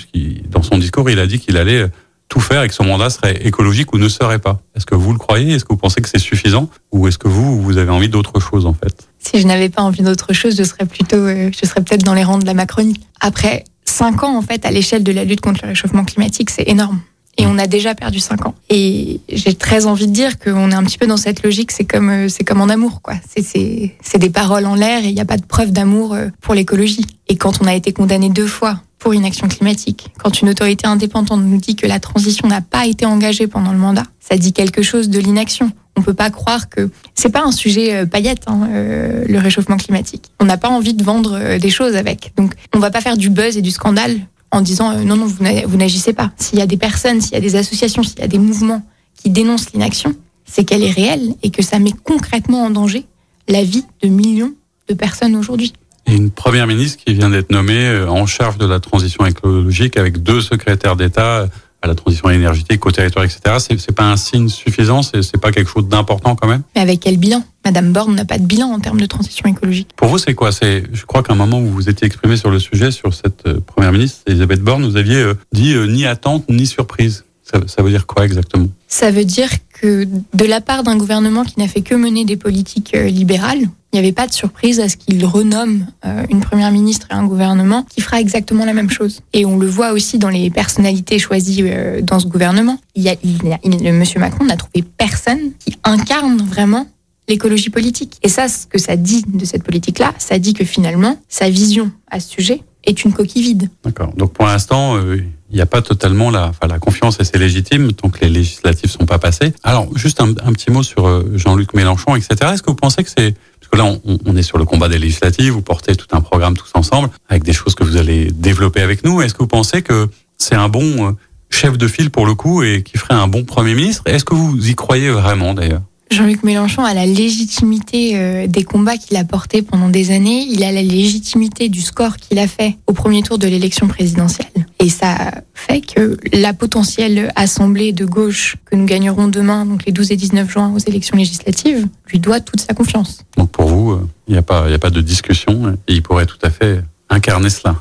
Dans 0.51 0.63
son 0.63 0.79
discours, 0.79 1.09
il 1.11 1.19
a 1.19 1.27
dit 1.27 1.39
qu'il 1.39 1.57
allait 1.57 1.87
tout 2.29 2.41
faire 2.41 2.63
et 2.63 2.69
que 2.69 2.75
son 2.75 2.85
mandat 2.85 3.11
serait 3.11 3.47
écologique 3.47 3.93
ou 3.93 3.99
ne 3.99 4.09
serait 4.09 4.39
pas. 4.39 4.59
Est-ce 4.75 4.87
que 4.87 4.95
vous 4.95 5.13
le 5.13 5.19
croyez? 5.19 5.55
Est-ce 5.55 5.65
que 5.65 5.73
vous 5.73 5.79
pensez 5.79 6.01
que 6.01 6.09
c'est 6.09 6.19
suffisant? 6.19 6.69
Ou 6.91 7.07
est-ce 7.07 7.19
que 7.19 7.29
vous, 7.29 7.61
vous 7.61 7.77
avez 7.77 7.91
envie 7.91 8.09
d'autre 8.09 8.41
chose 8.41 8.67
en 8.67 8.75
fait? 8.75 9.09
Si 9.19 9.41
je 9.41 9.47
n'avais 9.47 9.69
pas 9.69 9.83
envie 9.83 10.03
d'autre 10.03 10.33
chose, 10.33 10.57
je 10.57 10.65
serais 10.65 10.87
plutôt, 10.87 11.29
je 11.29 11.67
serais 11.67 11.83
peut-être 11.83 12.03
dans 12.03 12.15
les 12.15 12.25
rangs 12.25 12.39
de 12.39 12.47
la 12.47 12.55
Macronie. 12.55 12.99
Après, 13.21 13.65
5 13.85 14.23
ans, 14.25 14.37
en 14.37 14.43
fait, 14.43 14.65
à 14.67 14.71
l'échelle 14.71 15.05
de 15.05 15.13
la 15.13 15.25
lutte 15.25 15.41
contre 15.41 15.61
le 15.63 15.69
réchauffement 15.69 16.05
climatique, 16.05 16.51
c'est 16.51 16.69
énorme. 16.69 17.01
Et 17.37 17.47
on 17.47 17.59
a 17.59 17.67
déjà 17.67 17.95
perdu 17.95 18.21
5 18.21 18.47
ans. 18.47 18.55
Et 18.71 19.21
j'ai 19.29 19.55
très 19.55 19.87
envie 19.87 20.07
de 20.07 20.13
dire 20.13 20.39
qu'on 20.39 20.71
est 20.71 20.75
un 20.75 20.85
petit 20.85 20.99
peu 20.99 21.07
dans 21.07 21.17
cette 21.17 21.43
logique, 21.43 21.73
c'est 21.73 21.85
comme, 21.85 22.11
euh, 22.11 22.29
c'est 22.29 22.45
comme 22.45 22.61
en 22.61 22.69
amour, 22.69 23.03
quoi. 23.03 23.15
C'est 23.37 24.19
des 24.19 24.31
paroles 24.31 24.67
en 24.67 24.75
l'air 24.75 25.05
et 25.05 25.09
il 25.09 25.15
n'y 25.15 25.21
a 25.21 25.25
pas 25.25 25.37
de 25.37 25.45
preuve 25.45 25.73
d'amour 25.73 26.15
euh, 26.15 26.29
pour 26.41 26.55
l'écologie. 26.55 27.07
Et 27.29 27.37
quand 27.37 27.61
on 27.61 27.67
a 27.67 27.75
été 27.75 27.93
condamné 27.93 28.29
deux 28.29 28.47
fois 28.47 28.81
pour 28.99 29.13
une 29.13 29.25
action 29.25 29.49
climatique, 29.49 30.09
quand 30.19 30.41
une 30.41 30.49
autorité 30.49 30.87
indépendante 30.87 31.41
nous 31.43 31.59
dit 31.59 31.77
que 31.77 31.87
la 31.87 31.99
transition 31.99 32.49
n'a 32.49 32.61
pas 32.61 32.87
été 32.87 33.05
engagée 33.05 33.47
pendant 33.47 33.73
le 33.73 33.79
mandat, 33.79 34.05
ça 34.21 34.37
dit 34.37 34.53
quelque 34.53 34.83
chose 34.83 35.09
de 35.09 35.19
l'inaction. 35.19 35.71
On 35.97 36.03
peut 36.03 36.15
pas 36.15 36.31
croire 36.31 36.69
que 36.69 36.91
c'est 37.15 37.29
pas 37.29 37.43
un 37.45 37.53
sujet 37.53 37.95
euh, 37.95 38.07
paillette, 38.07 38.45
hein, 38.47 38.69
euh, 38.71 39.25
le 39.29 39.39
réchauffement 39.39 39.77
climatique. 39.77 40.31
On 40.41 40.45
n'a 40.45 40.57
pas 40.57 40.69
envie 40.69 40.95
de 40.95 41.03
vendre 41.03 41.59
des 41.59 41.71
choses 41.71 41.97
avec. 41.97 42.33
Donc, 42.37 42.53
on 42.75 42.79
va 42.79 42.91
pas 42.91 43.01
faire 43.01 43.17
du 43.17 43.31
buzz 43.31 43.57
et 43.57 43.63
du 43.63 43.71
scandale 43.71 44.21
en 44.55 44.61
disant 44.61 44.97
non, 45.05 45.17
non, 45.17 45.27
vous 45.27 45.77
n'agissez 45.77 46.13
pas. 46.13 46.31
S'il 46.37 46.59
y 46.59 46.63
a 46.63 46.67
des 46.67 46.77
personnes, 46.77 47.21
s'il 47.21 47.33
y 47.33 47.37
a 47.37 47.41
des 47.41 47.57
associations, 47.57 48.03
s'il 48.03 48.21
y 48.21 48.23
a 48.23 48.29
des 48.29 48.39
mouvements 48.39 48.83
qui 49.21 49.31
dénoncent 49.31 49.73
l'inaction, 49.73 50.15
c'est 50.45 50.65
qu'elle 50.65 50.83
est 50.83 50.91
réelle 50.91 51.35
et 51.43 51.51
que 51.51 51.63
ça 51.63 51.79
met 51.79 51.93
concrètement 52.05 52.65
en 52.65 52.71
danger 52.71 53.05
la 53.49 53.65
vie 53.65 53.85
de 54.03 54.09
millions 54.09 54.53
de 54.89 54.95
personnes 54.95 55.35
aujourd'hui. 55.35 55.73
Et 56.07 56.15
une 56.15 56.31
première 56.31 56.67
ministre 56.67 57.03
qui 57.05 57.15
vient 57.15 57.31
d'être 57.31 57.51
nommée 57.51 58.05
en 58.09 58.27
charge 58.27 58.59
de 58.59 58.67
la 58.67 58.79
transition 58.79 59.27
écologique 59.27 59.97
avec 59.97 60.23
deux 60.23 60.41
secrétaires 60.41 60.97
d'État 60.97 61.49
à 61.85 61.87
la 61.87 61.95
transition 61.95 62.31
énergétique, 62.31 62.85
au 62.87 62.91
territoire, 62.91 63.25
etc. 63.25 63.57
C'est, 63.59 63.79
c'est 63.79 63.93
pas 63.93 64.11
un 64.11 64.17
signe 64.17 64.49
suffisant, 64.49 65.03
c'est, 65.03 65.23
c'est 65.23 65.39
pas 65.39 65.53
quelque 65.53 65.71
chose 65.71 65.87
d'important 65.87 66.35
quand 66.35 66.49
même? 66.49 66.63
Mais 66.75 66.81
avec 66.81 67.01
quel 67.01 67.19
bilan? 67.19 67.45
Madame 67.65 67.93
Borne 67.93 68.15
n'a 68.15 68.25
pas 68.25 68.39
de 68.39 68.45
bilan 68.45 68.69
en 68.69 68.81
termes 68.81 69.01
de 69.01 69.07
transition 69.07 69.49
écologique. 69.49 69.89
Pour 69.97 70.09
vous, 70.09 70.19
c'est 70.19 70.35
quoi? 70.35 70.51
C'est, 70.53 70.85
je 70.93 71.05
crois 71.05 71.23
qu'à 71.23 71.33
un 71.33 71.37
moment 71.37 71.61
où 71.61 71.67
vous 71.67 71.89
étiez 71.89 72.07
exprimé 72.07 72.37
sur 72.37 72.51
le 72.51 72.59
sujet, 72.59 72.91
sur 72.91 73.15
cette 73.15 73.47
euh, 73.47 73.61
première 73.61 73.93
ministre, 73.93 74.21
Elisabeth 74.27 74.61
Borne, 74.61 74.85
vous 74.85 74.97
aviez 74.97 75.17
euh, 75.17 75.35
dit 75.53 75.75
euh, 75.75 75.87
ni 75.87 76.07
attente 76.07 76.49
ni 76.49 76.67
surprise. 76.67 77.25
Ça, 77.43 77.61
ça 77.67 77.83
veut 77.83 77.91
dire 77.91 78.07
quoi 78.07 78.25
exactement? 78.25 78.69
Ça 78.89 79.11
veut 79.11 79.27
dire 79.27 79.51
que 79.75 80.07
de 80.07 80.45
la 80.45 80.61
part 80.61 80.83
d'un 80.83 80.97
gouvernement 80.97 81.45
qui 81.45 81.59
n'a 81.59 81.69
fait 81.69 81.83
que 81.83 81.95
mener 81.95 82.25
des 82.25 82.37
politiques 82.37 82.93
libérales, 82.93 83.69
il 83.95 84.01
n'y 84.01 84.07
avait 84.07 84.13
pas 84.13 84.27
de 84.27 84.33
surprise 84.33 84.81
à 84.81 84.89
ce 84.89 84.97
qu'il 84.97 85.25
renomme 85.25 85.87
euh, 86.05 86.27
une 86.29 86.41
première 86.41 86.73
ministre 86.73 87.07
et 87.13 87.15
un 87.15 87.25
gouvernement 87.25 87.85
qui 87.85 88.01
fera 88.01 88.21
exactement 88.21 88.65
la 88.65 88.73
même 88.73 88.91
chose. 88.91 89.21
Et 89.33 89.47
on 89.47 89.57
le 89.57 89.69
voit 89.69 89.93
aussi 89.93 90.19
dans 90.19 90.31
les 90.31 90.51
personnalités 90.51 91.21
choisies 91.21 91.63
euh, 91.63 92.01
dans 92.01 92.19
ce 92.19 92.27
gouvernement. 92.27 92.77
Il 92.97 93.05
y 93.05 93.09
a, 93.09 93.93
Monsieur 93.93 94.19
Macron 94.19 94.47
n'a 94.47 94.57
trouvé 94.57 94.83
personne 94.83 95.53
qui 95.61 95.77
incarne 95.85 96.39
vraiment 96.39 96.89
l'écologie 97.29 97.71
politique. 97.71 98.19
Et 98.25 98.29
ça, 98.29 98.49
ce 98.49 98.67
que 98.67 98.79
ça 98.79 98.97
dit 98.97 99.23
de 99.29 99.45
cette 99.45 99.63
politique-là, 99.63 100.13
ça 100.19 100.41
dit 100.41 100.55
que 100.55 100.65
finalement, 100.65 101.17
sa 101.29 101.49
vision 101.49 101.93
à 102.11 102.19
ce 102.19 102.31
sujet 102.31 102.63
est 102.83 103.05
une 103.05 103.13
coquille 103.13 103.43
vide. 103.43 103.71
D'accord. 103.85 104.13
Donc 104.17 104.33
pour 104.33 104.47
l'instant, 104.47 104.97
euh, 104.97 105.19
il 105.55 105.57
n'y 105.57 105.63
a 105.63 105.67
pas 105.67 105.81
totalement 105.81 106.31
la, 106.31 106.49
enfin, 106.49 106.67
la 106.69 106.79
confiance 106.79 107.17
et 107.21 107.25
c'est 107.25 107.39
légitime 107.39 107.93
tant 107.93 108.11
que 108.11 108.21
les 108.21 108.29
législatives 108.29 108.91
sont 108.91 109.07
pas 109.07 109.19
passées. 109.19 109.55
Alors 109.63 109.89
juste 109.97 110.21
un, 110.21 110.33
petit 110.35 110.71
mot 110.71 110.83
sur 110.83 111.25
Jean-Luc 111.39 111.75
Mélenchon, 111.75 112.17
etc. 112.17 112.53
Est-ce 112.53 112.63
que 112.63 112.71
vous 112.71 112.77
pensez 112.77 113.03
que 113.05 113.11
c'est 113.17 113.35
là, 113.77 113.85
on, 114.05 114.37
est 114.37 114.43
sur 114.43 114.59
le 114.59 114.65
combat 114.65 114.89
des 114.89 114.99
législatives, 114.99 115.53
vous 115.53 115.63
portez 115.63 115.97
tout 115.97 116.07
un 116.13 116.21
programme 116.21 116.57
tous 116.57 116.71
ensemble, 116.75 117.11
avec 117.29 117.45
des 117.45 117.53
choses 117.53 117.75
que 117.75 117.85
vous 117.85 117.97
allez 117.97 118.31
développer 118.31 118.81
avec 118.81 119.05
nous. 119.05 119.23
Est-ce 119.23 119.35
que 119.35 119.39
vous 119.39 119.49
pensez 119.49 119.83
que 119.83 120.09
c'est 120.39 120.55
un 120.55 120.69
bon 120.69 121.09
euh, 121.09 121.13
chef 121.51 121.79
de 121.79 121.89
file 121.89 122.11
pour 122.11 122.27
le 122.27 122.35
coup 122.35 122.63
et 122.63 122.83
qui 122.83 122.99
ferait 122.99 123.15
un 123.15 123.29
bon 123.29 123.45
Premier 123.45 123.75
ministre? 123.75 124.03
Est-ce 124.07 124.25
que 124.25 124.35
vous 124.35 124.69
y 124.69 124.75
croyez 124.75 125.11
vraiment 125.11 125.55
d'ailleurs? 125.55 125.83
Jean-Luc 126.11 126.43
Mélenchon 126.43 126.85
a 126.85 126.95
la 126.95 127.07
légitimité 127.07 128.13
euh, 128.15 128.47
des 128.47 128.63
combats 128.63 128.97
qu'il 128.97 129.17
a 129.17 129.25
portés 129.25 129.63
pendant 129.63 129.89
des 129.89 130.11
années. 130.11 130.47
Il 130.49 130.63
a 130.63 130.71
la 130.71 130.83
légitimité 130.83 131.69
du 131.69 131.81
score 131.81 132.17
qu'il 132.17 132.39
a 132.39 132.47
fait 132.47 132.77
au 132.87 132.93
premier 132.93 133.23
tour 133.23 133.39
de 133.39 133.49
l'élection 133.49 133.89
présidentielle. 133.89 134.47
Et 134.81 134.91
ça 134.91 135.33
fait 135.55 135.81
que 135.81 136.19
la 136.33 136.53
potentielle 136.53 137.33
assemblée 137.37 137.93
de 137.93 138.05
gauche 138.05 138.57
que 138.67 138.77
nous 138.77 138.85
gagnerons 138.85 139.29
demain, 139.29 139.65
donc 139.65 139.87
les 139.87 139.93
12 139.93 140.13
et 140.13 140.17
19 140.17 140.51
juin 140.51 140.73
aux 140.75 140.79
élections 140.79 141.17
législatives, 141.17 141.87
lui 142.07 142.19
doit 142.19 142.41
toute 142.41 142.61
sa 142.61 142.75
confiance. 142.75 143.25
Donc 143.37 143.51
pour 143.51 143.69
vous, 143.69 143.93
euh, 143.93 144.09
il 144.29 144.33
n'y 144.33 144.39
a, 144.39 144.43
pas, 144.43 144.71
a 144.71 144.79
pas 144.79 144.91
de 144.91 145.01
discussion 145.01 145.77
et 145.89 145.95
il 145.95 146.03
pourrait 146.03 146.27
tout 146.27 146.39
à 146.43 146.51
fait 146.51 146.83
incarner 147.09 147.51
cela. 147.51 147.77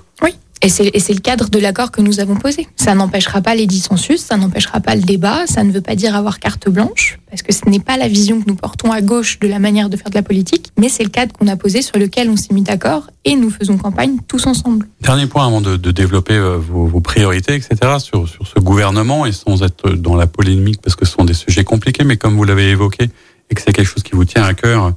Et 0.64 0.70
c'est 0.70 1.14
le 1.14 1.20
cadre 1.20 1.50
de 1.50 1.60
l'accord 1.60 1.92
que 1.92 2.00
nous 2.00 2.22
avons 2.22 2.36
posé. 2.36 2.70
Ça 2.78 2.96
n'empêchera 2.96 3.42
pas 3.42 3.54
les 3.54 3.68
dissensus, 3.68 4.22
ça 4.22 4.38
n'empêchera 4.38 4.80
pas 4.80 4.96
le 4.96 5.02
débat, 5.02 5.46
ça 5.46 5.66
ne 5.66 5.72
veut 5.74 5.82
pas 5.82 5.96
dire 5.96 6.16
avoir 6.16 6.40
carte 6.40 6.70
blanche, 6.70 7.20
parce 7.30 7.42
que 7.42 7.54
ce 7.54 7.68
n'est 7.70 7.82
pas 7.82 7.98
la 7.98 8.08
vision 8.08 8.40
que 8.40 8.48
nous 8.48 8.56
portons 8.56 8.94
à 8.94 9.02
gauche 9.02 9.40
de 9.40 9.48
la 9.50 9.60
manière 9.60 9.90
de 9.90 9.98
faire 9.98 10.10
de 10.10 10.16
la 10.16 10.24
politique, 10.24 10.72
mais 10.80 10.88
c'est 10.88 11.04
le 11.04 11.10
cadre 11.10 11.34
qu'on 11.34 11.50
a 11.50 11.58
posé 11.58 11.82
sur 11.82 11.98
lequel 11.98 12.30
on 12.30 12.38
s'est 12.38 12.54
mis 12.54 12.62
d'accord 12.62 13.10
et 13.26 13.36
nous 13.36 13.50
faisons 13.50 13.78
campagne 13.78 14.20
tous 14.30 14.48
ensemble. 14.48 14.88
Dernier 15.02 15.28
point 15.28 15.46
avant 15.46 15.60
de, 15.60 15.76
de 15.76 15.92
développer 15.92 16.36
euh, 16.36 16.58
vos, 16.58 16.86
vos, 16.86 17.02
priorités, 17.02 17.56
etc., 17.56 17.98
sur, 18.00 18.30
sur 18.30 18.48
ce 18.48 18.62
gouvernement, 18.62 19.26
et 19.26 19.34
sans 19.34 19.64
être 19.64 19.90
dans 19.90 20.16
la 20.16 20.28
polémique, 20.28 20.82
parce 20.82 20.96
que 20.96 21.06
ce 21.06 21.12
sont 21.12 21.26
des 21.26 21.34
sujets 21.34 21.66
compliqués, 21.66 22.06
mais 22.06 22.16
comme 22.16 22.38
vous 22.38 22.46
l'avez 22.46 22.70
évoqué, 22.70 23.10
et 23.50 23.56
que 23.56 23.62
c'est 23.62 23.74
quelque 23.74 23.88
chose 23.88 24.04
qui 24.04 24.14
vous 24.14 24.24
tient 24.24 24.44
à 24.44 24.54
cœur, 24.54 24.94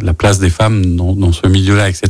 la 0.00 0.14
place 0.14 0.38
des 0.38 0.48
femmes 0.48 0.96
dans, 0.96 1.14
dans 1.14 1.32
ce 1.32 1.46
milieu-là, 1.46 1.90
etc., 1.90 2.08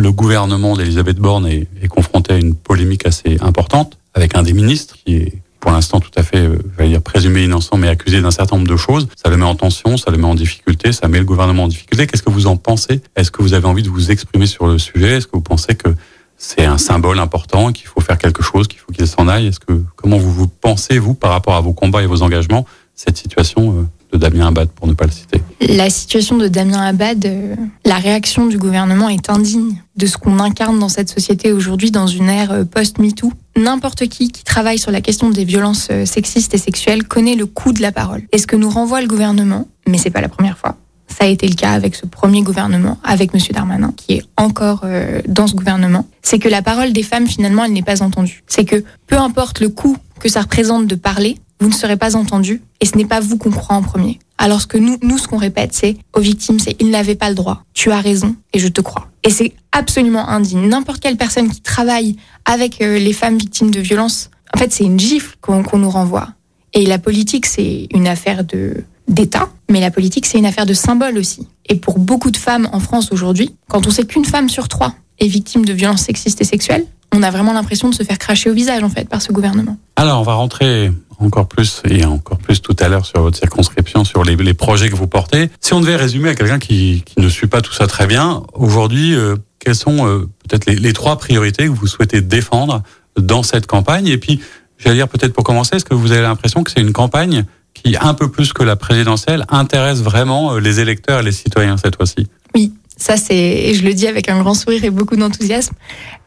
le 0.00 0.12
gouvernement 0.12 0.76
d'Elisabeth 0.76 1.18
Borne 1.18 1.46
est, 1.46 1.88
confronté 1.88 2.32
à 2.32 2.36
une 2.38 2.54
polémique 2.54 3.06
assez 3.06 3.36
importante 3.40 3.98
avec 4.14 4.34
un 4.34 4.42
des 4.42 4.52
ministres 4.52 4.96
qui 5.04 5.16
est 5.16 5.32
pour 5.60 5.72
l'instant 5.72 6.00
tout 6.00 6.10
à 6.16 6.22
fait, 6.22 6.38
euh, 6.38 6.58
je 6.72 6.82
vais 6.82 6.88
dire 6.88 7.02
présumé 7.02 7.44
innocent, 7.44 7.76
mais 7.76 7.88
accusé 7.88 8.22
d'un 8.22 8.30
certain 8.30 8.56
nombre 8.56 8.68
de 8.68 8.78
choses. 8.78 9.08
Ça 9.22 9.28
le 9.28 9.36
met 9.36 9.44
en 9.44 9.54
tension, 9.54 9.98
ça 9.98 10.10
le 10.10 10.16
met 10.16 10.24
en 10.24 10.34
difficulté, 10.34 10.90
ça 10.92 11.06
met 11.06 11.18
le 11.18 11.26
gouvernement 11.26 11.64
en 11.64 11.68
difficulté. 11.68 12.06
Qu'est-ce 12.06 12.22
que 12.22 12.30
vous 12.30 12.46
en 12.46 12.56
pensez? 12.56 13.02
Est-ce 13.14 13.30
que 13.30 13.42
vous 13.42 13.52
avez 13.52 13.66
envie 13.66 13.82
de 13.82 13.90
vous 13.90 14.10
exprimer 14.10 14.46
sur 14.46 14.66
le 14.66 14.78
sujet? 14.78 15.18
Est-ce 15.18 15.26
que 15.26 15.32
vous 15.34 15.42
pensez 15.42 15.74
que 15.74 15.90
c'est 16.38 16.64
un 16.64 16.78
symbole 16.78 17.18
important, 17.18 17.72
qu'il 17.72 17.88
faut 17.88 18.00
faire 18.00 18.16
quelque 18.16 18.42
chose, 18.42 18.68
qu'il 18.68 18.78
faut 18.78 18.90
qu'il 18.90 19.06
s'en 19.06 19.28
aille? 19.28 19.48
Est-ce 19.48 19.60
que 19.60 19.82
comment 19.96 20.16
vous 20.16 20.32
vous 20.32 20.48
pensez 20.48 20.98
vous 20.98 21.12
par 21.12 21.30
rapport 21.32 21.56
à 21.56 21.60
vos 21.60 21.74
combats 21.74 22.02
et 22.02 22.06
vos 22.06 22.22
engagements 22.22 22.64
cette 22.94 23.18
situation 23.18 23.72
euh, 23.72 23.82
de 24.12 24.18
Damien 24.18 24.48
Abad, 24.48 24.68
pour 24.68 24.86
ne 24.86 24.94
pas 24.94 25.06
le 25.06 25.12
citer. 25.12 25.40
La 25.60 25.90
situation 25.90 26.38
de 26.38 26.48
Damien 26.48 26.80
Abad, 26.80 27.24
euh, 27.26 27.54
la 27.84 27.96
réaction 27.96 28.46
du 28.46 28.58
gouvernement 28.58 29.08
est 29.08 29.30
indigne 29.30 29.82
de 29.96 30.06
ce 30.06 30.16
qu'on 30.16 30.38
incarne 30.38 30.78
dans 30.78 30.88
cette 30.88 31.10
société 31.10 31.52
aujourd'hui, 31.52 31.90
dans 31.90 32.06
une 32.06 32.28
ère 32.28 32.52
euh, 32.52 32.64
post-MeToo. 32.64 33.32
N'importe 33.56 34.08
qui 34.08 34.32
qui 34.32 34.42
travaille 34.42 34.78
sur 34.78 34.90
la 34.90 35.00
question 35.00 35.30
des 35.30 35.44
violences 35.44 35.88
euh, 35.90 36.06
sexistes 36.06 36.54
et 36.54 36.58
sexuelles 36.58 37.04
connaît 37.04 37.34
le 37.34 37.46
coût 37.46 37.72
de 37.72 37.82
la 37.82 37.92
parole. 37.92 38.22
Et 38.32 38.38
ce 38.38 38.46
que 38.46 38.56
nous 38.56 38.70
renvoie 38.70 39.00
le 39.00 39.06
gouvernement, 39.06 39.68
mais 39.86 39.98
c'est 39.98 40.10
pas 40.10 40.22
la 40.22 40.28
première 40.28 40.56
fois, 40.56 40.76
ça 41.06 41.24
a 41.24 41.28
été 41.28 41.46
le 41.46 41.54
cas 41.54 41.72
avec 41.72 41.94
ce 41.94 42.06
premier 42.06 42.42
gouvernement, 42.42 42.98
avec 43.04 43.34
Monsieur 43.34 43.52
Darmanin, 43.52 43.92
qui 43.96 44.14
est 44.14 44.22
encore 44.36 44.84
dans 45.26 45.48
ce 45.48 45.54
gouvernement, 45.54 46.06
c'est 46.22 46.38
que 46.38 46.48
la 46.48 46.62
parole 46.62 46.92
des 46.92 47.02
femmes, 47.02 47.26
finalement, 47.26 47.64
elle 47.64 47.72
n'est 47.72 47.82
pas 47.82 48.02
entendue. 48.02 48.44
C'est 48.46 48.64
que 48.64 48.84
peu 49.08 49.18
importe 49.18 49.58
le 49.58 49.70
coût 49.70 49.96
que 50.20 50.28
ça 50.28 50.42
représente 50.42 50.86
de 50.86 50.94
parler, 50.94 51.36
vous 51.60 51.68
ne 51.68 51.74
serez 51.74 51.96
pas 51.96 52.16
entendu 52.16 52.62
et 52.80 52.86
ce 52.86 52.96
n'est 52.96 53.04
pas 53.04 53.20
vous 53.20 53.36
qu'on 53.36 53.50
croit 53.50 53.76
en 53.76 53.82
premier. 53.82 54.18
Alors 54.38 54.66
que 54.66 54.78
nous, 54.78 54.96
nous 55.02 55.18
ce 55.18 55.28
qu'on 55.28 55.36
répète, 55.36 55.74
c'est 55.74 55.96
aux 56.14 56.20
victimes, 56.20 56.58
c'est 56.58 56.74
ils 56.80 56.90
n'avaient 56.90 57.14
pas 57.14 57.28
le 57.28 57.34
droit. 57.34 57.64
Tu 57.74 57.90
as 57.92 58.00
raison 58.00 58.34
et 58.52 58.58
je 58.58 58.68
te 58.68 58.80
crois. 58.80 59.08
Et 59.22 59.30
c'est 59.30 59.52
absolument 59.72 60.28
indigne. 60.28 60.66
N'importe 60.66 61.00
quelle 61.00 61.16
personne 61.16 61.50
qui 61.50 61.60
travaille 61.60 62.16
avec 62.46 62.80
euh, 62.80 62.98
les 62.98 63.12
femmes 63.12 63.36
victimes 63.36 63.70
de 63.70 63.80
violences, 63.80 64.30
en 64.54 64.58
fait, 64.58 64.72
c'est 64.72 64.84
une 64.84 64.98
gifle 64.98 65.36
qu'on 65.40 65.78
nous 65.78 65.90
renvoie. 65.90 66.30
Et 66.72 66.86
la 66.86 66.98
politique, 66.98 67.46
c'est 67.46 67.88
une 67.92 68.08
affaire 68.08 68.44
de 68.44 68.84
d'État, 69.08 69.48
mais 69.68 69.80
la 69.80 69.90
politique, 69.90 70.24
c'est 70.24 70.38
une 70.38 70.46
affaire 70.46 70.66
de 70.66 70.74
symbole 70.74 71.18
aussi. 71.18 71.48
Et 71.68 71.74
pour 71.74 71.98
beaucoup 71.98 72.30
de 72.30 72.36
femmes 72.36 72.68
en 72.72 72.78
France 72.78 73.10
aujourd'hui, 73.10 73.56
quand 73.68 73.86
on 73.88 73.90
sait 73.90 74.04
qu'une 74.04 74.24
femme 74.24 74.48
sur 74.48 74.68
trois 74.68 74.94
est 75.18 75.26
victime 75.26 75.64
de 75.64 75.72
violences 75.72 76.02
sexistes 76.02 76.40
et 76.40 76.44
sexuelles, 76.44 76.86
on 77.12 77.22
a 77.22 77.30
vraiment 77.30 77.52
l'impression 77.52 77.88
de 77.88 77.94
se 77.94 78.02
faire 78.02 78.18
cracher 78.18 78.50
au 78.50 78.54
visage 78.54 78.82
en 78.82 78.88
fait 78.88 79.08
par 79.08 79.22
ce 79.22 79.32
gouvernement. 79.32 79.76
Alors 79.96 80.20
on 80.20 80.24
va 80.24 80.34
rentrer 80.34 80.90
encore 81.20 81.48
plus 81.48 81.82
et 81.88 82.04
encore 82.04 82.38
plus 82.38 82.62
tout 82.62 82.76
à 82.78 82.88
l'heure 82.88 83.04
sur 83.04 83.20
votre 83.20 83.38
circonscription, 83.38 84.04
sur 84.04 84.24
les, 84.24 84.36
les, 84.36 84.54
projets 84.54 84.88
que 84.88 84.96
vous 84.96 85.06
portez. 85.06 85.50
Si 85.60 85.74
on 85.74 85.80
devait 85.80 85.96
résumer 85.96 86.30
à 86.30 86.34
quelqu'un 86.34 86.58
qui, 86.58 87.02
qui, 87.04 87.20
ne 87.20 87.28
suit 87.28 87.46
pas 87.46 87.60
tout 87.60 87.72
ça 87.72 87.86
très 87.86 88.06
bien, 88.06 88.42
aujourd'hui, 88.54 89.14
euh, 89.14 89.36
quelles 89.58 89.74
sont 89.74 90.06
euh, 90.06 90.28
peut-être 90.48 90.66
les, 90.66 90.76
les, 90.76 90.92
trois 90.92 91.18
priorités 91.18 91.66
que 91.66 91.72
vous 91.72 91.86
souhaitez 91.86 92.22
défendre 92.22 92.82
dans 93.18 93.42
cette 93.42 93.66
campagne? 93.66 94.06
Et 94.06 94.16
puis, 94.16 94.40
j'allais 94.78 94.96
dire 94.96 95.08
peut-être 95.08 95.34
pour 95.34 95.44
commencer, 95.44 95.76
est-ce 95.76 95.84
que 95.84 95.94
vous 95.94 96.12
avez 96.12 96.22
l'impression 96.22 96.64
que 96.64 96.70
c'est 96.70 96.80
une 96.80 96.92
campagne 96.92 97.44
qui, 97.74 97.96
un 98.00 98.14
peu 98.14 98.30
plus 98.30 98.52
que 98.52 98.62
la 98.62 98.76
présidentielle, 98.76 99.44
intéresse 99.50 100.00
vraiment 100.00 100.54
euh, 100.54 100.60
les 100.60 100.80
électeurs 100.80 101.20
et 101.20 101.22
les 101.22 101.32
citoyens 101.32 101.76
cette 101.76 101.96
fois-ci? 101.96 102.28
Oui, 102.54 102.72
ça 103.00 103.16
c'est, 103.16 103.34
et 103.34 103.74
je 103.74 103.82
le 103.84 103.94
dis 103.94 104.06
avec 104.06 104.28
un 104.28 104.40
grand 104.40 104.54
sourire 104.54 104.84
et 104.84 104.90
beaucoup 104.90 105.16
d'enthousiasme, 105.16 105.74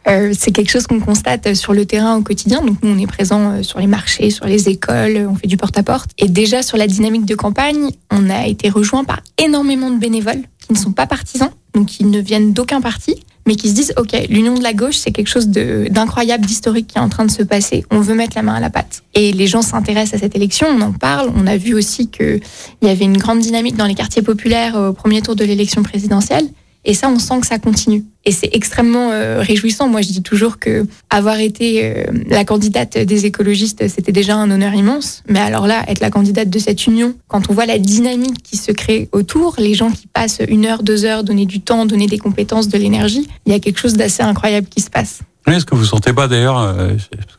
euh, 0.07 0.33
c'est 0.37 0.51
quelque 0.51 0.69
chose 0.69 0.87
qu'on 0.87 0.99
constate 0.99 1.53
sur 1.53 1.73
le 1.73 1.85
terrain 1.85 2.17
au 2.17 2.21
quotidien. 2.21 2.61
Donc 2.61 2.77
nous, 2.83 2.91
on 2.91 2.97
est 2.97 3.07
présent 3.07 3.51
euh, 3.51 3.63
sur 3.63 3.79
les 3.79 3.87
marchés, 3.87 4.31
sur 4.31 4.45
les 4.45 4.67
écoles, 4.69 5.27
on 5.29 5.35
fait 5.35 5.47
du 5.47 5.55
porte-à-porte. 5.55 6.11
Et 6.17 6.27
déjà 6.27 6.61
sur 6.61 6.77
la 6.77 6.87
dynamique 6.87 7.25
de 7.25 7.35
campagne, 7.35 7.89
on 8.11 8.29
a 8.29 8.47
été 8.47 8.69
rejoint 8.69 9.03
par 9.03 9.21
énormément 9.37 9.89
de 9.89 9.97
bénévoles 9.97 10.41
qui 10.59 10.73
ne 10.73 10.77
sont 10.77 10.91
pas 10.91 11.07
partisans, 11.07 11.51
donc 11.73 11.87
qui 11.87 12.05
ne 12.05 12.19
viennent 12.19 12.53
d'aucun 12.53 12.81
parti, 12.81 13.23
mais 13.45 13.55
qui 13.55 13.69
se 13.69 13.75
disent, 13.75 13.93
OK, 13.97 14.13
l'union 14.29 14.55
de 14.55 14.63
la 14.63 14.73
gauche, 14.73 14.97
c'est 14.97 15.11
quelque 15.11 15.27
chose 15.27 15.49
d'incroyable, 15.49 16.45
d'historique 16.45 16.87
qui 16.87 16.97
est 16.97 17.01
en 17.01 17.09
train 17.09 17.25
de 17.25 17.31
se 17.31 17.43
passer. 17.43 17.85
On 17.91 17.99
veut 17.99 18.15
mettre 18.15 18.35
la 18.35 18.41
main 18.41 18.55
à 18.55 18.59
la 18.59 18.69
pâte. 18.69 19.03
Et 19.13 19.33
les 19.33 19.47
gens 19.47 19.61
s'intéressent 19.61 20.15
à 20.15 20.17
cette 20.19 20.35
élection, 20.35 20.67
on 20.69 20.81
en 20.81 20.93
parle. 20.93 21.31
On 21.35 21.45
a 21.45 21.57
vu 21.57 21.73
aussi 21.73 22.07
qu'il 22.07 22.41
y 22.81 22.87
avait 22.87 23.05
une 23.05 23.17
grande 23.17 23.39
dynamique 23.39 23.75
dans 23.75 23.85
les 23.85 23.95
quartiers 23.95 24.21
populaires 24.21 24.75
au 24.75 24.93
premier 24.93 25.21
tour 25.21 25.35
de 25.35 25.43
l'élection 25.43 25.83
présidentielle. 25.83 26.47
Et 26.85 26.93
ça, 26.93 27.09
on 27.09 27.19
sent 27.19 27.39
que 27.41 27.47
ça 27.47 27.59
continue. 27.59 28.03
Et 28.25 28.31
c'est 28.31 28.49
extrêmement 28.53 29.09
euh, 29.11 29.41
réjouissant. 29.41 29.87
Moi, 29.87 30.01
je 30.01 30.09
dis 30.09 30.23
toujours 30.23 30.59
que 30.59 30.85
avoir 31.09 31.39
été 31.39 31.83
euh, 31.83 32.05
la 32.27 32.45
candidate 32.45 32.97
des 32.97 33.25
écologistes, 33.25 33.87
c'était 33.87 34.11
déjà 34.11 34.35
un 34.35 34.49
honneur 34.49 34.73
immense. 34.73 35.23
Mais 35.27 35.39
alors 35.39 35.67
là, 35.67 35.83
être 35.87 35.99
la 35.99 36.09
candidate 36.09 36.49
de 36.49 36.59
cette 36.59 36.87
union, 36.87 37.15
quand 37.27 37.49
on 37.49 37.53
voit 37.53 37.65
la 37.65 37.79
dynamique 37.79 38.41
qui 38.43 38.57
se 38.57 38.71
crée 38.71 39.09
autour, 39.11 39.55
les 39.57 39.73
gens 39.73 39.91
qui 39.91 40.07
passent 40.07 40.41
une 40.47 40.65
heure, 40.65 40.83
deux 40.83 41.05
heures, 41.05 41.23
donner 41.23 41.45
du 41.45 41.61
temps, 41.61 41.85
donner 41.85 42.07
des 42.07 42.17
compétences, 42.17 42.67
de 42.67 42.77
l'énergie, 42.77 43.27
il 43.45 43.51
y 43.51 43.55
a 43.55 43.59
quelque 43.59 43.79
chose 43.79 43.95
d'assez 43.95 44.23
incroyable 44.23 44.67
qui 44.67 44.81
se 44.81 44.89
passe. 44.89 45.19
Oui, 45.45 45.55
est-ce 45.55 45.65
que 45.65 45.75
vous 45.75 45.83
sentez 45.83 46.13
pas 46.13 46.29
d'ailleurs, 46.29 46.57
euh, 46.57 46.93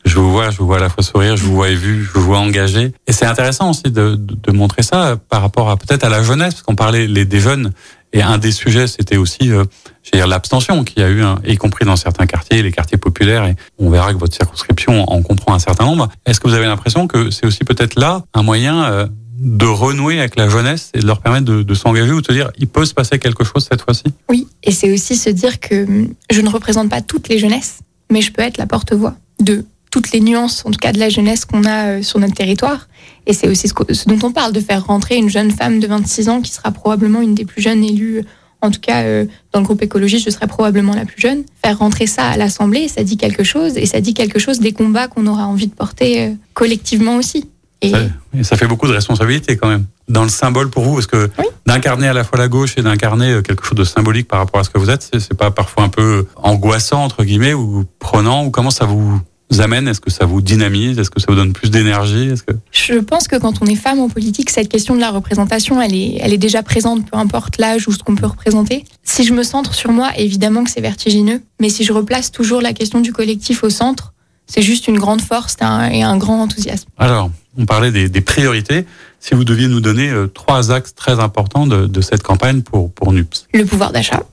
je 0.05 0.19
vous 0.19 0.31
vois, 0.31 0.51
je 0.51 0.57
vous 0.59 0.67
vois 0.67 0.77
à 0.77 0.79
la 0.79 0.89
fois 0.89 1.03
sourire, 1.03 1.35
je 1.37 1.43
vous 1.43 1.55
vois 1.55 1.69
évu, 1.69 2.03
je 2.03 2.19
vous 2.19 2.25
vois 2.25 2.37
engagé. 2.37 2.93
Et 3.07 3.11
c'est 3.11 3.25
intéressant 3.25 3.71
aussi 3.71 3.83
de, 3.83 3.89
de, 3.89 4.15
de, 4.15 4.51
montrer 4.51 4.83
ça 4.83 5.17
par 5.27 5.41
rapport 5.41 5.71
à 5.71 5.77
peut-être 5.77 6.03
à 6.03 6.09
la 6.09 6.21
jeunesse, 6.21 6.53
parce 6.53 6.61
qu'on 6.61 6.75
parlait 6.75 7.07
des 7.07 7.39
jeunes 7.39 7.71
et 8.15 8.21
un 8.21 8.37
des 8.37 8.53
sujets, 8.53 8.87
c'était 8.87 9.17
aussi, 9.17 9.51
euh, 9.51 9.65
l'abstention 10.13 10.85
qu'il 10.85 11.01
y 11.01 11.05
a 11.05 11.09
eu, 11.09 11.21
hein, 11.21 11.37
y 11.45 11.57
compris 11.57 11.83
dans 11.83 11.97
certains 11.97 12.25
quartiers, 12.25 12.63
les 12.63 12.71
quartiers 12.71 12.97
populaires. 12.97 13.45
Et 13.45 13.55
on 13.77 13.89
verra 13.89 14.13
que 14.13 14.17
votre 14.17 14.33
circonscription 14.33 15.03
en 15.11 15.21
comprend 15.21 15.53
un 15.53 15.59
certain 15.59 15.83
nombre. 15.83 16.09
Est-ce 16.25 16.39
que 16.39 16.47
vous 16.47 16.53
avez 16.53 16.65
l'impression 16.65 17.07
que 17.07 17.29
c'est 17.29 17.45
aussi 17.45 17.65
peut-être 17.65 17.99
là 17.99 18.23
un 18.33 18.41
moyen 18.41 18.85
euh, 18.85 19.07
de 19.37 19.65
renouer 19.65 20.17
avec 20.19 20.37
la 20.37 20.47
jeunesse 20.47 20.91
et 20.93 20.99
de 20.99 21.05
leur 21.05 21.19
permettre 21.19 21.43
de, 21.43 21.61
de 21.61 21.73
s'engager 21.73 22.13
ou 22.13 22.21
de 22.21 22.25
se 22.25 22.31
dire 22.31 22.51
il 22.57 22.67
peut 22.67 22.85
se 22.85 22.93
passer 22.93 23.19
quelque 23.19 23.43
chose 23.43 23.67
cette 23.69 23.81
fois-ci? 23.81 24.05
Oui, 24.29 24.47
et 24.63 24.71
c'est 24.71 24.93
aussi 24.93 25.17
se 25.17 25.29
dire 25.29 25.59
que 25.59 25.83
hum, 25.83 26.13
je 26.31 26.39
ne 26.39 26.49
représente 26.49 26.89
pas 26.89 27.01
toutes 27.01 27.27
les 27.27 27.37
jeunesses, 27.37 27.79
mais 28.09 28.21
je 28.21 28.31
peux 28.31 28.41
être 28.41 28.57
la 28.57 28.65
porte-voix 28.65 29.15
de 29.41 29.65
toutes 29.95 30.11
les 30.11 30.19
nuances, 30.19 30.65
en 30.65 30.71
tout 30.71 30.77
cas 30.79 30.91
de 30.91 30.99
la 30.99 31.07
jeunesse 31.07 31.45
qu'on 31.45 31.63
a 31.63 31.87
euh, 31.87 32.01
sur 32.01 32.19
notre 32.19 32.33
territoire. 32.33 32.89
Et 33.27 33.33
c'est 33.33 33.47
aussi 33.47 33.69
ce, 33.69 34.09
dont 34.09 34.19
on 34.27 34.33
parle, 34.33 34.51
de 34.51 34.59
faire 34.59 34.85
rentrer 34.85 35.15
une 35.15 35.29
jeune 35.29 35.51
femme 35.51 35.79
de 35.79 35.87
26 35.87 36.27
ans 36.27 36.41
qui 36.41 36.51
sera 36.51 36.71
probablement 36.71 37.21
une 37.21 37.33
des 37.33 37.45
plus 37.45 37.61
jeunes 37.61 37.81
élues, 37.81 38.25
en 38.59 38.71
tout 38.71 38.81
cas 38.81 39.03
euh, 39.03 39.25
dans 39.53 39.61
le 39.61 39.65
groupe 39.65 39.81
écologiste, 39.81 40.25
je 40.25 40.31
serai 40.31 40.47
probablement 40.47 40.93
la 40.93 41.05
plus 41.05 41.21
jeune. 41.21 41.43
Faire 41.63 41.79
rentrer 41.79 42.07
ça 42.07 42.27
à 42.27 42.35
l'Assemblée, 42.35 42.89
ça 42.89 43.05
dit 43.05 43.15
quelque 43.15 43.45
chose, 43.45 43.77
et 43.77 43.85
ça 43.85 44.01
dit 44.01 44.13
quelque 44.13 44.37
chose 44.37 44.59
des 44.59 44.73
combats 44.73 45.07
qu'on 45.07 45.27
aura 45.27 45.47
envie 45.47 45.67
de 45.67 45.73
porter 45.73 46.23
euh, 46.23 46.31
collectivement 46.53 47.15
aussi. 47.15 47.49
Et... 47.81 47.91
Ça, 47.91 47.99
ça, 48.43 48.57
fait 48.57 48.67
beaucoup 48.67 48.87
de 48.87 48.93
responsabilités 48.93 49.55
quand 49.55 49.69
même. 49.69 49.85
Dans 50.09 50.23
le 50.23 50.29
symbole 50.29 50.69
pour 50.71 50.83
vous, 50.83 50.99
est-ce 50.99 51.07
que 51.07 51.29
oui. 51.39 51.45
d'incarner 51.65 52.09
à 52.09 52.13
la 52.13 52.25
fois 52.25 52.37
la 52.37 52.49
gauche 52.49 52.73
et 52.77 52.81
d'incarner 52.81 53.39
quelque 53.45 53.65
chose 53.65 53.77
de 53.77 53.85
symbolique 53.85 54.27
par 54.27 54.39
rapport 54.39 54.59
à 54.59 54.65
ce 54.65 54.69
que 54.69 54.77
vous 54.77 54.89
êtes, 54.89 55.09
c'est 55.17 55.37
pas 55.37 55.51
parfois 55.51 55.83
un 55.83 55.89
peu 55.89 56.27
angoissant, 56.35 57.01
entre 57.01 57.23
guillemets, 57.23 57.53
ou 57.53 57.85
prenant, 57.99 58.43
ou 58.43 58.51
comment 58.51 58.71
ça 58.71 58.83
vous 58.83 59.21
amène? 59.59 59.87
Est-ce 59.87 60.01
que 60.01 60.09
ça 60.09 60.25
vous 60.25 60.41
dynamise? 60.41 60.97
Est-ce 60.97 61.09
que 61.09 61.19
ça 61.19 61.27
vous 61.29 61.35
donne 61.35 61.53
plus 61.53 61.69
d'énergie? 61.69 62.31
Que... 62.45 62.53
Je 62.71 62.95
pense 62.95 63.27
que 63.27 63.35
quand 63.35 63.61
on 63.61 63.65
est 63.65 63.75
femme 63.75 63.99
en 63.99 64.09
politique, 64.09 64.49
cette 64.49 64.69
question 64.69 64.95
de 64.95 64.99
la 64.99 65.11
représentation, 65.11 65.81
elle 65.81 65.95
est, 65.95 66.17
elle 66.19 66.33
est 66.33 66.37
déjà 66.37 66.63
présente, 66.63 67.09
peu 67.09 67.17
importe 67.17 67.57
l'âge 67.57 67.87
ou 67.87 67.91
ce 67.91 67.99
qu'on 67.99 68.15
peut 68.15 68.25
représenter. 68.25 68.85
Si 69.03 69.23
je 69.23 69.33
me 69.33 69.43
centre 69.43 69.73
sur 69.73 69.91
moi, 69.91 70.11
évidemment 70.17 70.63
que 70.63 70.69
c'est 70.69 70.81
vertigineux, 70.81 71.41
mais 71.59 71.69
si 71.69 71.83
je 71.83 71.93
replace 71.93 72.31
toujours 72.31 72.61
la 72.61 72.73
question 72.73 73.01
du 73.01 73.13
collectif 73.13 73.63
au 73.63 73.69
centre, 73.69 74.13
c'est 74.47 74.61
juste 74.61 74.87
une 74.87 74.97
grande 74.97 75.21
force 75.21 75.55
un, 75.61 75.89
et 75.89 76.03
un 76.03 76.17
grand 76.17 76.41
enthousiasme. 76.41 76.87
Alors, 76.97 77.31
on 77.57 77.65
parlait 77.65 77.91
des, 77.91 78.09
des, 78.09 78.21
priorités. 78.21 78.85
Si 79.19 79.33
vous 79.33 79.43
deviez 79.43 79.67
nous 79.67 79.79
donner 79.79 80.09
euh, 80.09 80.27
trois 80.27 80.71
axes 80.71 80.93
très 80.93 81.19
importants 81.19 81.65
de, 81.65 81.87
de 81.87 82.01
cette 82.01 82.21
campagne 82.21 82.61
pour, 82.61 82.91
pour 82.91 83.11
NUPS. 83.11 83.47
Le 83.53 83.65
pouvoir 83.65 83.91
d'achat. 83.91 84.23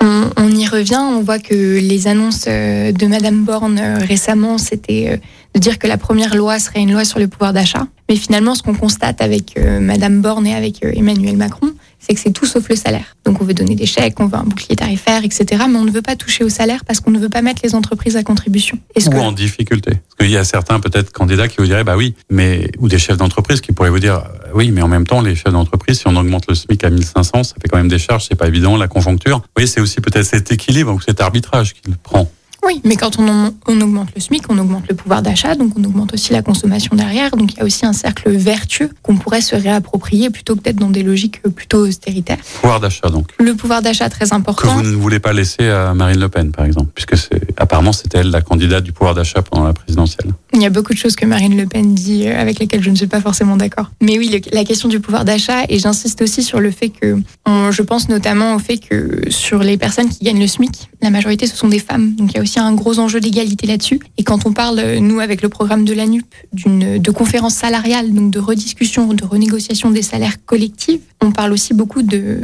On, 0.00 0.30
on, 0.36 0.50
y 0.50 0.66
revient, 0.66 1.00
on 1.00 1.22
voit 1.22 1.38
que 1.38 1.54
les 1.54 2.06
annonces 2.06 2.44
euh, 2.48 2.92
de 2.92 3.06
Madame 3.06 3.44
Borne 3.44 3.78
euh, 3.78 3.98
récemment, 3.98 4.58
c'était 4.58 5.20
de 5.54 5.60
dire 5.60 5.78
que 5.78 5.86
la 5.86 5.96
première 5.98 6.34
loi 6.34 6.58
serait 6.58 6.80
une 6.80 6.92
loi 6.92 7.04
sur 7.04 7.18
le 7.18 7.28
pouvoir 7.28 7.52
d'achat. 7.52 7.86
Mais 8.08 8.16
finalement, 8.16 8.54
ce 8.54 8.62
qu'on 8.62 8.74
constate 8.74 9.20
avec 9.22 9.58
Madame 9.80 10.20
Borne 10.20 10.46
et 10.46 10.54
avec 10.54 10.84
Emmanuel 10.84 11.36
Macron, 11.36 11.72
c'est 11.98 12.12
que 12.12 12.20
c'est 12.20 12.32
tout 12.32 12.44
sauf 12.44 12.68
le 12.68 12.76
salaire. 12.76 13.16
Donc 13.24 13.40
on 13.40 13.44
veut 13.44 13.54
donner 13.54 13.74
des 13.74 13.86
chèques, 13.86 14.20
on 14.20 14.26
veut 14.26 14.36
un 14.36 14.44
bouclier 14.44 14.76
tarifaire, 14.76 15.24
etc. 15.24 15.64
Mais 15.70 15.78
on 15.78 15.84
ne 15.84 15.90
veut 15.90 16.02
pas 16.02 16.16
toucher 16.16 16.44
au 16.44 16.50
salaire 16.50 16.84
parce 16.84 17.00
qu'on 17.00 17.10
ne 17.10 17.18
veut 17.18 17.30
pas 17.30 17.40
mettre 17.40 17.62
les 17.64 17.74
entreprises 17.74 18.16
à 18.16 18.22
contribution. 18.22 18.78
Ou 18.94 19.08
que... 19.08 19.16
en 19.16 19.32
difficulté. 19.32 19.92
Parce 19.92 20.16
qu'il 20.20 20.30
y 20.30 20.36
a 20.36 20.44
certains 20.44 20.80
peut-être 20.80 21.12
candidats 21.12 21.48
qui 21.48 21.56
vous 21.58 21.64
diraient, 21.64 21.84
bah 21.84 21.96
oui, 21.96 22.14
mais 22.28 22.70
ou 22.78 22.88
des 22.88 22.98
chefs 22.98 23.16
d'entreprise 23.16 23.62
qui 23.62 23.72
pourraient 23.72 23.88
vous 23.88 24.00
dire, 24.00 24.22
oui, 24.54 24.70
mais 24.70 24.82
en 24.82 24.88
même 24.88 25.06
temps, 25.06 25.22
les 25.22 25.34
chefs 25.34 25.52
d'entreprise, 25.52 26.00
si 26.00 26.06
on 26.06 26.16
augmente 26.16 26.44
le 26.46 26.54
SMIC 26.54 26.84
à 26.84 26.90
1500, 26.90 27.42
ça 27.42 27.54
fait 27.62 27.68
quand 27.68 27.78
même 27.78 27.88
des 27.88 27.98
charges, 27.98 28.26
c'est 28.28 28.34
pas 28.34 28.48
évident, 28.48 28.76
la 28.76 28.88
conjoncture. 28.88 29.38
Vous 29.38 29.44
voyez, 29.56 29.66
c'est 29.66 29.80
aussi 29.80 30.02
peut-être 30.02 30.26
cet 30.26 30.52
équilibre 30.52 30.92
ou 30.92 31.00
cet 31.00 31.22
arbitrage 31.22 31.72
qu'il 31.72 31.96
prend. 31.96 32.30
Oui, 32.66 32.80
mais 32.84 32.96
quand 32.96 33.18
on, 33.18 33.52
on, 33.66 33.80
augmente 33.80 34.08
le 34.14 34.20
SMIC, 34.20 34.44
on 34.48 34.58
augmente 34.58 34.84
le 34.88 34.94
pouvoir 34.94 35.22
d'achat, 35.22 35.54
donc 35.54 35.72
on 35.78 35.84
augmente 35.84 36.14
aussi 36.14 36.32
la 36.32 36.42
consommation 36.42 36.96
derrière. 36.96 37.36
Donc 37.36 37.52
il 37.52 37.58
y 37.58 37.60
a 37.60 37.64
aussi 37.64 37.84
un 37.84 37.92
cercle 37.92 38.30
vertueux 38.30 38.90
qu'on 39.02 39.16
pourrait 39.16 39.42
se 39.42 39.54
réapproprier 39.54 40.30
plutôt 40.30 40.56
que 40.56 40.62
d'être 40.62 40.76
dans 40.76 40.90
des 40.90 41.02
logiques 41.02 41.42
plutôt 41.42 41.86
austéritaires. 41.86 42.38
Pouvoir 42.60 42.80
d'achat 42.80 43.08
donc. 43.08 43.28
Le 43.38 43.54
pouvoir 43.54 43.82
d'achat 43.82 44.08
très 44.08 44.32
important. 44.32 44.62
Que 44.62 44.72
vous 44.72 44.82
ne 44.82 44.96
voulez 44.96 45.18
pas 45.18 45.32
laisser 45.32 45.68
à 45.68 45.92
Marine 45.94 46.20
Le 46.20 46.28
Pen 46.28 46.52
par 46.52 46.64
exemple, 46.64 46.90
puisque 46.94 47.16
c'est 47.16 47.42
apparemment 47.58 47.92
c'était 47.92 48.18
elle 48.18 48.30
la 48.30 48.40
candidate 48.40 48.84
du 48.84 48.92
pouvoir 48.92 49.14
d'achat 49.14 49.42
pendant 49.42 49.64
la 49.64 49.74
présidentielle. 49.74 50.32
Il 50.54 50.62
y 50.62 50.66
a 50.66 50.70
beaucoup 50.70 50.92
de 50.92 50.98
choses 50.98 51.16
que 51.16 51.26
Marine 51.26 51.56
Le 51.56 51.66
Pen 51.66 51.94
dit 51.94 52.28
euh, 52.28 52.40
avec 52.40 52.58
lesquelles 52.58 52.82
je 52.82 52.90
ne 52.90 52.96
suis 52.96 53.06
pas 53.06 53.20
forcément 53.20 53.56
d'accord. 53.56 53.90
Mais 54.00 54.18
oui, 54.18 54.28
le, 54.28 54.40
la 54.56 54.64
question 54.64 54.88
du 54.88 55.00
pouvoir 55.00 55.24
d'achat 55.24 55.64
et 55.68 55.78
j'insiste 55.78 56.22
aussi 56.22 56.42
sur 56.42 56.60
le 56.60 56.70
fait 56.70 56.88
que 56.88 57.18
on, 57.44 57.70
je 57.70 57.82
pense 57.82 58.08
notamment 58.08 58.54
au 58.54 58.58
fait 58.58 58.78
que 58.78 59.30
sur 59.30 59.58
les 59.58 59.76
personnes 59.76 60.08
qui 60.08 60.24
gagnent 60.24 60.40
le 60.40 60.46
SMIC, 60.46 60.88
la 61.02 61.10
majorité 61.10 61.46
ce 61.46 61.56
sont 61.56 61.68
des 61.68 61.78
femmes. 61.78 62.14
Donc 62.14 62.32
il 62.32 62.36
y 62.36 62.38
a 62.38 62.42
aussi 62.42 62.53
un 62.62 62.74
gros 62.74 62.98
enjeu 62.98 63.20
d'égalité 63.20 63.66
là-dessus. 63.66 64.00
Et 64.18 64.22
quand 64.22 64.46
on 64.46 64.52
parle, 64.52 64.98
nous, 64.98 65.20
avec 65.20 65.42
le 65.42 65.48
programme 65.48 65.84
de 65.84 65.92
la 65.92 66.06
NUP, 66.06 66.26
d'une 66.52 66.98
de 66.98 67.10
conférence 67.10 67.54
salariale, 67.54 68.12
donc 68.12 68.30
de 68.30 68.38
rediscussion, 68.38 69.12
de 69.14 69.24
renégociation 69.24 69.90
des 69.90 70.02
salaires 70.02 70.44
collectifs, 70.44 71.00
on 71.20 71.32
parle 71.32 71.52
aussi 71.52 71.74
beaucoup 71.74 72.02
de, 72.02 72.40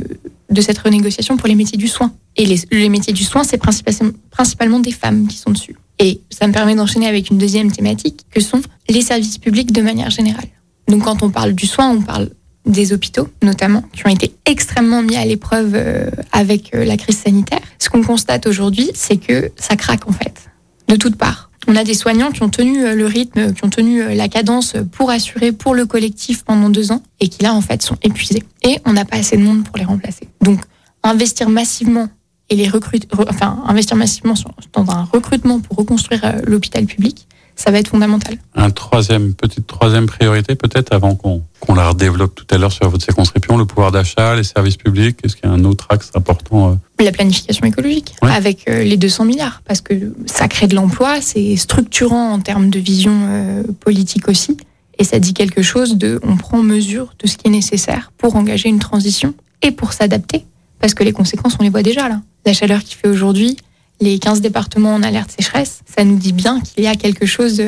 de 0.51 0.61
cette 0.61 0.79
renégociation 0.79 1.37
pour 1.37 1.49
les 1.49 1.55
métiers 1.55 1.79
du 1.79 1.89
soin. 1.89 2.13
Et 2.37 2.47
les, 2.47 2.61
les 2.71 2.89
métiers 2.89 3.13
du 3.13 3.25
soin, 3.25 3.45
c'est 3.45 3.59
principalement 3.59 4.81
des 4.81 4.93
femmes 4.93 5.27
qui 5.27 5.37
sont 5.37 5.51
dessus. 5.51 5.77
Et 5.99 6.21
ça 6.31 6.47
me 6.47 6.53
permet 6.53 6.75
d'enchaîner 6.75 7.07
avec 7.07 7.31
une 7.31 7.39
deuxième 7.39 7.71
thématique, 7.71 8.25
que 8.31 8.41
sont 8.41 8.63
les 8.89 9.03
services 9.03 9.39
publics 9.39 9.73
de 9.73 9.83
manière 9.83 10.11
générale. 10.11 10.49
Donc 10.89 11.05
quand 11.05 11.23
on 11.23 11.31
parle 11.31 11.53
du 11.53 11.67
soin, 11.67 11.91
on 11.91 12.03
parle 12.03 12.31
des 12.67 12.93
hôpitaux, 12.93 13.29
notamment, 13.43 13.83
qui 13.93 14.07
ont 14.07 14.11
été 14.11 14.35
extrêmement 14.47 15.03
mis 15.03 15.17
à 15.17 15.25
l'épreuve 15.25 15.73
euh, 15.75 16.11
avec 16.33 16.75
euh, 16.75 16.85
la 16.85 16.97
crise 16.97 17.19
sanitaire. 17.19 17.61
Ce 17.79 17.89
qu'on 17.89 18.03
constate 18.03 18.47
aujourd'hui, 18.47 18.91
c'est 18.95 19.17
que 19.17 19.51
ça 19.57 19.77
craque 19.77 20.09
en 20.09 20.13
fait, 20.13 20.51
de 20.89 20.97
toutes 20.97 21.17
parts. 21.17 21.51
On 21.69 21.77
a 21.77 21.85
des 21.85 21.95
soignants 21.95 22.31
qui 22.31 22.43
ont 22.43 22.49
tenu 22.49 22.85
euh, 22.85 22.95
le 22.95 23.07
rythme, 23.07 23.53
qui 23.55 23.65
ont 23.65 23.71
tenu 23.71 24.15
la 24.15 24.29
cadence 24.29 24.75
pour 24.93 25.11
assurer 25.11 25.53
pour 25.53 25.75
le 25.75 25.87
collectif 25.87 26.45
pendant 26.45 26.69
deux 26.69 26.93
ans 26.93 27.03
et 27.21 27.29
qui 27.29 27.43
là 27.43 27.55
en 27.55 27.61
fait 27.61 27.83
sont 27.83 27.97
épuisés. 28.03 28.43
Et 28.63 28.79
on 28.85 28.93
n'a 28.93 29.05
pas 29.05 29.17
assez 29.17 29.37
de 29.37 29.43
monde 29.43 29.65
pour 29.65 29.79
les 29.79 29.85
remplacer. 29.85 30.29
Donc 30.41 30.61
investir 31.03 31.49
massivement 31.49 32.09
et 32.51 32.57
les 32.57 32.69
recruter, 32.69 33.09
enfin 33.29 33.63
investir 33.67 33.97
massivement 33.97 34.35
dans 34.73 34.91
un 34.91 35.05
recrutement 35.05 35.61
pour 35.61 35.77
reconstruire 35.79 36.35
l'hôpital 36.45 36.85
public, 36.85 37.27
ça 37.61 37.71
va 37.71 37.79
être 37.79 37.89
fondamental. 37.89 38.39
Un 38.55 38.71
troisième, 38.71 39.35
petite 39.35 39.67
troisième 39.67 40.07
priorité 40.07 40.55
peut-être 40.55 40.95
avant 40.95 41.15
qu'on 41.15 41.43
qu'on 41.61 41.75
la 41.75 41.91
redéveloppe 41.91 42.35
tout 42.35 42.47
à 42.51 42.57
l'heure 42.57 42.73
sur 42.73 42.89
votre 42.89 43.05
circonscription, 43.05 43.59
le 43.59 43.67
pouvoir 43.67 43.93
d'achat, 43.93 44.35
les 44.35 44.45
services 44.45 44.79
publics. 44.79 45.19
Est-ce 45.23 45.37
qu'il 45.37 45.45
y 45.45 45.53
a 45.53 45.55
un 45.55 45.65
autre 45.65 45.87
axe 45.91 46.11
important 46.15 46.71
euh 46.71 47.05
La 47.05 47.13
planification 47.13 47.67
écologique, 47.67 48.15
ouais. 48.23 48.31
avec 48.31 48.67
euh, 48.67 48.83
les 48.83 48.97
200 48.97 49.27
milliards, 49.27 49.61
parce 49.67 49.83
que 49.83 50.15
ça 50.25 50.49
crée 50.49 50.69
de 50.69 50.75
l'emploi, 50.75 51.21
c'est 51.21 51.57
structurant 51.57 52.33
en 52.33 52.41
termes 52.41 52.71
de 52.71 52.79
vision 52.79 53.13
euh, 53.29 53.63
politique 53.79 54.27
aussi, 54.29 54.57
et 54.99 55.05
ça 55.05 55.19
dit 55.19 55.35
quelque 55.35 55.61
chose 55.61 55.99
de, 55.99 56.19
on 56.23 56.39
prend 56.39 56.63
mesure 56.63 57.13
de 57.23 57.29
ce 57.29 57.37
qui 57.37 57.49
est 57.49 57.51
nécessaire 57.51 58.11
pour 58.17 58.37
engager 58.37 58.71
une 58.71 58.79
transition 58.79 59.35
et 59.61 59.71
pour 59.71 59.93
s'adapter, 59.93 60.47
parce 60.81 60.95
que 60.95 61.05
les 61.05 61.13
conséquences, 61.13 61.59
on 61.61 61.63
les 61.63 61.71
voit 61.71 61.83
déjà 61.83 62.09
là. 62.09 62.23
La 62.47 62.55
chaleur 62.55 62.83
qui 62.83 62.95
fait 62.95 63.09
aujourd'hui, 63.09 63.59
les 64.01 64.19
15 64.19 64.41
départements 64.41 64.95
en 64.95 65.03
alerte 65.03 65.31
sécheresse, 65.31 65.81
ça 65.85 66.05
nous 66.05 66.17
dit 66.17 66.33
bien 66.33 66.61
qu'il 66.61 66.85
y 66.85 66.87
a 66.87 66.97
quelque 66.97 67.27
chose 67.27 67.63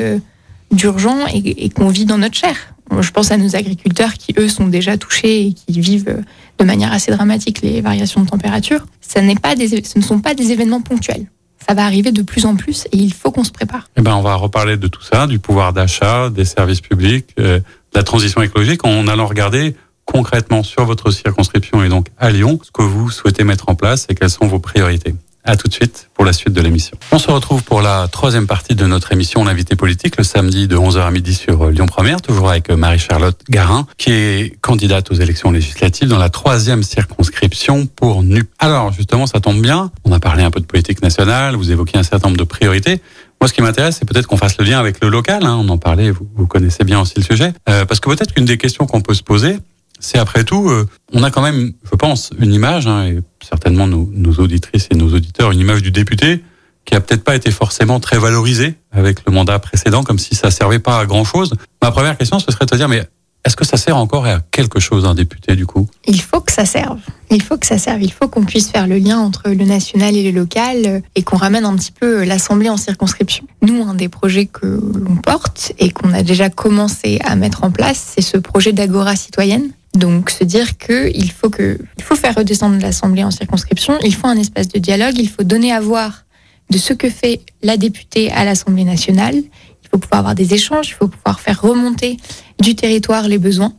d'urgent 0.71 1.19
et, 1.33 1.69
qu'on 1.69 1.89
vit 1.89 2.05
dans 2.05 2.17
notre 2.17 2.35
chair. 2.35 2.55
Je 2.99 3.11
pense 3.11 3.31
à 3.31 3.37
nos 3.37 3.55
agriculteurs 3.55 4.13
qui, 4.13 4.33
eux, 4.37 4.49
sont 4.49 4.67
déjà 4.67 4.97
touchés 4.97 5.47
et 5.47 5.53
qui 5.53 5.79
vivent 5.79 6.23
de 6.59 6.65
manière 6.65 6.91
assez 6.91 7.11
dramatique 7.11 7.61
les 7.61 7.81
variations 7.81 8.21
de 8.21 8.29
température. 8.29 8.85
Ça 9.01 9.21
pas 9.41 9.55
des, 9.55 9.83
ce 9.83 9.99
ne 9.99 10.03
sont 10.03 10.19
pas 10.19 10.33
des 10.33 10.51
événements 10.51 10.81
ponctuels. 10.81 11.27
Ça 11.67 11.73
va 11.73 11.85
arriver 11.85 12.11
de 12.11 12.21
plus 12.21 12.45
en 12.45 12.55
plus 12.55 12.85
et 12.91 12.97
il 12.97 13.13
faut 13.13 13.31
qu'on 13.31 13.43
se 13.43 13.51
prépare. 13.51 13.87
Eh 13.95 14.01
ben, 14.01 14.15
on 14.15 14.21
va 14.21 14.35
reparler 14.35 14.75
de 14.75 14.87
tout 14.87 15.01
ça, 15.01 15.27
du 15.27 15.39
pouvoir 15.39 15.71
d'achat, 15.71 16.29
des 16.29 16.45
services 16.45 16.81
publics, 16.81 17.27
euh, 17.39 17.59
de 17.59 17.63
la 17.93 18.03
transition 18.03 18.41
écologique, 18.41 18.85
en 18.85 19.07
allant 19.07 19.27
regarder 19.27 19.75
concrètement 20.05 20.63
sur 20.63 20.83
votre 20.83 21.11
circonscription 21.11 21.83
et 21.83 21.89
donc 21.89 22.07
à 22.17 22.31
Lyon 22.31 22.59
ce 22.61 22.71
que 22.71 22.81
vous 22.81 23.09
souhaitez 23.09 23.45
mettre 23.45 23.69
en 23.69 23.75
place 23.75 24.07
et 24.09 24.15
quelles 24.15 24.29
sont 24.29 24.47
vos 24.47 24.59
priorités. 24.59 25.15
À 25.45 25.57
tout 25.57 25.67
de 25.67 25.73
suite 25.73 26.09
pour 26.13 26.23
la 26.23 26.31
suite 26.31 26.53
de 26.53 26.61
l'émission. 26.61 26.97
On 27.11 27.19
se 27.19 27.29
retrouve 27.29 27.63
pour 27.63 27.81
la 27.81 28.07
troisième 28.07 28.47
partie 28.47 28.75
de 28.75 28.85
notre 28.85 29.11
émission 29.11 29.43
L'invité 29.43 29.75
politique 29.75 30.15
le 30.17 30.23
samedi 30.23 30.69
de 30.69 30.77
11h 30.77 31.01
à 31.01 31.11
midi 31.11 31.33
sur 31.33 31.69
Lyon 31.69 31.85
Première, 31.85 32.21
toujours 32.21 32.49
avec 32.49 32.69
Marie-Charlotte 32.69 33.37
Garin, 33.49 33.85
qui 33.97 34.11
est 34.11 34.57
candidate 34.61 35.11
aux 35.11 35.15
élections 35.15 35.51
législatives 35.51 36.07
dans 36.07 36.17
la 36.17 36.29
troisième 36.29 36.81
circonscription 36.81 37.87
pour 37.87 38.23
NUP. 38.23 38.49
Alors 38.59 38.93
justement, 38.93 39.27
ça 39.27 39.41
tombe 39.41 39.61
bien. 39.61 39.91
On 40.05 40.13
a 40.13 40.19
parlé 40.21 40.43
un 40.43 40.51
peu 40.51 40.61
de 40.61 40.65
politique 40.65 41.01
nationale, 41.01 41.55
vous 41.55 41.71
évoquez 41.71 41.97
un 41.97 42.03
certain 42.03 42.29
nombre 42.29 42.39
de 42.39 42.45
priorités. 42.45 43.01
Moi, 43.41 43.49
ce 43.49 43.53
qui 43.53 43.61
m'intéresse, 43.61 43.97
c'est 43.99 44.07
peut-être 44.07 44.27
qu'on 44.27 44.37
fasse 44.37 44.57
le 44.57 44.63
lien 44.63 44.79
avec 44.79 45.03
le 45.03 45.09
local. 45.09 45.43
Hein. 45.43 45.59
On 45.59 45.67
en 45.67 45.77
parlait, 45.77 46.11
vous, 46.11 46.25
vous, 46.33 46.47
connaissez 46.47 46.85
bien 46.85 47.01
aussi 47.01 47.15
le 47.17 47.23
sujet. 47.23 47.51
Euh, 47.67 47.83
parce 47.83 47.99
que 47.99 48.09
peut-être 48.09 48.33
qu'une 48.33 48.45
des 48.45 48.57
questions 48.57 48.85
qu'on 48.85 49.01
peut 49.01 49.13
se 49.13 49.23
poser, 49.23 49.57
c'est 50.03 50.19
après 50.19 50.43
tout, 50.43 50.69
euh, 50.69 50.87
on 51.13 51.23
a 51.23 51.31
quand 51.31 51.41
même, 51.41 51.73
je 51.89 51.95
pense, 51.95 52.31
une 52.37 52.53
image, 52.53 52.87
hein, 52.87 53.05
et 53.05 53.19
certainement 53.41 53.87
nos, 53.87 54.09
nos, 54.13 54.33
auditrices 54.33 54.87
et 54.91 54.95
nos 54.95 55.13
auditeurs, 55.13 55.51
une 55.51 55.59
image 55.59 55.81
du 55.81 55.91
député 55.91 56.43
qui 56.85 56.95
a 56.95 56.99
peut-être 56.99 57.23
pas 57.23 57.35
été 57.35 57.51
forcément 57.51 57.99
très 58.01 58.17
valorisée 58.17 58.75
avec 58.91 59.19
le 59.25 59.31
mandat 59.31 59.57
précédent, 59.59 60.03
comme 60.03 60.19
si 60.19 60.35
ça 60.35 60.51
servait 60.51 60.79
pas 60.79 60.99
à 60.99 61.05
grand 61.05 61.23
chose. 61.23 61.53
Ma 61.81 61.91
première 61.91 62.17
question, 62.17 62.39
ce 62.39 62.51
serait 62.51 62.65
de 62.65 62.75
dire, 62.75 62.89
mais 62.89 63.07
est-ce 63.45 63.55
que 63.55 63.65
ça 63.65 63.75
sert 63.75 63.97
encore 63.97 64.25
à 64.25 64.39
quelque 64.51 64.79
chose 64.79 65.05
un 65.05 65.15
député 65.15 65.55
du 65.55 65.65
coup? 65.65 65.87
Il 66.05 66.21
faut 66.21 66.39
que 66.39 66.51
ça 66.51 66.65
serve. 66.65 66.99
Il 67.29 67.41
faut 67.41 67.57
que 67.57 67.65
ça 67.65 67.77
serve. 67.77 68.01
Il 68.01 68.11
faut 68.11 68.27
qu'on 68.29 68.45
puisse 68.45 68.69
faire 68.69 68.87
le 68.87 68.97
lien 68.97 69.19
entre 69.19 69.49
le 69.49 69.65
national 69.65 70.15
et 70.15 70.31
le 70.31 70.37
local 70.37 71.01
et 71.15 71.23
qu'on 71.23 71.37
ramène 71.37 71.65
un 71.65 71.75
petit 71.75 71.91
peu 71.91 72.23
l'Assemblée 72.23 72.69
en 72.69 72.77
circonscription. 72.77 73.45
Nous, 73.61 73.83
un 73.83 73.95
des 73.95 74.07
projets 74.07 74.45
que 74.45 74.65
l'on 74.65 75.15
porte 75.17 75.73
et 75.77 75.91
qu'on 75.91 76.13
a 76.13 76.23
déjà 76.23 76.49
commencé 76.49 77.19
à 77.23 77.35
mettre 77.35 77.63
en 77.63 77.71
place, 77.71 78.13
c'est 78.15 78.21
ce 78.21 78.37
projet 78.37 78.71
d'agora 78.71 79.15
citoyenne 79.15 79.71
donc 79.93 80.29
se 80.29 80.43
dire 80.43 80.77
qu'il 80.77 81.31
faut 81.31 81.49
que 81.49 81.77
il 81.97 82.03
faut 82.03 82.15
faire 82.15 82.35
redescendre 82.35 82.79
l'Assemblée 82.81 83.23
en 83.23 83.31
circonscription, 83.31 83.97
il 84.03 84.13
faut 84.15 84.27
un 84.27 84.37
espace 84.37 84.67
de 84.67 84.79
dialogue, 84.79 85.15
il 85.17 85.29
faut 85.29 85.43
donner 85.43 85.71
à 85.71 85.79
voir 85.79 86.25
de 86.69 86.77
ce 86.77 86.93
que 86.93 87.09
fait 87.09 87.41
la 87.61 87.77
députée 87.77 88.31
à 88.31 88.45
l'Assemblée 88.45 88.83
nationale. 88.83 89.35
Il 89.35 89.89
faut 89.91 89.97
pouvoir 89.97 90.19
avoir 90.19 90.35
des 90.35 90.53
échanges, 90.53 90.89
il 90.89 90.93
faut 90.93 91.07
pouvoir 91.07 91.39
faire 91.39 91.61
remonter 91.61 92.17
du 92.59 92.75
territoire 92.75 93.27
les 93.27 93.37
besoins. 93.37 93.73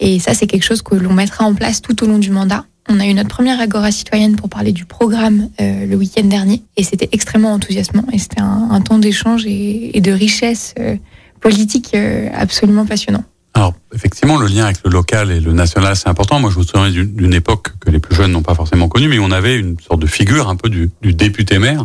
Et 0.00 0.20
ça, 0.20 0.34
c'est 0.34 0.46
quelque 0.46 0.62
chose 0.64 0.82
que 0.82 0.94
l'on 0.94 1.12
mettra 1.12 1.44
en 1.44 1.54
place 1.54 1.82
tout 1.82 2.04
au 2.04 2.06
long 2.06 2.18
du 2.18 2.30
mandat. 2.30 2.64
On 2.88 3.00
a 3.00 3.06
eu 3.06 3.12
notre 3.12 3.28
première 3.28 3.60
agora 3.60 3.90
citoyenne 3.90 4.36
pour 4.36 4.48
parler 4.48 4.72
du 4.72 4.84
programme 4.84 5.50
euh, 5.60 5.84
le 5.84 5.96
week-end 5.96 6.24
dernier, 6.24 6.62
et 6.76 6.84
c'était 6.84 7.08
extrêmement 7.12 7.52
enthousiasmant. 7.52 8.04
Et 8.12 8.18
c'était 8.18 8.40
un, 8.40 8.80
temps 8.80 8.98
d'échange 8.98 9.44
et, 9.44 9.96
et, 9.96 10.00
de 10.00 10.12
richesse 10.12 10.74
euh, 10.78 10.96
politique 11.40 11.90
euh, 11.94 12.28
absolument 12.32 12.86
passionnant. 12.86 13.24
Alors, 13.58 13.74
effectivement, 13.92 14.36
le 14.36 14.46
lien 14.46 14.66
avec 14.66 14.84
le 14.84 14.90
local 14.92 15.32
et 15.32 15.40
le 15.40 15.52
national, 15.52 15.96
c'est 15.96 16.08
important. 16.08 16.38
Moi, 16.38 16.48
je 16.54 16.60
me 16.60 16.62
souviens 16.62 16.90
d'une 16.90 17.34
époque 17.34 17.72
que 17.80 17.90
les 17.90 17.98
plus 17.98 18.14
jeunes 18.14 18.30
n'ont 18.30 18.44
pas 18.44 18.54
forcément 18.54 18.88
connue, 18.88 19.08
mais 19.08 19.18
on 19.18 19.32
avait 19.32 19.58
une 19.58 19.76
sorte 19.80 20.00
de 20.00 20.06
figure 20.06 20.48
un 20.48 20.54
peu 20.54 20.68
du, 20.68 20.92
député-maire, 21.02 21.84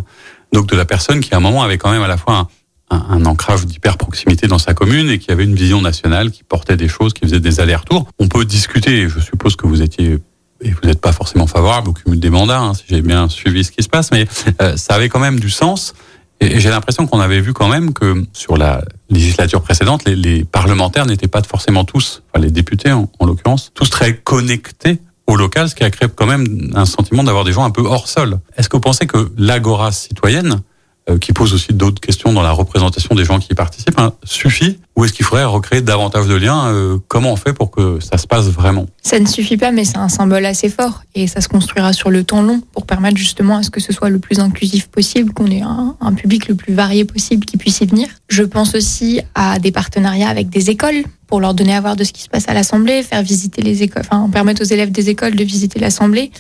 donc 0.52 0.68
de 0.68 0.76
la 0.76 0.86
personne 0.86 1.20
qui, 1.20 1.34
à 1.34 1.38
un 1.38 1.40
moment, 1.40 1.64
avait 1.64 1.80
quand 1.80 1.90
même 1.90 2.04
à 2.04 2.08
la 2.08 2.18
fois 2.18 2.48
un 2.92 3.26
ancrage 3.26 3.66
d'hyper 3.66 3.98
proximité 3.98 4.46
dans 4.46 4.60
sa 4.60 4.76
commune 4.76 5.10
et 5.10 5.18
qui 5.18 5.32
avait 5.32 5.46
une 5.46 5.56
vision 5.56 5.82
nationale, 5.82 6.30
qui 6.30 6.44
portait 6.44 6.78
des 6.78 6.88
choses, 6.88 7.12
qui 7.12 7.22
faisait 7.22 7.40
des 7.40 7.60
allers-retours. 7.60 8.08
On 8.20 8.28
peut 8.28 8.46
discuter, 8.46 9.10
je 9.10 9.20
suppose 9.20 9.56
que 9.56 9.66
vous 9.66 9.82
étiez 9.82 10.20
et 10.62 10.70
vous 10.70 10.88
n'êtes 10.88 11.02
pas 11.02 11.12
forcément 11.12 11.48
favorable 11.48 11.90
au 11.90 11.94
cumul 11.94 12.20
des 12.20 12.30
mandats, 12.30 12.60
hein, 12.60 12.74
si 12.76 12.84
j'ai 12.88 13.02
bien 13.02 13.30
suivi 13.30 13.64
ce 13.64 13.72
qui 13.72 13.82
se 13.82 13.90
passe, 13.90 14.12
mais 14.12 14.28
euh, 14.62 14.78
ça 14.78 14.94
avait 14.94 15.10
quand 15.10 15.20
même 15.20 15.40
du 15.40 15.50
sens. 15.50 15.96
Et 16.44 16.60
j'ai 16.60 16.70
l'impression 16.70 17.08
qu'on 17.08 17.20
avait 17.20 17.40
vu 17.40 17.54
quand 17.54 17.70
même 17.70 17.94
que 17.94 18.24
sur 18.34 18.58
la 18.58 18.84
législature 19.10 19.62
précédente, 19.62 20.04
les, 20.06 20.44
parlementaires 20.44 21.06
n'étaient 21.06 21.28
pas 21.28 21.42
forcément 21.44 21.86
tous, 21.86 22.22
enfin 22.30 22.44
les 22.44 22.52
députés 22.52 22.92
en, 22.92 23.10
en 23.20 23.26
l'occurrence, 23.26 23.72
tous 23.74 23.90
très 23.90 24.18
connectés 24.18 25.00
au 25.28 25.36
local, 25.36 25.70
ce 25.70 25.76
qui 25.76 25.84
a 25.84 25.90
créé 25.90 26.10
quand 26.14 26.26
même 26.26 26.72
un 26.76 26.86
sentiment 26.86 27.24
d'avoir 27.24 27.46
des 27.46 27.54
gens 27.54 27.64
un 27.64 27.70
peu 27.70 27.84
hors 27.84 28.08
sol. 28.08 28.40
Est-ce 28.58 28.68
que 28.68 28.76
vous 28.76 28.82
pensez 28.82 29.08
que 29.08 29.32
l'agora 29.38 29.92
citoyenne, 29.92 30.62
qui 31.20 31.34
pose 31.34 31.54
aussi 31.54 31.74
d'autres 31.74 32.00
questions 32.00 32.34
dans 32.34 32.42
la 32.42 32.52
représentation 32.52 33.16
des 33.16 33.26
gens 33.26 33.40
qui 33.40 33.50
y 33.52 33.56
participent, 33.56 34.00
hein, 34.00 34.14
suffit 34.24 34.80
Ou 34.96 35.06
est-ce 35.06 35.14
qu'il 35.14 35.26
faudrait 35.26 35.44
recréer 35.46 35.82
davantage 35.82 36.28
de 36.28 36.36
liens 36.36 36.68
euh, 36.68 36.98
Comment 37.08 37.34
on 37.34 37.36
fait 37.36 37.54
pour 37.54 37.72
que 37.72 38.00
ça 38.00 38.18
se 38.18 38.28
passe 38.28 38.46
vraiment? 38.46 38.86
Ça 39.02 39.20
ne 39.20 39.26
suffit 39.26 39.58
pas, 39.58 39.72
mais 39.72 39.84
c'est 39.84 39.98
un 39.98 40.10
symbole 40.10 40.46
assez 40.46 40.70
fort 40.70 41.04
et 41.16 41.28
ça 41.28 41.42
se 41.42 41.50
construira 41.50 41.94
sur 41.94 42.10
le 42.10 42.24
temps 42.24 42.42
long 42.42 42.62
pour 42.72 42.86
permettre 42.86 43.18
justement 43.18 43.58
à 43.58 43.64
ce 43.64 43.70
que 43.70 43.82
ce 43.82 43.92
soit 43.92 44.10
le 44.10 44.20
plus 44.20 44.40
inclusif 44.40 44.88
possible, 44.88 45.34
qu'on 45.34 45.48
ait 45.48 45.62
un, 45.62 45.96
un 46.00 46.14
public 46.14 46.48
le 46.48 46.56
plus 46.56 46.74
varié 46.74 47.06
possible 47.06 47.46
qui 47.46 47.58
puisse 47.58 47.82
y 47.82 47.86
venir. 47.86 48.08
Je 48.30 48.44
pense 48.44 48.76
aussi 48.76 49.20
à 49.36 49.60
des 49.60 49.72
partenariats 49.72 50.30
avec 50.30 50.50
des 50.50 50.70
écoles 50.70 51.04
pour 51.28 51.42
leur 51.42 51.54
donner 51.54 51.76
à 51.76 51.82
voir 51.82 51.96
de 51.96 52.04
ce 52.04 52.14
qui 52.14 52.22
se 52.22 52.30
passe 52.30 52.48
à 52.48 52.54
l'Assemblée, 52.54 53.04
faire 53.04 53.24
visiter 53.24 53.62
les 53.62 53.84
écoles, 53.84 54.04
enfin 54.06 54.30
permettre 54.30 54.62
aux 54.62 54.66
élèves 54.66 54.92
des 54.92 55.10
écoles 55.10 55.36
de 55.36 55.44
visiter 55.44 55.80
l'Assemblée 55.80 56.32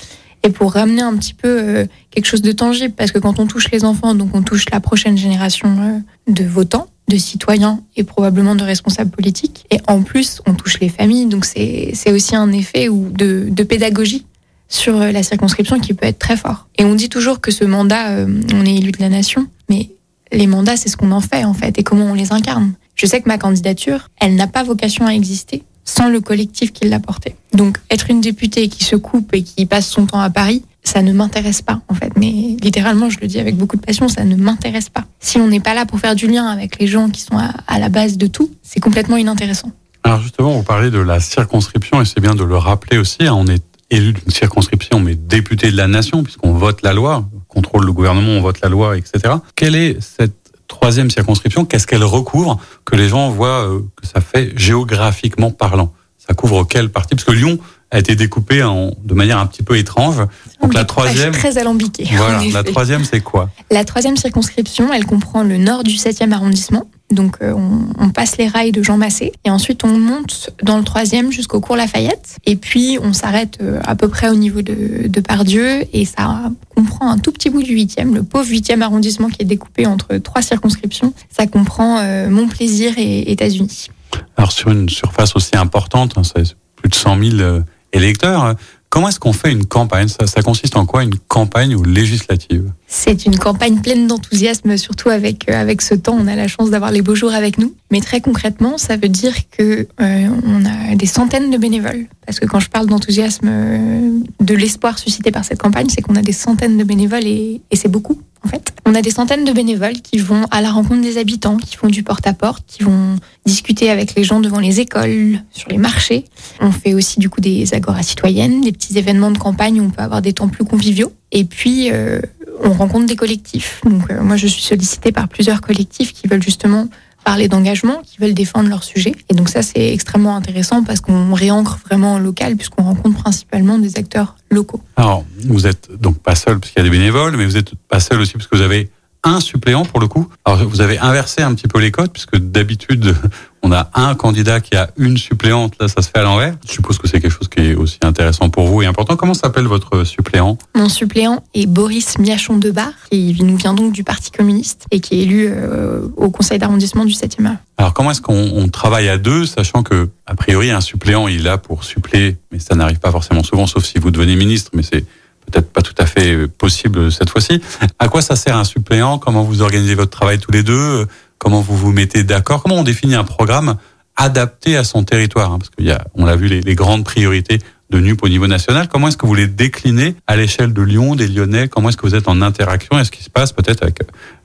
et 0.43 0.49
pour 0.49 0.73
ramener 0.73 1.01
un 1.01 1.15
petit 1.15 1.33
peu 1.33 1.47
euh, 1.47 1.85
quelque 2.11 2.25
chose 2.25 2.41
de 2.41 2.51
tangible, 2.51 2.93
parce 2.93 3.11
que 3.11 3.19
quand 3.19 3.39
on 3.39 3.47
touche 3.47 3.71
les 3.71 3.85
enfants, 3.85 4.13
donc 4.13 4.29
on 4.33 4.41
touche 4.41 4.65
la 4.71 4.79
prochaine 4.79 5.17
génération 5.17 5.75
euh, 5.79 6.31
de 6.31 6.43
votants, 6.43 6.87
de 7.07 7.17
citoyens 7.17 7.81
et 7.95 8.03
probablement 8.03 8.55
de 8.55 8.63
responsables 8.63 9.11
politiques. 9.11 9.65
Et 9.71 9.79
en 9.87 10.03
plus, 10.03 10.41
on 10.45 10.53
touche 10.53 10.79
les 10.79 10.89
familles, 10.89 11.27
donc 11.27 11.45
c'est 11.45 12.11
aussi 12.11 12.35
un 12.35 12.51
effet 12.51 12.89
ou 12.89 13.09
de, 13.09 13.47
de 13.49 13.63
pédagogie 13.63 14.25
sur 14.67 14.99
euh, 14.99 15.11
la 15.11 15.23
circonscription 15.23 15.79
qui 15.79 15.93
peut 15.93 16.05
être 16.05 16.19
très 16.19 16.37
fort. 16.37 16.67
Et 16.77 16.83
on 16.83 16.95
dit 16.95 17.09
toujours 17.09 17.41
que 17.41 17.51
ce 17.51 17.63
mandat, 17.63 18.11
euh, 18.11 18.41
on 18.53 18.65
est 18.65 18.75
élu 18.75 18.91
de 18.91 18.99
la 18.99 19.09
nation, 19.09 19.47
mais 19.69 19.89
les 20.31 20.47
mandats, 20.47 20.75
c'est 20.77 20.89
ce 20.89 20.97
qu'on 20.97 21.11
en 21.11 21.21
fait 21.21 21.43
en 21.43 21.53
fait 21.53 21.77
et 21.77 21.83
comment 21.83 22.05
on 22.05 22.13
les 22.13 22.31
incarne. 22.31 22.73
Je 22.95 23.05
sais 23.05 23.21
que 23.21 23.27
ma 23.27 23.37
candidature, 23.37 24.09
elle 24.19 24.35
n'a 24.35 24.47
pas 24.47 24.63
vocation 24.63 25.05
à 25.05 25.11
exister 25.11 25.63
sans 25.85 26.09
le 26.09 26.21
collectif 26.21 26.71
qui 26.71 26.87
l'a 26.87 26.99
porté. 26.99 27.35
Donc 27.53 27.77
être 27.89 28.09
une 28.09 28.21
députée 28.21 28.67
qui 28.67 28.83
se 28.83 28.95
coupe 28.95 29.33
et 29.33 29.43
qui 29.43 29.65
passe 29.65 29.87
son 29.87 30.05
temps 30.05 30.19
à 30.19 30.29
Paris, 30.29 30.63
ça 30.83 31.01
ne 31.01 31.13
m'intéresse 31.13 31.61
pas 31.61 31.81
en 31.87 31.93
fait. 31.93 32.11
Mais 32.17 32.57
littéralement, 32.61 33.09
je 33.09 33.19
le 33.19 33.27
dis 33.27 33.39
avec 33.39 33.55
beaucoup 33.55 33.77
de 33.77 33.81
passion, 33.81 34.07
ça 34.07 34.23
ne 34.23 34.35
m'intéresse 34.35 34.89
pas. 34.89 35.05
Si 35.19 35.37
on 35.37 35.47
n'est 35.47 35.59
pas 35.59 35.73
là 35.73 35.85
pour 35.85 35.99
faire 35.99 36.15
du 36.15 36.27
lien 36.27 36.45
avec 36.47 36.79
les 36.79 36.87
gens 36.87 37.09
qui 37.09 37.21
sont 37.21 37.37
à, 37.37 37.79
la 37.79 37.89
base 37.89 38.17
de 38.17 38.27
tout, 38.27 38.51
c'est 38.61 38.79
complètement 38.79 39.17
inintéressant. 39.17 39.71
Alors 40.03 40.21
justement, 40.21 40.51
vous 40.51 40.63
parlez 40.63 40.91
de 40.91 40.99
la 40.99 41.19
circonscription 41.19 42.01
et 42.01 42.05
c'est 42.05 42.19
bien 42.19 42.35
de 42.35 42.43
le 42.43 42.57
rappeler 42.57 42.97
aussi. 42.97 43.19
On 43.29 43.47
est 43.47 43.63
élu 43.89 44.13
d'une 44.13 44.31
circonscription, 44.31 44.99
mais 44.99 45.15
député 45.15 45.71
de 45.71 45.77
la 45.77 45.87
nation 45.87 46.23
puisqu'on 46.23 46.53
vote 46.53 46.81
la 46.81 46.93
loi, 46.93 47.25
on 47.33 47.39
contrôle 47.47 47.85
le 47.85 47.93
gouvernement, 47.93 48.31
on 48.31 48.41
vote 48.41 48.59
la 48.61 48.69
loi, 48.69 48.97
etc. 48.97 49.35
Quelle 49.55 49.75
est 49.75 50.01
cette 50.01 50.42
troisième 50.67 51.09
circonscription, 51.09 51.65
qu'est-ce 51.65 51.87
qu'elle 51.87 52.03
recouvre 52.03 52.59
que 52.85 52.95
les 52.95 53.07
gens 53.07 53.29
voient 53.29 53.67
euh, 53.67 53.79
que 53.95 54.07
ça 54.07 54.21
fait 54.21 54.53
géographiquement 54.57 55.51
parlant? 55.51 55.93
Ça 56.17 56.33
couvre 56.33 56.63
quelle 56.63 56.89
partie? 56.89 57.15
Parce 57.15 57.25
que 57.25 57.31
Lyon 57.31 57.59
a 57.91 57.99
été 57.99 58.15
découpé 58.15 58.63
en, 58.63 58.91
de 59.03 59.13
manière 59.13 59.37
un 59.37 59.45
petit 59.45 59.61
peu 59.61 59.77
étrange. 59.77 60.17
Donc 60.61 60.73
la 60.73 60.83
troisième, 60.83 61.31
très 61.31 61.57
alambiqué. 61.57 62.07
Voilà, 62.15 62.41
la 62.51 62.63
troisième, 62.63 63.05
c'est 63.05 63.21
quoi? 63.21 63.49
La 63.69 63.85
troisième 63.85 64.17
circonscription, 64.17 64.91
elle 64.91 65.05
comprend 65.05 65.43
le 65.43 65.57
nord 65.57 65.83
du 65.83 65.95
7e 65.95 66.31
arrondissement. 66.31 66.87
Donc 67.13 67.37
euh, 67.41 67.53
on, 67.53 68.09
passe 68.09 68.37
les 68.37 68.47
rails 68.47 68.71
de 68.71 68.83
Jean 68.83 68.97
Massé 68.97 69.31
et 69.43 69.49
ensuite 69.49 69.83
on 69.83 69.97
monte 69.97 70.51
dans 70.61 70.77
le 70.77 70.83
troisième 70.83 71.31
jusqu'au 71.31 71.59
cours 71.59 71.75
Lafayette 71.75 72.37
et 72.45 72.55
puis 72.55 72.97
on 73.01 73.13
s'arrête 73.13 73.57
euh, 73.61 73.79
à 73.85 73.95
peu 73.95 74.07
près 74.07 74.29
au 74.29 74.35
niveau 74.35 74.61
de, 74.61 75.07
de 75.07 75.19
Pardieu 75.21 75.83
et 75.93 76.05
ça 76.05 76.51
comprend 76.75 77.09
un 77.09 77.17
tout 77.17 77.31
petit 77.31 77.49
bout 77.49 77.63
du 77.63 77.73
huitième, 77.73 78.13
le 78.13 78.23
pauvre 78.23 78.49
huitième 78.49 78.81
arrondissement 78.81 79.29
qui 79.29 79.41
est 79.41 79.45
découpé 79.45 79.87
entre 79.87 80.17
trois 80.17 80.41
circonscriptions. 80.41 81.13
Ça 81.29 81.47
comprend 81.47 81.99
euh, 81.99 82.29
Montplaisir 82.29 82.93
et 82.97 83.31
États-Unis. 83.31 83.89
Alors 84.37 84.51
sur 84.51 84.69
une 84.69 84.89
surface 84.89 85.35
aussi 85.35 85.55
importante, 85.55 86.17
hein, 86.17 86.43
plus 86.75 86.89
de 86.89 86.95
100 86.95 87.17
000 87.37 87.61
électeurs. 87.93 88.55
Comment 88.93 89.09
est-ce 89.09 89.19
qu'on 89.19 89.33
fait 89.33 89.51
une 89.51 89.65
campagne? 89.65 90.07
Ça, 90.07 90.43
consiste 90.43 90.77
en 90.77 90.85
quoi 90.85 91.01
une 91.01 91.15
campagne 91.15 91.81
législative? 91.83 92.71
C'est 92.85 93.25
une 93.25 93.39
campagne 93.39 93.81
pleine 93.81 94.05
d'enthousiasme, 94.05 94.77
surtout 94.77 95.09
avec 95.09 95.49
euh, 95.49 95.59
avec 95.59 95.81
ce 95.81 95.95
temps. 95.95 96.15
On 96.15 96.27
a 96.27 96.35
la 96.35 96.47
chance 96.47 96.69
d'avoir 96.69 96.91
les 96.91 97.01
beaux 97.01 97.15
jours 97.15 97.33
avec 97.33 97.57
nous. 97.57 97.73
Mais 97.89 98.01
très 98.01 98.21
concrètement, 98.21 98.77
ça 98.77 98.95
veut 98.95 99.09
dire 99.09 99.33
que 99.49 99.87
euh, 99.99 100.27
on 100.45 100.63
a 100.63 100.93
des 100.93 101.07
centaines 101.07 101.49
de 101.49 101.57
bénévoles. 101.57 102.05
Parce 102.27 102.39
que 102.39 102.45
quand 102.45 102.59
je 102.59 102.69
parle 102.69 102.85
d'enthousiasme, 102.85 103.47
euh, 103.49 104.11
de 104.39 104.53
l'espoir 104.53 104.99
suscité 104.99 105.31
par 105.31 105.43
cette 105.43 105.59
campagne, 105.59 105.87
c'est 105.89 106.03
qu'on 106.03 106.15
a 106.15 106.21
des 106.21 106.31
centaines 106.31 106.77
de 106.77 106.83
bénévoles 106.83 107.25
et 107.25 107.61
c'est 107.73 107.89
beaucoup 107.89 108.21
en 108.43 108.49
fait. 108.49 108.73
On 108.85 108.95
a 108.95 109.01
des 109.01 109.11
centaines 109.11 109.45
de 109.45 109.51
bénévoles 109.51 110.01
qui 110.01 110.17
vont 110.17 110.45
à 110.51 110.61
la 110.61 110.71
rencontre 110.71 111.01
des 111.01 111.17
habitants, 111.17 111.57
qui 111.57 111.75
font 111.75 111.87
du 111.87 112.03
porte-à-porte, 112.03 112.63
qui 112.67 112.83
vont 112.83 113.15
discuter 113.45 113.89
avec 113.89 114.15
les 114.15 114.23
gens 114.23 114.39
devant 114.39 114.59
les 114.59 114.79
écoles, 114.79 115.39
sur 115.51 115.69
les 115.69 115.77
marchés. 115.77 116.25
On 116.59 116.71
fait 116.71 116.93
aussi 116.93 117.19
du 117.19 117.29
coup 117.29 117.41
des 117.41 117.73
agoras 117.73 118.03
citoyennes, 118.03 118.61
des 118.61 118.71
petits 118.71 118.97
événements 118.97 119.31
de 119.31 119.37
campagne 119.37 119.79
où 119.79 119.85
on 119.85 119.89
peut 119.89 120.01
avoir 120.01 120.21
des 120.21 120.33
temps 120.33 120.49
plus 120.49 120.65
conviviaux. 120.65 121.13
Et 121.31 121.45
puis, 121.45 121.91
euh, 121.91 122.19
on 122.61 122.71
rencontre 122.71 123.05
des 123.05 123.15
collectifs. 123.15 123.81
Donc, 123.85 124.11
euh, 124.11 124.21
moi, 124.21 124.35
je 124.35 124.47
suis 124.47 124.61
sollicitée 124.61 125.11
par 125.11 125.27
plusieurs 125.27 125.61
collectifs 125.61 126.13
qui 126.13 126.27
veulent 126.27 126.43
justement 126.43 126.87
parler 127.23 127.47
d'engagement, 127.47 128.01
qui 128.03 128.19
veulent 128.19 128.33
défendre 128.33 128.69
leur 128.69 128.83
sujet. 128.83 129.13
Et 129.29 129.33
donc 129.33 129.49
ça, 129.49 129.61
c'est 129.61 129.93
extrêmement 129.93 130.35
intéressant 130.35 130.83
parce 130.83 130.99
qu'on 130.99 131.33
réancre 131.33 131.79
vraiment 131.85 132.13
en 132.13 132.19
local 132.19 132.55
puisqu'on 132.55 132.83
rencontre 132.83 133.21
principalement 133.21 133.77
des 133.77 133.97
acteurs 133.97 134.35
locaux. 134.49 134.81
Alors, 134.95 135.23
vous 135.45 135.67
êtes 135.67 135.89
donc 135.99 136.19
pas 136.19 136.35
seul 136.35 136.59
parce 136.59 136.71
qu'il 136.71 136.83
y 136.83 136.85
a 136.85 136.89
des 136.89 136.95
bénévoles, 136.95 137.35
mais 137.37 137.45
vous 137.45 137.57
êtes 137.57 137.75
pas 137.87 137.99
seul 137.99 138.19
aussi 138.19 138.33
parce 138.33 138.47
que 138.47 138.55
vous 138.55 138.61
avez 138.61 138.89
un 139.23 139.39
suppléant 139.39 139.85
pour 139.85 139.99
le 139.99 140.07
coup. 140.07 140.27
Alors 140.45 140.63
vous 140.67 140.81
avez 140.81 140.99
inversé 140.99 141.41
un 141.41 141.53
petit 141.53 141.67
peu 141.67 141.79
les 141.79 141.91
codes 141.91 142.11
puisque 142.11 142.37
d'habitude 142.37 143.15
on 143.63 143.71
a 143.71 143.89
un 143.93 144.13
candidat 144.13 144.59
qui 144.59 144.75
a 144.75 144.89
une 144.97 145.17
suppléante. 145.17 145.75
Là, 145.79 145.87
ça 145.87 146.01
se 146.01 146.09
fait 146.09 146.19
à 146.19 146.23
l'envers. 146.23 146.55
Je 146.67 146.73
suppose 146.73 146.97
que 146.97 147.07
c'est 147.07 147.21
quelque 147.21 147.31
chose 147.31 147.47
qui 147.47 147.61
est 147.61 147.75
aussi 147.75 147.97
intéressant 148.03 148.49
pour 148.49 148.67
vous 148.67 148.81
et 148.81 148.85
important. 148.85 149.15
Comment 149.15 149.33
s'appelle 149.33 149.65
votre 149.65 150.03
suppléant? 150.03 150.57
Mon 150.75 150.89
suppléant 150.89 151.43
est 151.53 151.65
Boris 151.65 152.19
Miachon 152.19 152.57
Debar, 152.57 152.91
qui 153.09 153.37
nous 153.41 153.55
vient 153.55 153.73
donc 153.73 153.93
du 153.93 154.03
Parti 154.03 154.31
communiste 154.31 154.85
et 154.91 154.99
qui 154.99 155.15
est 155.15 155.23
élu 155.23 155.47
euh, 155.49 156.01
au 156.17 156.29
conseil 156.29 156.59
d'arrondissement 156.59 157.05
du 157.05 157.13
7e 157.13 157.45
art. 157.45 157.55
Alors 157.77 157.93
comment 157.93 158.11
est-ce 158.11 158.21
qu'on 158.21 158.67
travaille 158.67 159.07
à 159.07 159.17
deux, 159.17 159.45
sachant 159.45 159.81
que 159.81 160.09
a 160.25 160.35
priori 160.35 160.69
un 160.69 160.81
suppléant 160.81 161.27
il 161.27 161.39
est 161.39 161.43
là 161.43 161.57
pour 161.57 161.85
suppléer, 161.85 162.37
mais 162.51 162.59
ça 162.59 162.75
n'arrive 162.75 162.99
pas 162.99 163.11
forcément 163.11 163.43
souvent, 163.43 163.65
sauf 163.65 163.85
si 163.85 163.97
vous 163.97 164.11
devenez 164.11 164.35
ministre, 164.35 164.71
mais 164.73 164.83
c'est 164.83 165.05
peut-être 165.45 165.71
pas 165.71 165.81
tout 165.81 165.95
à 165.97 166.05
fait 166.05 166.47
possible 166.47 167.11
cette 167.11 167.29
fois-ci. 167.29 167.61
À 167.99 168.07
quoi 168.07 168.21
ça 168.21 168.35
sert 168.35 168.55
un 168.55 168.63
suppléant? 168.63 169.17
Comment 169.17 169.43
vous 169.43 169.61
organisez 169.61 169.95
votre 169.95 170.11
travail 170.11 170.39
tous 170.39 170.51
les 170.51 170.63
deux? 170.63 171.07
Comment 171.37 171.61
vous 171.61 171.75
vous 171.75 171.91
mettez 171.91 172.23
d'accord? 172.23 172.63
Comment 172.63 172.75
on 172.75 172.83
définit 172.83 173.15
un 173.15 173.25
programme 173.25 173.75
adapté 174.15 174.77
à 174.77 174.83
son 174.83 175.03
territoire? 175.03 175.51
Hein? 175.51 175.59
Parce 175.59 175.69
qu'il 175.69 175.85
y 175.85 175.91
a, 175.91 176.05
on 176.15 176.25
l'a 176.25 176.35
vu, 176.35 176.47
les, 176.47 176.75
grandes 176.75 177.03
priorités 177.03 177.59
de 177.89 177.99
NUP 177.99 178.23
au 178.23 178.29
niveau 178.29 178.47
national. 178.47 178.87
Comment 178.87 179.09
est-ce 179.09 179.17
que 179.17 179.25
vous 179.25 179.35
les 179.35 179.47
déclinez 179.47 180.15
à 180.25 180.35
l'échelle 180.35 180.71
de 180.71 180.81
Lyon, 180.81 181.15
des 181.15 181.27
Lyonnais? 181.27 181.67
Comment 181.67 181.89
est-ce 181.89 181.97
que 181.97 182.07
vous 182.07 182.15
êtes 182.15 182.27
en 182.27 182.41
interaction? 182.41 182.97
Est-ce 182.97 183.11
qu'il 183.11 183.25
se 183.25 183.29
passe 183.29 183.51
peut-être 183.51 183.83
avec 183.83 183.99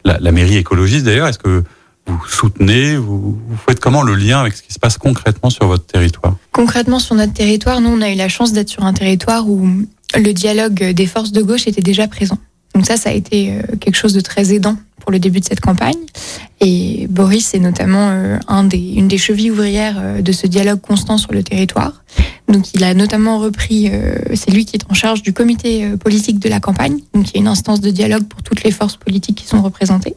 la, 0.05 0.19
la, 0.19 0.33
mairie 0.33 0.57
écologiste 0.57 1.05
d'ailleurs? 1.05 1.29
Est-ce 1.29 1.39
que 1.39 1.63
vous 2.07 2.21
soutenez? 2.27 2.97
Vous 2.97 3.39
faites 3.69 3.81
comment 3.81 4.03
le 4.03 4.15
lien 4.15 4.41
avec 4.41 4.55
ce 4.55 4.63
qui 4.63 4.73
se 4.73 4.79
passe 4.79 4.99
concrètement 4.99 5.51
sur 5.51 5.67
votre 5.67 5.87
territoire? 5.87 6.35
Concrètement 6.53 6.99
sur 6.99 7.15
notre 7.15 7.33
territoire, 7.33 7.81
nous 7.81 7.91
on 7.91 8.01
a 8.01 8.11
eu 8.11 8.17
la 8.17 8.29
chance 8.29 8.53
d'être 8.53 8.71
sur 8.71 8.85
un 8.85 8.93
territoire 8.93 9.49
où 9.49 9.69
le 10.17 10.33
dialogue 10.33 10.93
des 10.93 11.07
forces 11.07 11.33
de 11.33 11.43
gauche 11.43 11.67
était 11.67 11.83
déjà 11.83 12.09
présent. 12.09 12.39
Donc 12.79 12.87
ça, 12.87 12.97
ça 12.97 13.11
a 13.11 13.13
été 13.13 13.51
euh, 13.51 13.77
quelque 13.81 13.97
chose 13.97 14.13
de 14.13 14.21
très 14.21 14.55
aidant 14.55 14.77
pour 15.01 15.11
le 15.11 15.19
début 15.19 15.41
de 15.41 15.45
cette 15.45 15.59
campagne. 15.59 15.99
Et 16.61 17.09
Boris 17.11 17.53
est 17.53 17.59
notamment 17.59 18.11
euh, 18.13 18.39
une 18.73 19.09
des 19.09 19.19
chevilles 19.19 19.51
ouvrières 19.51 19.97
euh, 19.99 20.23
de 20.23 20.31
ce 20.31 20.47
dialogue 20.47 20.81
constant 20.81 21.19
sur 21.19 21.33
le 21.33 21.43
territoire. 21.43 22.05
Donc 22.47 22.73
il 22.75 22.85
a 22.85 22.95
notamment 22.95 23.41
repris, 23.41 23.91
c'est 24.33 24.51
lui 24.51 24.65
qui 24.65 24.77
est 24.77 24.85
en 24.89 24.95
charge 24.95 25.23
du 25.23 25.35
comité 25.35 25.87
politique 26.03 26.39
de 26.39 26.49
la 26.49 26.61
campagne, 26.61 26.97
donc 27.13 27.29
il 27.29 27.35
y 27.35 27.37
a 27.37 27.41
une 27.41 27.49
instance 27.49 27.83
de 27.83 27.91
dialogue 27.91 28.25
pour 28.25 28.43
toutes 28.43 28.63
les 28.63 28.71
forces 28.71 28.97
politiques 28.97 29.37
qui 29.37 29.47
sont 29.47 29.61
représentées. 29.61 30.15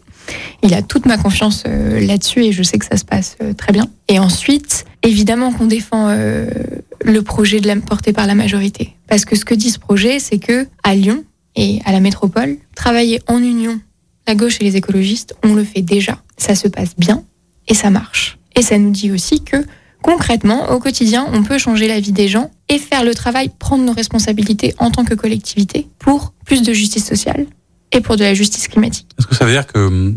Il 0.63 0.73
a 0.73 0.81
toute 0.81 1.05
ma 1.05 1.17
confiance 1.17 1.65
là-dessus 1.65 2.45
et 2.45 2.51
je 2.53 2.63
sais 2.63 2.77
que 2.77 2.85
ça 2.85 2.95
se 2.95 3.03
passe 3.03 3.35
très 3.57 3.73
bien. 3.73 3.89
Et 4.07 4.17
ensuite, 4.17 4.85
évidemment 5.03 5.51
qu'on 5.51 5.65
défend 5.65 6.07
le 6.07 7.21
projet 7.21 7.59
de 7.59 7.67
la, 7.67 7.75
porté 7.75 8.13
par 8.13 8.27
la 8.27 8.35
majorité. 8.35 8.95
Parce 9.09 9.25
que 9.25 9.35
ce 9.35 9.43
que 9.43 9.53
dit 9.53 9.69
ce 9.69 9.79
projet, 9.79 10.19
c'est 10.19 10.39
que 10.39 10.67
à 10.83 10.95
Lyon 10.95 11.25
et 11.55 11.81
à 11.85 11.91
la 11.91 11.99
métropole, 11.99 12.57
travailler 12.75 13.21
en 13.27 13.39
union, 13.39 13.79
la 14.27 14.35
gauche 14.35 14.57
et 14.61 14.63
les 14.63 14.75
écologistes, 14.77 15.35
on 15.43 15.53
le 15.53 15.63
fait 15.63 15.81
déjà. 15.81 16.21
Ça 16.37 16.55
se 16.55 16.67
passe 16.67 16.95
bien 16.97 17.23
et 17.67 17.73
ça 17.73 17.89
marche. 17.89 18.37
Et 18.55 18.61
ça 18.61 18.77
nous 18.77 18.91
dit 18.91 19.11
aussi 19.11 19.43
que 19.43 19.57
concrètement, 20.01 20.71
au 20.71 20.79
quotidien, 20.79 21.27
on 21.31 21.43
peut 21.43 21.57
changer 21.57 21.87
la 21.87 21.99
vie 21.99 22.11
des 22.11 22.27
gens 22.27 22.51
et 22.69 22.79
faire 22.79 23.03
le 23.03 23.13
travail, 23.13 23.51
prendre 23.59 23.83
nos 23.83 23.93
responsabilités 23.93 24.73
en 24.77 24.91
tant 24.91 25.05
que 25.05 25.13
collectivité 25.13 25.87
pour 25.99 26.33
plus 26.45 26.63
de 26.63 26.73
justice 26.73 27.05
sociale 27.05 27.45
et 27.91 28.01
pour 28.01 28.15
de 28.15 28.23
la 28.23 28.33
justice 28.33 28.67
climatique. 28.67 29.07
Est-ce 29.19 29.27
que 29.27 29.35
ça 29.35 29.45
veut 29.45 29.51
dire 29.51 29.67
que 29.67 30.13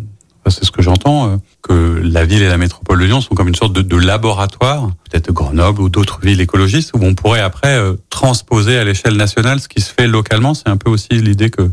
c'est 0.50 0.64
ce 0.64 0.70
que 0.70 0.82
j'entends, 0.82 1.28
euh, 1.28 1.36
que 1.62 2.00
la 2.02 2.24
ville 2.24 2.42
et 2.42 2.48
la 2.48 2.58
métropole 2.58 3.00
de 3.00 3.04
Lyon 3.04 3.20
sont 3.20 3.34
comme 3.34 3.48
une 3.48 3.54
sorte 3.54 3.72
de, 3.72 3.96
laboratoire, 3.96 4.90
peut-être 5.10 5.32
Grenoble 5.32 5.80
ou 5.80 5.88
d'autres 5.88 6.20
villes 6.20 6.40
écologistes, 6.40 6.92
où 6.94 7.02
on 7.02 7.14
pourrait 7.14 7.40
après 7.40 7.76
euh, 7.76 7.94
transposer 8.10 8.76
à 8.76 8.84
l'échelle 8.84 9.16
nationale 9.16 9.60
ce 9.60 9.68
qui 9.68 9.80
se 9.80 9.92
fait 9.92 10.06
localement. 10.06 10.54
C'est 10.54 10.68
un 10.68 10.76
peu 10.76 10.90
aussi 10.90 11.10
l'idée 11.10 11.50
que 11.50 11.70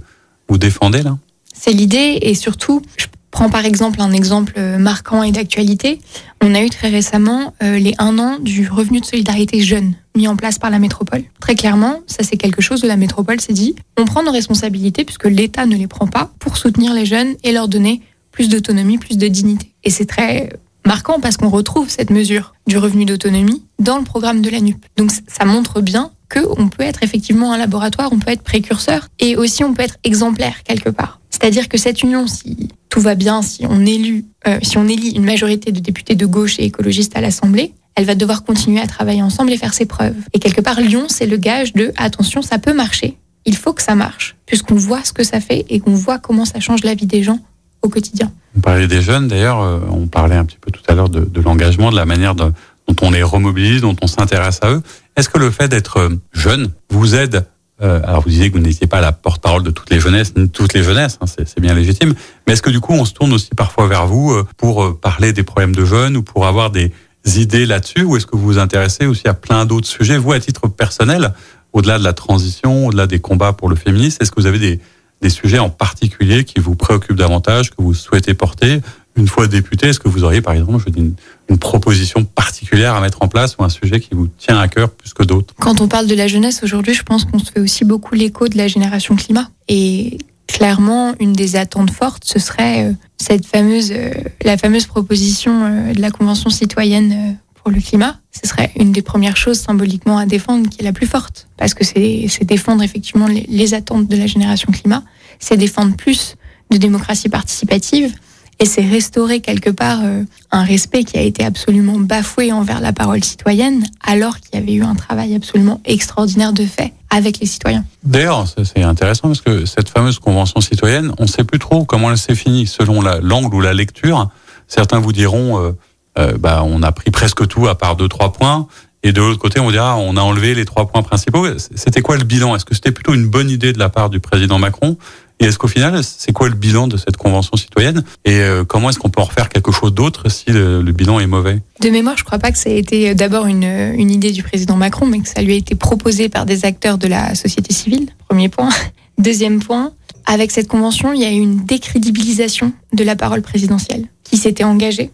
vous 0.48 0.58
défendez 0.58 1.02
là 1.02 1.18
C'est 1.54 1.74
l'idée 1.74 2.20
et 2.22 2.36
surtout, 2.36 2.82
je 2.98 3.08
prends 3.32 3.50
par 3.50 3.66
exemple 3.66 4.02
un 4.02 4.12
exemple 4.12 4.60
marquant 4.78 5.24
et 5.24 5.32
d'actualité. 5.32 6.00
On 6.44 6.56
a 6.56 6.62
eu 6.62 6.70
très 6.70 6.90
récemment 6.90 7.54
euh, 7.62 7.78
les 7.78 7.94
un 8.00 8.18
an 8.18 8.40
du 8.40 8.68
revenu 8.68 9.00
de 9.00 9.06
solidarité 9.06 9.62
jeune 9.62 9.94
mis 10.16 10.28
en 10.28 10.36
place 10.36 10.58
par 10.58 10.70
la 10.70 10.80
métropole. 10.80 11.24
Très 11.40 11.56
clairement, 11.56 12.00
ça 12.08 12.24
c'est 12.24 12.36
quelque 12.36 12.62
chose 12.62 12.82
de 12.82 12.88
la 12.88 12.98
métropole 12.98 13.40
s'est 13.40 13.54
dit, 13.54 13.76
on 13.98 14.06
prend 14.06 14.24
nos 14.24 14.32
responsabilités 14.32 15.06
puisque 15.06 15.26
l'État 15.26 15.66
ne 15.66 15.78
les 15.78 15.88
prend 15.88 16.08
pas 16.08 16.32
pour 16.40 16.58
soutenir 16.58 16.94
les 16.94 17.06
jeunes 17.06 17.36
et 17.44 17.52
leur 17.52 17.68
donner 17.68 18.02
plus 18.32 18.50
d'autonomie, 18.50 18.98
plus 18.98 19.18
de 19.18 19.28
dignité. 19.28 19.74
Et 19.84 19.90
c'est 19.90 20.06
très 20.06 20.50
marquant 20.86 21.20
parce 21.20 21.38
qu'on 21.38 21.50
retrouve 21.50 21.90
cette 21.90 22.10
mesure 22.10 22.54
du 22.68 22.78
revenu 22.78 23.06
d'autonomie 23.06 23.64
dans 23.80 23.98
le 23.98 24.04
programme 24.04 24.42
de 24.42 24.50
la 24.50 24.60
NUP. 24.60 24.84
Donc 24.98 25.12
ça 25.28 25.46
montre 25.46 25.82
bien 25.82 26.12
qu'on 26.32 26.70
peut 26.70 26.84
être 26.84 27.04
effectivement 27.04 27.52
un 27.52 27.58
laboratoire, 27.58 28.10
on 28.12 28.20
peut 28.20 28.32
être 28.32 28.44
précurseur 28.44 29.08
et 29.20 29.36
aussi 29.36 29.64
on 29.64 29.74
peut 29.74 29.84
être 29.84 29.98
exemplaire 30.04 30.64
quelque 30.64 30.90
part. 30.90 31.20
C'est-à-dire 31.30 31.70
que 31.70 31.78
cette 31.78 32.04
union, 32.04 32.28
si 32.28 32.70
tout 32.90 33.02
va 33.02 33.16
bien, 33.16 33.42
si 33.42 33.66
on 33.68 33.86
élu, 33.86 34.26
euh, 34.48 34.60
si 34.62 34.78
on 34.78 34.88
élit 34.88 35.12
une 35.12 35.26
majorité 35.26 35.72
de 35.72 35.80
députés 35.80 36.16
de 36.16 36.26
gauche 36.26 36.60
et 36.60 36.66
écologistes 36.66 37.18
à 37.18 37.22
l'Assemblée, 37.22 37.74
elle 37.96 38.06
va 38.06 38.16
devoir 38.16 38.44
continuer 38.44 38.80
à 38.80 38.88
travailler 38.88 39.22
ensemble 39.22 39.52
et 39.52 39.58
faire 39.58 39.74
ses 39.74 39.86
preuves. 39.86 40.16
Et 40.34 40.40
quelque 40.40 40.62
part, 40.62 40.80
Lyon, 40.80 41.06
c'est 41.10 41.26
le 41.26 41.38
gage 41.38 41.74
de 41.74 41.92
attention, 41.98 42.42
ça 42.42 42.58
peut 42.58 42.74
marcher. 42.74 43.18
Il 43.46 43.58
faut 43.58 43.74
que 43.74 43.82
ça 43.82 43.96
marche, 43.96 44.36
puisqu'on 44.46 44.76
voit 44.76 45.04
ce 45.04 45.14
que 45.14 45.24
ça 45.24 45.42
fait 45.42 45.66
et 45.70 45.80
qu'on 45.80 45.94
voit 45.94 46.20
comment 46.20 46.46
ça 46.46 46.60
change 46.60 46.84
la 46.84 46.94
vie 46.94 47.08
des 47.08 47.24
gens 47.24 47.40
au 47.82 47.90
quotidien. 47.90 48.32
On 48.58 48.60
parlait 48.60 48.88
des 48.88 49.02
jeunes 49.02 49.28
d'ailleurs, 49.28 49.62
euh, 49.62 49.80
on 49.90 50.08
parlait 50.08 50.36
un 50.36 50.46
petit 50.46 50.58
peu 50.60 50.72
tout 50.72 50.82
à 50.88 50.94
l'heure 50.94 51.10
de, 51.10 51.22
de 51.22 51.42
l'engagement, 51.42 51.92
de 51.92 51.96
la 51.96 52.06
manière 52.06 52.36
dont 52.36 52.54
on 53.02 53.12
les 53.12 53.24
remobilise, 53.24 53.82
dont 53.82 53.96
on 54.02 54.08
s'intéresse 54.08 54.60
à 54.62 54.72
eux. 54.72 54.82
Est-ce 55.16 55.30
que 55.30 55.40
le 55.40 55.52
fait 55.52 55.68
d'être 55.68 55.98
euh, 55.98 56.10
jeune 56.34 56.72
vous 56.90 57.16
aide 57.16 57.46
euh, 57.82 58.00
alors 58.04 58.22
vous 58.22 58.30
disiez 58.30 58.52
que 58.52 58.58
vous 58.60 58.64
n'étiez 58.64 58.86
pas 58.86 59.02
la 59.02 59.12
porte-parole 59.12 59.64
de 59.64 59.72
toutes 59.72 59.90
les 59.90 60.00
jeunesses, 60.00 60.36
ni 60.36 60.48
toutes 60.48 60.76
les 60.76 60.84
jeunesses, 60.84 61.18
hein, 61.20 61.26
c'est 61.26 61.60
bien 61.60 61.74
légitime. 61.74 62.14
Mais 62.46 62.54
est-ce 62.54 62.62
que 62.62 62.70
du 62.70 62.80
coup 62.80 62.94
on 62.94 63.06
se 63.06 63.14
tourne 63.14 63.34
aussi 63.34 63.50
parfois 63.58 63.88
vers 63.88 64.06
vous 64.06 64.40
pour 64.56 65.00
parler 65.00 65.34
des 65.34 65.42
problèmes 65.42 65.74
de 65.74 65.84
jeunes 65.84 66.16
ou 66.16 66.22
pour 66.22 66.46
avoir 66.46 66.70
des 66.70 66.92
idées 67.26 67.66
là-dessus 67.66 68.04
Ou 68.04 68.18
est-ce 68.18 68.28
que 68.28 68.36
vous 68.36 68.44
vous 68.44 68.60
intéressez 68.60 69.08
aussi 69.08 69.28
à 69.28 69.34
plein 69.34 69.66
d'autres 69.66 69.88
sujets, 69.88 70.20
vous 70.20 70.32
à 70.32 70.40
titre 70.40 70.68
personnel, 70.68 71.34
au-delà 71.74 71.98
de 71.98 72.04
la 72.04 72.14
transition, 72.14 72.86
au-delà 72.86 73.08
des 73.08 73.18
combats 73.18 73.54
pour 73.54 73.68
le 73.68 73.76
féminisme? 73.76 74.20
Est-ce 74.22 74.30
que 74.30 74.40
vous 74.40 74.46
avez 74.46 74.60
des, 74.60 74.80
des 75.22 75.30
sujets 75.30 75.60
en 75.60 75.70
particulier 75.70 76.44
qui 76.44 76.60
vous 76.60 76.76
préoccupent 76.76 77.18
davantage, 77.18 77.70
que 77.72 77.76
vous 77.78 77.94
souhaitez 77.94 78.34
porter 78.34 78.82
une 79.16 79.28
fois 79.28 79.48
député, 79.48 79.88
est-ce 79.88 80.00
que 80.00 80.08
vous 80.08 80.24
auriez, 80.24 80.42
par 80.42 80.54
exemple, 80.54 80.82
je 80.86 80.92
dis 80.92 81.00
une, 81.00 81.16
une, 81.50 81.58
proposition 81.58 82.24
particulière 82.24 82.96
à 82.96 83.02
mettre 83.02 83.22
en 83.22 83.28
place 83.28 83.58
ou 83.58 83.64
un 83.64 83.70
sujet 83.70 84.00
qui 84.00 84.12
vous 84.14 84.28
tient 84.28 84.58
à 84.58 84.68
cœur 84.68 84.90
plus 84.90 85.14
que 85.14 85.24
d'autres? 85.24 85.54
Quand 85.60 85.82
on 85.82 85.88
parle 85.88 86.08
de 86.08 86.16
la 86.16 86.28
jeunesse 86.28 86.62
aujourd'hui, 86.64 86.94
je 86.94 87.04
pense 87.04 87.26
qu'on 87.26 87.40
se 87.40 87.52
fait 87.52 87.60
aussi 87.60 87.84
beaucoup 87.84 88.16
l'écho 88.16 88.48
de 88.48 88.58
la 88.58 88.68
génération 88.68 89.16
climat. 89.16 89.50
Et 89.68 90.18
clairement, 90.48 91.14
une 91.20 91.34
des 91.34 91.56
attentes 91.56 91.92
fortes, 91.92 92.24
ce 92.26 92.40
serait 92.40 92.86
euh, 92.86 92.94
cette 93.18 93.46
fameuse, 93.46 93.92
euh, 93.92 94.12
la 94.44 94.58
fameuse 94.58 94.86
proposition 94.86 95.66
euh, 95.66 95.94
de 95.94 96.02
la 96.02 96.12
Convention 96.12 96.50
citoyenne 96.50 97.38
pour 97.62 97.72
le 97.72 97.80
climat. 97.80 98.18
Ce 98.32 98.48
serait 98.48 98.72
une 98.76 98.92
des 98.92 99.02
premières 99.02 99.38
choses 99.38 99.60
symboliquement 99.60 100.18
à 100.18 100.26
défendre 100.26 100.70
qui 100.70 100.82
est 100.82 100.84
la 100.84 100.94
plus 100.94 101.08
forte. 101.08 101.48
Parce 101.58 101.74
que 101.74 101.84
c'est 101.84 102.28
défendre 102.44 102.84
effectivement 102.84 103.28
les, 103.28 103.74
attentes 103.74 104.08
de 104.08 104.18
la 104.18 104.28
génération 104.28 104.72
climat. 104.72 105.04
C'est 105.40 105.58
défendre 105.58 105.96
plus 105.96 106.36
de 106.72 106.78
démocratie 106.78 107.30
participative 107.30 108.14
et 108.60 108.66
c'est 108.66 108.86
restaurer 108.86 109.40
quelque 109.40 109.72
part 109.72 110.00
euh, 110.04 110.24
un 110.52 110.64
respect 110.64 111.04
qui 111.04 111.18
a 111.18 111.22
été 111.22 111.44
absolument 111.44 111.98
bafoué 111.98 112.52
envers 112.52 112.80
la 112.80 112.94
parole 112.94 113.24
citoyenne, 113.24 113.84
alors 114.06 114.40
qu'il 114.40 114.60
y 114.60 114.62
avait 114.62 114.74
eu 114.74 114.84
un 114.84 114.94
travail 114.94 115.34
absolument 115.34 115.82
extraordinaire 115.84 116.54
de 116.54 116.64
fait 116.66 116.94
avec 117.10 117.40
les 117.40 117.48
citoyens. 117.48 117.84
D'ailleurs, 118.04 118.46
c'est 118.48 118.84
intéressant 118.84 119.30
parce 119.30 119.42
que 119.42 119.66
cette 119.66 119.90
fameuse 119.90 120.20
convention 120.20 120.62
citoyenne, 120.62 121.12
on 121.18 121.24
ne 121.24 121.28
sait 121.28 121.44
plus 121.44 121.58
trop 121.58 121.86
comment 121.86 122.12
elle 122.12 122.20
s'est 122.20 122.36
finie 122.36 122.68
selon 122.68 123.02
l'angle 123.02 123.56
ou 123.56 123.62
la 123.62 123.74
lecture. 123.74 124.30
Certains 124.68 125.00
vous 125.00 125.12
diront, 125.12 125.60
euh, 125.60 125.72
euh, 126.18 126.38
bah, 126.38 126.64
on 126.66 126.84
a 126.84 126.92
pris 126.92 127.12
presque 127.12 127.48
tout 127.48 127.68
à 127.68 127.76
part 127.76 127.96
deux 127.96 128.08
trois 128.08 128.32
points. 128.32 128.68
Et 129.04 129.14
de 129.14 129.22
l'autre 129.22 129.40
côté, 129.40 129.60
on 129.60 129.72
dira, 129.72 129.98
on 129.98 130.16
a 130.16 130.22
enlevé 130.22 130.54
les 130.54 130.66
trois 130.66 130.88
points 130.88 131.02
principaux. 131.02 131.48
C'était 131.58 132.02
quoi 132.02 132.18
le 132.18 132.24
bilan? 132.24 132.56
Est-ce 132.56 132.66
que 132.66 132.76
c'était 132.76 132.92
plutôt 132.92 133.16
une 133.16 133.26
bonne 133.26 133.50
idée 133.50 133.74
de 133.74 133.80
la 133.80 133.90
part 133.90 134.12
du 134.12 134.20
président 134.20 134.60
Macron? 134.60 134.96
Et 135.40 135.46
est-ce 135.46 135.58
qu'au 135.58 135.68
final, 135.68 136.04
c'est 136.04 136.32
quoi 136.32 136.50
le 136.50 136.54
bilan 136.54 136.88
de 136.88 136.98
cette 136.98 137.18
convention 137.18 137.58
citoyenne? 137.58 138.04
Et 138.26 138.42
euh, 138.42 138.64
comment 138.64 138.92
est-ce 138.92 139.00
qu'on 139.00 139.10
peut 139.10 139.22
en 139.22 139.26
refaire 139.26 139.50
quelque 139.50 139.72
chose 139.72 139.92
d'autre 139.92 140.30
si 140.30 140.52
le, 140.52 140.84
bilan 140.84 141.20
est 141.20 141.26
mauvais? 141.26 141.60
De 141.80 141.90
mémoire, 141.90 142.16
je 142.16 142.22
ne 142.22 142.26
crois 142.26 142.38
pas 142.38 142.52
que 142.52 142.60
ça 142.60 142.70
ait 142.70 142.78
été 142.78 143.16
d'abord 143.16 143.48
une, 143.48 143.64
une 143.64 144.12
idée 144.12 144.32
du 144.32 144.44
président 144.44 144.76
Macron, 144.76 145.08
mais 145.08 145.20
que 145.20 145.28
ça 145.28 145.42
lui 145.42 145.54
a 145.54 145.56
été 145.56 145.74
proposé 145.74 146.30
par 146.30 146.46
des 146.46 146.64
acteurs 146.64 147.00
de 147.00 147.08
la 147.08 147.34
société 147.34 147.74
civile. 147.74 148.08
Premier 148.30 148.50
point. 148.50 148.70
Deuxième 149.18 149.60
point, 149.62 149.94
avec 150.28 150.52
cette 150.52 150.68
convention, 150.68 151.12
il 151.12 151.22
y 151.22 151.26
a 151.26 151.32
eu 151.32 151.40
une 151.40 151.66
décrédibilisation 151.66 152.72
de 152.94 153.04
la 153.04 153.16
parole 153.16 153.42
présidentielle 153.42 154.06
qui 154.24 154.38
s'était 154.38 154.64
engagée 154.64 155.10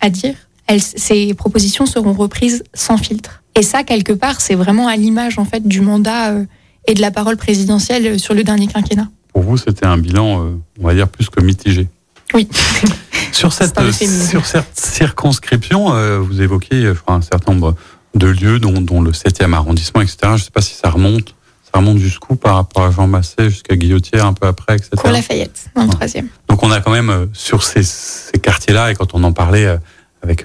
à 0.00 0.10
dire 0.10 0.34
elles, 0.66 0.82
ces 0.82 1.32
propositions 1.34 1.86
seront 1.86 2.12
reprises 2.12 2.62
sans 2.74 2.98
filtre. 2.98 3.42
Et 3.54 3.62
ça, 3.62 3.84
quelque 3.84 4.12
part, 4.12 4.40
c'est 4.40 4.54
vraiment 4.54 4.86
à 4.86 4.96
l'image 4.96 5.38
en 5.38 5.44
fait 5.44 5.66
du 5.66 5.80
mandat 5.80 6.32
euh, 6.32 6.44
et 6.86 6.94
de 6.94 7.00
la 7.00 7.10
parole 7.10 7.36
présidentielle 7.36 8.20
sur 8.20 8.34
le 8.34 8.44
dernier 8.44 8.66
quinquennat 8.66 9.08
pour 9.38 9.42
vous, 9.52 9.56
c'était 9.56 9.86
un 9.86 9.98
bilan, 9.98 10.44
euh, 10.44 10.50
on 10.80 10.86
va 10.88 10.94
dire, 10.94 11.06
plus 11.06 11.30
que 11.30 11.40
mitigé. 11.40 11.86
Oui. 12.34 12.48
sur, 13.32 13.52
cette, 13.52 13.78
sur 13.92 14.46
cette 14.46 14.76
circonscription, 14.76 15.94
euh, 15.94 16.18
vous 16.18 16.42
évoquez 16.42 16.86
euh, 16.86 16.94
un 17.06 17.22
certain 17.22 17.52
nombre 17.52 17.76
de 18.16 18.26
lieux, 18.26 18.58
dont, 18.58 18.80
dont 18.80 19.00
le 19.00 19.12
7e 19.12 19.52
arrondissement, 19.52 20.00
etc. 20.00 20.16
Je 20.22 20.28
ne 20.32 20.38
sais 20.38 20.50
pas 20.50 20.60
si 20.60 20.74
ça 20.74 20.90
remonte. 20.90 21.36
Ça 21.72 21.80
remonte 21.80 21.98
jusqu'où 21.98 22.36
par 22.36 22.56
rapport 22.56 22.84
à 22.84 22.90
Jean 22.90 23.06
Massé, 23.06 23.50
jusqu'à 23.50 23.76
Guillotière, 23.76 24.26
un 24.26 24.32
peu 24.32 24.46
après, 24.46 24.76
etc. 24.76 24.90
Pour 24.96 25.10
Lafayette, 25.10 25.70
dans 25.74 25.84
le 25.84 25.90
troisième. 25.90 26.28
Donc 26.48 26.62
on 26.62 26.70
a 26.70 26.80
quand 26.80 26.90
même, 26.90 27.28
sur 27.32 27.62
ces, 27.62 27.82
ces 27.82 28.38
quartiers-là, 28.38 28.90
et 28.90 28.94
quand 28.94 29.14
on 29.14 29.22
en 29.24 29.32
parlait 29.32 29.78
avec 30.22 30.44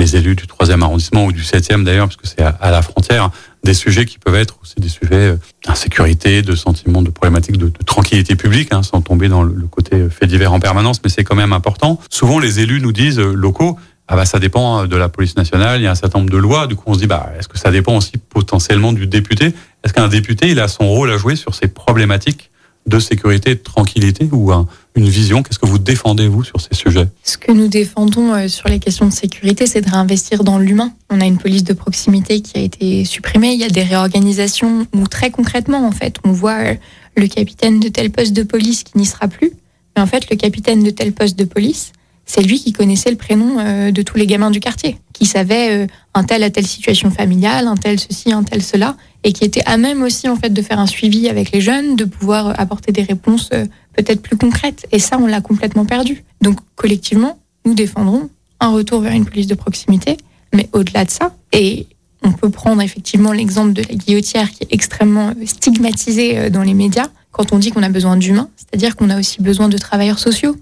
les 0.00 0.16
élus 0.16 0.34
du 0.34 0.44
3e 0.44 0.82
arrondissement 0.82 1.26
ou 1.26 1.32
du 1.32 1.42
7e 1.42 1.84
d'ailleurs, 1.84 2.06
parce 2.06 2.16
que 2.16 2.26
c'est 2.26 2.42
à, 2.42 2.70
la 2.70 2.82
frontière, 2.82 3.30
des 3.62 3.74
sujets 3.74 4.06
qui 4.06 4.18
peuvent 4.18 4.36
être 4.36 4.56
aussi 4.62 4.76
des 4.78 4.88
sujets 4.88 5.32
euh, 5.32 5.36
d'insécurité, 5.66 6.40
de 6.40 6.54
sentiments, 6.54 7.02
de 7.02 7.10
problématiques 7.10 7.58
de, 7.58 7.70
tranquillité 7.84 8.34
publique, 8.34 8.72
hein, 8.72 8.82
sans 8.82 9.02
tomber 9.02 9.28
dans 9.28 9.42
le, 9.42 9.52
côté 9.66 10.08
fait 10.08 10.26
divers 10.26 10.52
en 10.54 10.60
permanence, 10.60 11.02
mais 11.04 11.10
c'est 11.10 11.24
quand 11.24 11.36
même 11.36 11.52
important. 11.52 12.00
Souvent, 12.08 12.38
les 12.38 12.60
élus 12.60 12.80
nous 12.80 12.92
disent 12.92 13.18
euh, 13.18 13.34
locaux, 13.34 13.78
ah 14.10 14.16
bah 14.16 14.26
ça 14.26 14.40
dépend 14.40 14.82
euh, 14.82 14.86
de 14.86 14.96
la 14.96 15.08
police 15.08 15.36
nationale, 15.36 15.80
il 15.80 15.84
y 15.84 15.86
a 15.86 15.92
un 15.92 15.94
certain 15.94 16.18
nombre 16.18 16.30
de 16.30 16.36
lois, 16.36 16.66
du 16.66 16.74
coup 16.74 16.84
on 16.86 16.94
se 16.94 16.98
dit 16.98 17.06
bah 17.06 17.32
est-ce 17.38 17.48
que 17.48 17.58
ça 17.58 17.70
dépend 17.70 17.96
aussi 17.96 18.12
potentiellement 18.28 18.92
du 18.92 19.06
député? 19.06 19.54
Est-ce 19.84 19.94
qu'un 19.94 20.08
député 20.08 20.50
il 20.50 20.58
a 20.58 20.68
son 20.68 20.88
rôle 20.88 21.10
à 21.10 21.16
jouer 21.16 21.36
sur 21.36 21.54
ces 21.54 21.68
problématiques 21.68 22.50
de 22.86 22.98
sécurité, 22.98 23.54
de 23.54 23.60
tranquillité 23.60 24.28
ou 24.32 24.52
une 24.96 25.08
vision? 25.08 25.42
Qu'est-ce 25.42 25.60
que 25.60 25.66
vous 25.66 25.78
défendez, 25.78 26.26
vous, 26.26 26.42
sur 26.42 26.60
ces 26.60 26.74
sujets? 26.74 27.06
Ce 27.22 27.38
que 27.38 27.52
nous 27.52 27.68
défendons 27.68 28.34
euh, 28.34 28.48
sur 28.48 28.68
les 28.68 28.80
questions 28.80 29.06
de 29.06 29.12
sécurité, 29.12 29.66
c'est 29.66 29.80
de 29.80 29.88
réinvestir 29.88 30.42
dans 30.42 30.58
l'humain. 30.58 30.92
On 31.08 31.20
a 31.20 31.26
une 31.26 31.38
police 31.38 31.64
de 31.64 31.72
proximité 31.72 32.40
qui 32.40 32.58
a 32.58 32.62
été 32.62 33.04
supprimée, 33.04 33.52
il 33.52 33.60
y 33.60 33.64
a 33.64 33.68
des 33.68 33.84
réorganisations 33.84 34.86
où 34.94 35.06
très 35.06 35.30
concrètement, 35.30 35.86
en 35.86 35.92
fait, 35.92 36.16
on 36.24 36.32
voit 36.32 36.58
euh, 36.58 36.74
le 37.16 37.28
capitaine 37.28 37.78
de 37.78 37.88
tel 37.88 38.10
poste 38.10 38.32
de 38.32 38.42
police 38.42 38.82
qui 38.82 38.98
n'y 38.98 39.06
sera 39.06 39.28
plus. 39.28 39.52
Mais 39.94 40.02
en 40.02 40.06
fait, 40.06 40.28
le 40.30 40.36
capitaine 40.36 40.82
de 40.82 40.90
tel 40.90 41.12
poste 41.12 41.38
de 41.38 41.44
police, 41.44 41.92
c'est 42.30 42.42
lui 42.42 42.60
qui 42.60 42.72
connaissait 42.72 43.10
le 43.10 43.16
prénom 43.16 43.58
euh, 43.58 43.90
de 43.90 44.02
tous 44.02 44.16
les 44.16 44.26
gamins 44.26 44.50
du 44.50 44.60
quartier, 44.60 44.98
qui 45.12 45.26
savait 45.26 45.88
un 46.14 46.24
tel 46.24 46.42
à 46.42 46.50
telle 46.50 46.66
situation 46.66 47.10
familiale, 47.10 47.66
un 47.66 47.76
tel 47.76 47.98
ceci, 47.98 48.32
un 48.32 48.42
tel 48.42 48.62
cela, 48.62 48.96
et 49.24 49.32
qui 49.32 49.44
était 49.44 49.62
à 49.66 49.76
même 49.76 50.02
aussi 50.02 50.28
en 50.28 50.36
fait 50.36 50.50
de 50.50 50.62
faire 50.62 50.78
un 50.78 50.86
suivi 50.86 51.28
avec 51.28 51.52
les 51.52 51.60
jeunes, 51.60 51.96
de 51.96 52.04
pouvoir 52.04 52.58
apporter 52.58 52.92
des 52.92 53.02
réponses 53.02 53.50
euh, 53.52 53.66
peut-être 53.94 54.22
plus 54.22 54.36
concrètes. 54.36 54.86
Et 54.92 54.98
ça, 54.98 55.18
on 55.20 55.26
l'a 55.26 55.40
complètement 55.40 55.84
perdu. 55.84 56.24
Donc 56.40 56.58
collectivement, 56.76 57.38
nous 57.64 57.74
défendrons 57.74 58.30
un 58.60 58.68
retour 58.68 59.00
vers 59.00 59.12
une 59.12 59.24
police 59.24 59.46
de 59.46 59.54
proximité, 59.54 60.16
mais 60.54 60.68
au-delà 60.72 61.04
de 61.04 61.10
ça, 61.10 61.34
et 61.52 61.86
on 62.22 62.32
peut 62.32 62.50
prendre 62.50 62.82
effectivement 62.82 63.32
l'exemple 63.32 63.72
de 63.72 63.82
la 63.82 63.94
guillotière 63.94 64.50
qui 64.50 64.64
est 64.64 64.72
extrêmement 64.72 65.32
stigmatisée 65.44 66.38
euh, 66.38 66.50
dans 66.50 66.62
les 66.62 66.74
médias 66.74 67.08
quand 67.32 67.52
on 67.52 67.58
dit 67.58 67.70
qu'on 67.70 67.82
a 67.82 67.88
besoin 67.88 68.16
d'humains, 68.16 68.48
c'est-à-dire 68.56 68.96
qu'on 68.96 69.08
a 69.08 69.18
aussi 69.18 69.40
besoin 69.40 69.68
de 69.68 69.78
travailleurs 69.78 70.18
sociaux. 70.18 70.56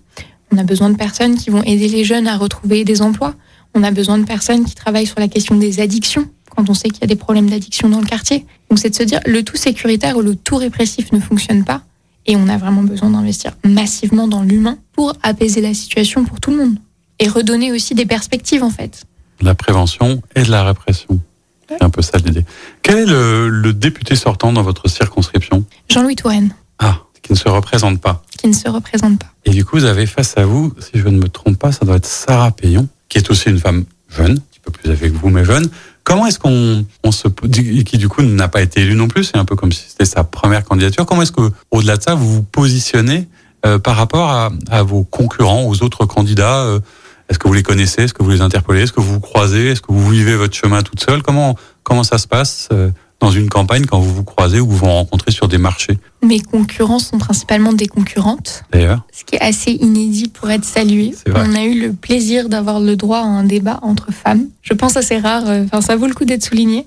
On 0.52 0.58
a 0.58 0.64
besoin 0.64 0.90
de 0.90 0.96
personnes 0.96 1.36
qui 1.36 1.50
vont 1.50 1.62
aider 1.62 1.88
les 1.88 2.04
jeunes 2.04 2.26
à 2.26 2.36
retrouver 2.36 2.84
des 2.84 3.02
emplois. 3.02 3.34
On 3.74 3.82
a 3.82 3.90
besoin 3.90 4.18
de 4.18 4.24
personnes 4.24 4.64
qui 4.64 4.74
travaillent 4.74 5.06
sur 5.06 5.20
la 5.20 5.28
question 5.28 5.56
des 5.56 5.80
addictions 5.80 6.28
quand 6.56 6.68
on 6.70 6.74
sait 6.74 6.88
qu'il 6.88 7.02
y 7.02 7.04
a 7.04 7.08
des 7.08 7.16
problèmes 7.16 7.48
d'addiction 7.48 7.88
dans 7.88 8.00
le 8.00 8.06
quartier. 8.06 8.46
Donc 8.70 8.78
c'est 8.78 8.90
de 8.90 8.94
se 8.94 9.02
dire 9.02 9.20
le 9.26 9.42
tout 9.42 9.56
sécuritaire 9.56 10.16
ou 10.16 10.22
le 10.22 10.34
tout 10.34 10.56
répressif 10.56 11.12
ne 11.12 11.20
fonctionne 11.20 11.64
pas 11.64 11.82
et 12.26 12.36
on 12.36 12.48
a 12.48 12.56
vraiment 12.56 12.82
besoin 12.82 13.10
d'investir 13.10 13.52
massivement 13.64 14.28
dans 14.28 14.42
l'humain 14.42 14.78
pour 14.92 15.14
apaiser 15.22 15.60
la 15.60 15.74
situation 15.74 16.24
pour 16.24 16.40
tout 16.40 16.50
le 16.50 16.58
monde 16.58 16.76
et 17.18 17.28
redonner 17.28 17.72
aussi 17.72 17.94
des 17.94 18.06
perspectives 18.06 18.62
en 18.62 18.70
fait. 18.70 19.04
La 19.40 19.54
prévention 19.54 20.22
et 20.36 20.42
de 20.42 20.50
la 20.50 20.64
répression. 20.64 21.20
C'est 21.68 21.82
un 21.82 21.90
peu 21.90 22.02
ça 22.02 22.18
l'idée. 22.18 22.44
Quel 22.82 22.98
est 22.98 23.06
le, 23.06 23.72
député 23.72 24.16
sortant 24.16 24.52
dans 24.52 24.62
votre 24.62 24.88
circonscription? 24.88 25.64
Jean-Louis 25.88 26.16
Touraine. 26.16 26.54
Ah, 26.78 27.00
qui 27.22 27.32
ne 27.32 27.36
se 27.36 27.48
représente 27.48 28.00
pas. 28.00 28.24
Qui 28.38 28.48
ne 28.48 28.54
se 28.54 28.68
représente 28.68 29.18
pas. 29.18 29.26
Et 29.44 29.50
du 29.50 29.64
coup, 29.64 29.76
vous 29.76 29.84
avez 29.84 30.06
face 30.06 30.34
à 30.38 30.46
vous, 30.46 30.72
si 30.78 30.98
je 30.98 31.08
ne 31.08 31.18
me 31.18 31.28
trompe 31.28 31.58
pas, 31.58 31.72
ça 31.72 31.84
doit 31.84 31.96
être 31.96 32.06
Sarah 32.06 32.52
Payon, 32.52 32.88
qui 33.10 33.18
est 33.18 33.30
aussi 33.30 33.50
une 33.50 33.58
femme 33.58 33.84
jeune, 34.08 34.32
un 34.32 34.34
petit 34.36 34.60
peu 34.62 34.72
plus 34.72 34.90
avec 34.90 35.12
vous, 35.12 35.28
mais 35.28 35.44
jeune, 35.44 35.68
Comment 36.08 36.26
est-ce 36.26 36.38
qu'on 36.38 36.86
on 37.04 37.12
se 37.12 37.28
qui 37.28 37.98
du 37.98 38.08
coup 38.08 38.22
n'a 38.22 38.48
pas 38.48 38.62
été 38.62 38.80
élu 38.80 38.94
non 38.94 39.08
plus, 39.08 39.24
c'est 39.24 39.36
un 39.36 39.44
peu 39.44 39.56
comme 39.56 39.72
si 39.72 39.84
c'était 39.90 40.06
sa 40.06 40.24
première 40.24 40.64
candidature. 40.64 41.04
Comment 41.04 41.20
est-ce 41.20 41.32
que 41.32 41.50
au-delà 41.70 41.98
de 41.98 42.02
ça 42.02 42.14
vous 42.14 42.32
vous 42.32 42.42
positionnez 42.42 43.28
euh, 43.66 43.78
par 43.78 43.96
rapport 43.96 44.30
à, 44.30 44.50
à, 44.70 44.82
vos 44.82 45.04
concurrents, 45.04 45.66
aux 45.66 45.82
autres 45.82 46.06
candidats 46.06 46.62
euh, 46.62 46.80
Est-ce 47.28 47.38
que 47.38 47.46
vous 47.46 47.52
les 47.52 47.62
connaissez 47.62 48.04
Est-ce 48.04 48.14
que 48.14 48.22
vous 48.22 48.30
les 48.30 48.40
interpellez 48.40 48.84
Est-ce 48.84 48.92
que 48.94 49.02
vous 49.02 49.12
vous 49.12 49.20
croisez 49.20 49.72
Est-ce 49.72 49.82
que 49.82 49.92
vous 49.92 50.08
vivez 50.08 50.34
votre 50.34 50.56
chemin 50.56 50.80
toute 50.80 51.00
seule? 51.00 51.22
Comment 51.22 51.56
comment 51.82 52.04
ça 52.04 52.16
se 52.16 52.26
passe 52.26 52.70
euh, 52.72 52.88
dans 53.20 53.30
une 53.30 53.48
campagne 53.48 53.84
quand 53.84 53.98
vous 53.98 54.14
vous 54.14 54.24
croisez 54.24 54.60
ou 54.60 54.68
vous 54.68 54.76
vous 54.76 54.86
rencontrez 54.86 55.32
sur 55.32 55.48
des 55.48 55.58
marchés 55.58 55.98
Mes 56.22 56.40
concurrents 56.40 57.00
sont 57.00 57.18
principalement 57.18 57.72
des 57.72 57.88
concurrentes. 57.88 58.62
D'ailleurs. 58.72 59.02
Ce 59.12 59.24
qui 59.24 59.34
est 59.34 59.40
assez 59.40 59.72
inédit 59.72 60.28
pour 60.28 60.50
être 60.50 60.64
salué. 60.64 61.14
On 61.34 61.54
a 61.54 61.64
eu 61.64 61.80
le 61.80 61.92
plaisir 61.92 62.48
d'avoir 62.48 62.80
le 62.80 62.96
droit 62.96 63.18
à 63.18 63.24
un 63.24 63.44
débat 63.44 63.80
entre 63.82 64.12
femmes. 64.12 64.46
Je 64.62 64.72
pense 64.72 64.96
assez 64.96 65.18
rare. 65.18 65.48
Euh, 65.48 65.64
enfin, 65.64 65.80
ça 65.80 65.96
vaut 65.96 66.06
le 66.06 66.14
coup 66.14 66.24
d'être 66.24 66.44
souligné. 66.44 66.86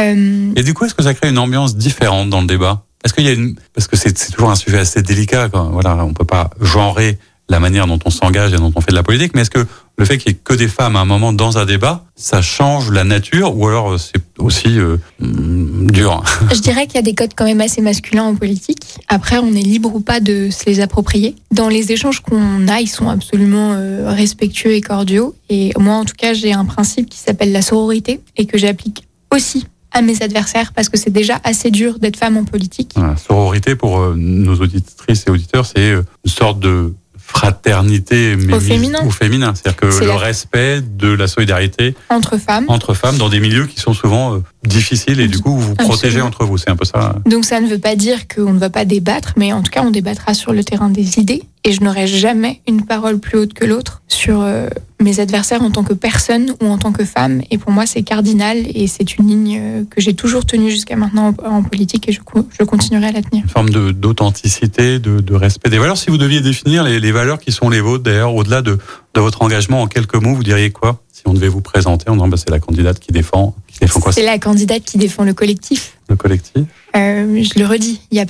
Euh... 0.00 0.52
Et 0.56 0.62
du 0.64 0.74
coup, 0.74 0.84
est-ce 0.84 0.94
que 0.94 1.04
ça 1.04 1.14
crée 1.14 1.28
une 1.28 1.38
ambiance 1.38 1.76
différente 1.76 2.30
dans 2.30 2.40
le 2.40 2.48
débat? 2.48 2.84
Est-ce 3.04 3.14
qu'il 3.14 3.24
y 3.24 3.28
a 3.28 3.32
une 3.32 3.54
parce 3.74 3.86
que 3.86 3.96
c'est 3.96 4.12
toujours 4.32 4.50
un 4.50 4.56
sujet 4.56 4.78
assez 4.78 5.02
délicat. 5.02 5.48
Quand, 5.50 5.70
voilà, 5.70 6.04
on 6.04 6.14
peut 6.14 6.24
pas 6.24 6.50
genrer 6.60 7.18
la 7.48 7.60
manière 7.60 7.86
dont 7.86 7.98
on 8.04 8.10
s'engage 8.10 8.54
et 8.54 8.56
dont 8.56 8.72
on 8.74 8.80
fait 8.80 8.90
de 8.90 8.96
la 8.96 9.02
politique, 9.02 9.32
mais 9.34 9.42
est-ce 9.42 9.50
que 9.50 9.66
le 9.96 10.04
fait 10.04 10.18
qu'il 10.18 10.32
y 10.32 10.34
ait 10.34 10.38
que 10.42 10.54
des 10.54 10.68
femmes 10.68 10.96
à 10.96 11.00
un 11.00 11.04
moment 11.04 11.32
dans 11.32 11.58
un 11.58 11.66
débat, 11.66 12.04
ça 12.16 12.42
change 12.42 12.90
la 12.90 13.04
nature 13.04 13.56
ou 13.56 13.68
alors 13.68 13.98
c'est 13.98 14.20
aussi 14.38 14.78
euh, 14.78 14.96
mm, 15.20 15.90
dur 15.90 16.22
Je 16.54 16.60
dirais 16.60 16.86
qu'il 16.86 16.96
y 16.96 16.98
a 16.98 17.02
des 17.02 17.14
codes 17.14 17.32
quand 17.36 17.44
même 17.44 17.60
assez 17.60 17.80
masculins 17.80 18.24
en 18.24 18.34
politique. 18.34 18.98
Après, 19.08 19.38
on 19.38 19.52
est 19.52 19.62
libre 19.62 19.94
ou 19.94 20.00
pas 20.00 20.20
de 20.20 20.48
se 20.50 20.66
les 20.66 20.80
approprier. 20.80 21.36
Dans 21.52 21.68
les 21.68 21.92
échanges 21.92 22.20
qu'on 22.20 22.66
a, 22.66 22.80
ils 22.80 22.88
sont 22.88 23.08
absolument 23.08 23.74
euh, 23.74 24.12
respectueux 24.12 24.72
et 24.72 24.80
cordiaux. 24.80 25.34
Et 25.48 25.72
moi, 25.78 25.94
en 25.94 26.04
tout 26.04 26.16
cas, 26.16 26.34
j'ai 26.34 26.52
un 26.52 26.64
principe 26.64 27.08
qui 27.08 27.18
s'appelle 27.18 27.52
la 27.52 27.62
sororité 27.62 28.20
et 28.36 28.46
que 28.46 28.58
j'applique 28.58 29.06
aussi 29.30 29.66
à 29.92 30.02
mes 30.02 30.22
adversaires 30.22 30.72
parce 30.72 30.88
que 30.88 30.98
c'est 30.98 31.10
déjà 31.10 31.40
assez 31.44 31.70
dur 31.70 32.00
d'être 32.00 32.16
femme 32.16 32.36
en 32.36 32.44
politique. 32.44 32.94
La 32.96 33.16
sororité, 33.16 33.76
pour 33.76 34.00
euh, 34.00 34.14
nos 34.16 34.56
auditrices 34.56 35.24
et 35.28 35.30
auditeurs, 35.30 35.66
c'est 35.66 35.92
une 35.92 36.04
sorte 36.26 36.58
de 36.58 36.92
fraternité 37.34 38.36
mais 38.36 38.54
au 38.54 38.60
féminin. 38.60 39.00
Au 39.04 39.10
féminin. 39.10 39.52
C'est-à-dire 39.54 39.76
que 39.76 40.04
le 40.04 40.12
respect 40.12 40.80
de 40.80 41.08
la 41.08 41.26
solidarité 41.26 41.94
entre 42.08 42.38
femmes. 42.38 42.64
Entre 42.68 42.94
femmes 42.94 43.18
dans 43.18 43.28
des 43.28 43.40
milieux 43.40 43.66
qui 43.66 43.80
sont 43.80 43.92
souvent 43.92 44.34
euh, 44.34 44.42
difficiles 44.64 45.20
et 45.20 45.28
du 45.28 45.38
coup 45.38 45.50
vous 45.50 45.60
vous 45.60 45.74
protégez 45.74 46.20
entre 46.20 46.44
vous. 46.44 46.58
C'est 46.58 46.70
un 46.70 46.76
peu 46.76 46.84
ça. 46.84 47.16
Donc 47.26 47.44
ça 47.44 47.60
ne 47.60 47.66
veut 47.66 47.78
pas 47.78 47.96
dire 47.96 48.28
qu'on 48.28 48.52
ne 48.52 48.58
va 48.58 48.70
pas 48.70 48.84
débattre, 48.84 49.34
mais 49.36 49.52
en 49.52 49.62
tout 49.62 49.70
cas 49.70 49.82
on 49.82 49.90
débattra 49.90 50.34
sur 50.34 50.52
le 50.52 50.62
terrain 50.62 50.88
des 50.88 51.18
idées 51.18 51.42
et 51.64 51.72
je 51.72 51.82
n'aurai 51.82 52.06
jamais 52.06 52.60
une 52.68 52.84
parole 52.84 53.18
plus 53.18 53.38
haute 53.38 53.54
que 53.54 53.64
l'autre 53.64 54.02
sur 54.06 54.42
euh, 54.42 54.68
mes 55.00 55.18
adversaires 55.18 55.62
en 55.62 55.70
tant 55.70 55.82
que 55.82 55.94
personne 55.94 56.54
ou 56.62 56.66
en 56.66 56.78
tant 56.78 56.92
que 56.92 57.04
femme. 57.04 57.42
Et 57.50 57.58
pour 57.58 57.72
moi, 57.72 57.86
c'est 57.86 58.02
cardinal 58.02 58.58
et 58.74 58.86
c'est 58.86 59.16
une 59.16 59.28
ligne 59.28 59.58
euh, 59.60 59.84
que 59.88 60.00
j'ai 60.00 60.14
toujours 60.14 60.44
tenue 60.44 60.70
jusqu'à 60.70 60.96
maintenant 60.96 61.34
en, 61.44 61.62
politique 61.62 62.08
et 62.08 62.12
je, 62.12 62.20
continuerai 62.64 63.06
à 63.06 63.12
la 63.12 63.22
tenir. 63.22 63.44
Une 63.44 63.48
forme 63.48 63.70
d'authenticité, 63.70 64.98
de, 64.98 65.20
de, 65.20 65.34
respect 65.34 65.70
des 65.70 65.78
valeurs. 65.78 65.96
Si 65.96 66.10
vous 66.10 66.18
deviez 66.18 66.40
définir 66.40 66.84
les, 66.84 67.00
les 67.00 67.12
valeurs 67.12 67.38
qui 67.38 67.50
sont 67.50 67.70
les 67.70 67.80
vôtres, 67.80 68.04
d'ailleurs, 68.04 68.34
au-delà 68.34 68.60
de, 68.60 68.78
de, 69.14 69.20
votre 69.20 69.42
engagement 69.42 69.82
en 69.82 69.86
quelques 69.86 70.16
mots, 70.16 70.34
vous 70.34 70.44
diriez 70.44 70.70
quoi? 70.70 71.00
Si 71.24 71.30
on 71.30 71.34
devait 71.34 71.48
vous 71.48 71.62
présenter 71.62 72.10
en 72.10 72.14
disant 72.14 72.28
bah, 72.28 72.36
c'est 72.36 72.50
la 72.50 72.60
candidate 72.60 73.00
qui 73.00 73.12
défend, 73.12 73.54
qui 73.66 73.78
défend 73.78 74.00
quoi 74.00 74.12
C'est 74.12 74.24
la 74.24 74.38
candidate 74.38 74.84
qui 74.84 74.98
défend 74.98 75.24
le 75.24 75.32
collectif. 75.32 75.98
Le 76.08 76.16
collectif 76.16 76.64
euh, 76.96 77.42
Je 77.42 77.58
le 77.58 77.66
redis, 77.66 78.00
il 78.10 78.14
n'y 78.14 78.20
a 78.20 78.26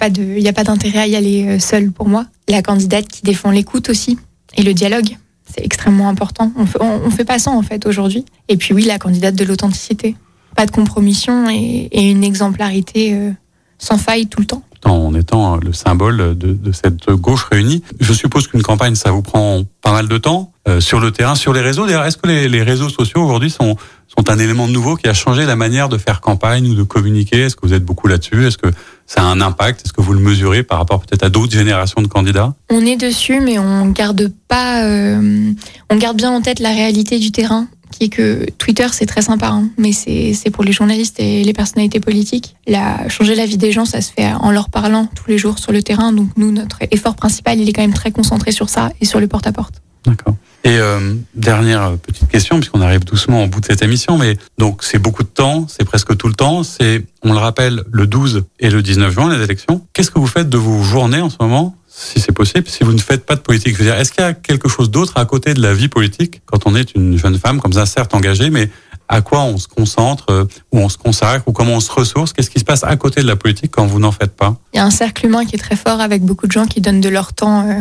pas 0.53 0.65
d'intérêt 0.65 1.01
à 1.01 1.07
y 1.07 1.17
aller 1.17 1.59
seul 1.59 1.91
pour 1.91 2.09
moi 2.09 2.27
la 2.49 2.63
candidate 2.63 3.09
qui 3.09 3.23
défend 3.23 3.51
l'écoute 3.51 3.89
aussi 3.89 4.19
et 4.57 4.63
le 4.63 4.75
dialogue. 4.75 5.17
C'est 5.47 5.65
extrêmement 5.65 6.09
important. 6.09 6.53
On 6.57 6.67
fait, 6.67 6.81
on, 6.81 7.11
fait 7.11 7.25
pas 7.25 7.39
ça 7.39 7.51
en 7.51 7.63
fait 7.63 7.87
aujourd'hui. 7.87 8.25
Et 8.49 8.57
puis 8.57 8.75
oui, 8.75 8.85
la 8.85 8.99
candidate 8.99 9.35
de 9.35 9.45
l'authenticité. 9.45 10.17
Pas 10.57 10.67
de 10.67 10.71
compromission 10.71 11.49
et, 11.51 11.89
une 11.93 12.25
exemplarité 12.25 13.15
euh, 13.15 13.31
sans 13.79 13.99
faille 13.99 14.27
tout 14.27 14.41
le 14.41 14.47
temps. 14.47 14.63
En 14.85 15.15
étant 15.15 15.57
le 15.57 15.73
symbole 15.73 16.37
de, 16.37 16.73
cette 16.73 17.11
gauche 17.11 17.45
réunie. 17.51 17.83
Je 18.01 18.13
suppose 18.13 18.49
qu'une 18.49 18.63
campagne, 18.63 18.95
ça 18.95 19.11
vous 19.11 19.23
prend 19.23 19.63
pas 19.83 19.93
mal 19.93 20.09
de 20.09 20.19
temps 20.19 20.53
euh, 20.69 20.81
sur 20.81 21.01
le 21.01 21.11
terrain, 21.11 21.35
sur 21.35 21.53
les 21.53 21.61
réseaux. 21.61 21.87
D'ailleurs, 21.87 22.05
est-ce 22.05 22.17
que 22.17 22.27
les, 22.27 22.49
les, 22.49 22.63
réseaux 22.63 22.89
sociaux 22.89 23.23
aujourd'hui 23.23 23.51
sont, 23.51 23.77
sont 24.09 24.31
un 24.31 24.39
élément 24.39 24.67
nouveau 24.67 24.97
qui 24.97 25.09
a 25.09 25.15
changé 25.15 25.45
la 25.45 25.57
manière 25.57 25.89
de 25.89 25.99
faire 25.99 26.21
campagne 26.21 26.69
ou 26.71 26.75
de 26.75 26.83
communiquer? 26.83 27.43
Est-ce 27.43 27.57
que 27.57 27.67
vous 27.67 27.75
êtes 27.75 27.85
beaucoup 27.85 28.09
là-dessus? 28.09 28.47
Est-ce 28.47 28.59
que 28.59 28.69
ça 29.07 29.23
a 29.23 29.25
un 29.25 29.41
impact? 29.41 29.83
Est-ce 29.85 29.93
que 29.93 30.01
vous 30.01 30.13
le 30.13 30.21
mesurez 30.21 30.63
par 30.63 30.79
rapport 30.79 31.01
peut-être 31.01 31.23
à 31.23 31.29
d'autres 31.29 31.53
générations 31.53 32.03
de 32.03 32.07
candidats? 32.07 32.55
On 32.71 32.81
est 32.81 32.97
dessus, 32.97 33.41
mais 33.41 33.59
on 33.59 33.87
garde 33.87 34.33
pas. 34.49 34.85
Euh, 34.85 35.53
on 35.91 35.97
garde 35.97 36.17
bien 36.17 36.31
en 36.31 36.41
tête 36.41 36.61
la 36.61 36.71
réalité 36.71 37.19
du 37.19 37.31
terrain 37.31 37.67
qui 37.95 38.05
est 38.05 38.09
que 38.09 38.47
Twitter, 38.59 38.87
c'est 38.93 39.07
très 39.07 39.23
sympa, 39.23 39.49
hein, 39.49 39.69
mais 39.79 39.93
c'est 39.93 40.51
pour 40.53 40.65
les 40.65 40.73
journalistes 40.73 41.21
et 41.21 41.45
les 41.45 41.53
personnalités 41.53 42.01
politiques. 42.01 42.57
La, 42.67 43.09
changer 43.09 43.35
la 43.35 43.47
vie 43.47 43.57
des 43.57 43.71
gens, 43.71 43.85
ça 43.85 44.01
se 44.01 44.13
fait 44.13 44.33
en 44.33 44.51
leur 44.51 44.69
parlant 44.69 45.07
tous 45.15 45.31
les 45.31 45.39
jours 45.39 45.59
sur 45.59 45.71
le 45.71 45.83
terrain. 45.83 46.13
Donc 46.13 46.29
nous, 46.37 46.51
notre 46.51 46.79
effort 46.91 47.15
principal, 47.15 47.61
il 47.61 47.69
est 47.69 47.73
quand 47.73 47.83
même 47.83 47.95
très 47.95 48.11
concentré 48.11 48.51
sur 48.51 48.69
ça 48.69 48.91
et 49.01 49.05
sur 49.05 49.21
le 49.21 49.29
porte-à-porte. 49.29 49.81
D'accord. 50.05 50.35
Et 50.65 50.79
euh, 50.79 51.15
dernière 51.35 51.93
petite 51.99 52.27
question, 52.29 52.57
puisqu'on 52.59 52.81
arrive 52.81 53.05
doucement 53.05 53.45
au 53.45 53.47
bout 53.47 53.61
de 53.61 53.67
cette 53.67 53.83
émission, 53.83 54.17
mais 54.17 54.39
donc 54.57 54.83
c'est 54.83 54.99
beaucoup 54.99 55.23
de 55.23 55.29
temps, 55.29 55.67
c'est 55.69 55.85
presque 55.85 56.17
tout 56.17 56.27
le 56.27 56.33
temps. 56.33 56.63
C'est, 56.63 57.05
on 57.23 57.35
le 57.35 57.39
rappelle, 57.39 57.83
le 57.93 58.07
12 58.07 58.45
et 58.61 58.71
le 58.71 58.83
19 58.83 59.13
juin, 59.13 59.29
les 59.37 59.45
élections. 59.45 59.87
Qu'est-ce 59.93 60.11
que 60.11 60.19
vous 60.19 60.27
faites 60.27 60.49
de 60.49 60.57
vos 60.57 60.83
journées 60.83 61.21
en 61.21 61.29
ce 61.29 61.37
moment 61.39 61.77
si 61.87 62.19
c'est 62.19 62.33
possible, 62.33 62.67
si 62.67 62.83
vous 62.83 62.93
ne 62.93 62.99
faites 62.99 63.25
pas 63.27 63.37
de 63.37 63.41
politique? 63.41 63.75
Je 63.75 63.79
veux 63.79 63.85
dire, 63.85 63.95
est-ce 63.95 64.11
qu'il 64.11 64.25
y 64.25 64.27
a 64.27 64.33
quelque 64.33 64.69
chose 64.69 64.91
d'autre 64.91 65.13
à 65.17 65.27
côté 65.27 65.53
de 65.53 65.61
la 65.61 65.75
vie 65.75 65.89
politique 65.89 66.41
quand 66.47 66.67
on 66.67 66.75
est 66.75 66.95
une 66.95 67.19
jeune 67.19 67.39
femme 67.39 67.61
comme 67.61 67.75
ça, 67.75 67.85
certes 67.85 68.15
engagée, 68.15 68.49
mais 68.49 68.71
à 69.09 69.21
quoi 69.21 69.43
on 69.43 69.59
se 69.59 69.69
concentre, 69.69 70.25
euh, 70.31 70.45
ou 70.73 70.79
on 70.79 70.89
se 70.89 70.97
consacre, 70.97 71.47
ou 71.47 71.53
comment 71.53 71.75
on 71.75 71.81
se 71.81 71.93
ressource? 71.93 72.33
Qu'est-ce 72.33 72.51
qui 72.51 72.59
se 72.59 72.65
passe 72.65 72.85
à 72.85 72.97
côté 72.97 73.21
de 73.21 73.27
la 73.27 73.37
politique 73.37 73.71
quand 73.71 73.87
vous 73.87 73.99
n'en 74.01 74.13
faites 74.13 74.35
pas? 74.35 74.57
Il 74.73 74.79
y 74.79 74.81
a 74.81 74.85
un 74.85 74.91
cercle 74.91 75.27
humain 75.27 75.45
qui 75.45 75.57
est 75.57 75.59
très 75.59 75.77
fort 75.77 76.01
avec 76.01 76.23
beaucoup 76.23 76.47
de 76.47 76.53
gens 76.53 76.65
qui 76.65 76.81
donnent 76.81 77.03
de 77.03 77.11
leur 77.11 77.35
temps 77.35 77.69
euh, 77.69 77.75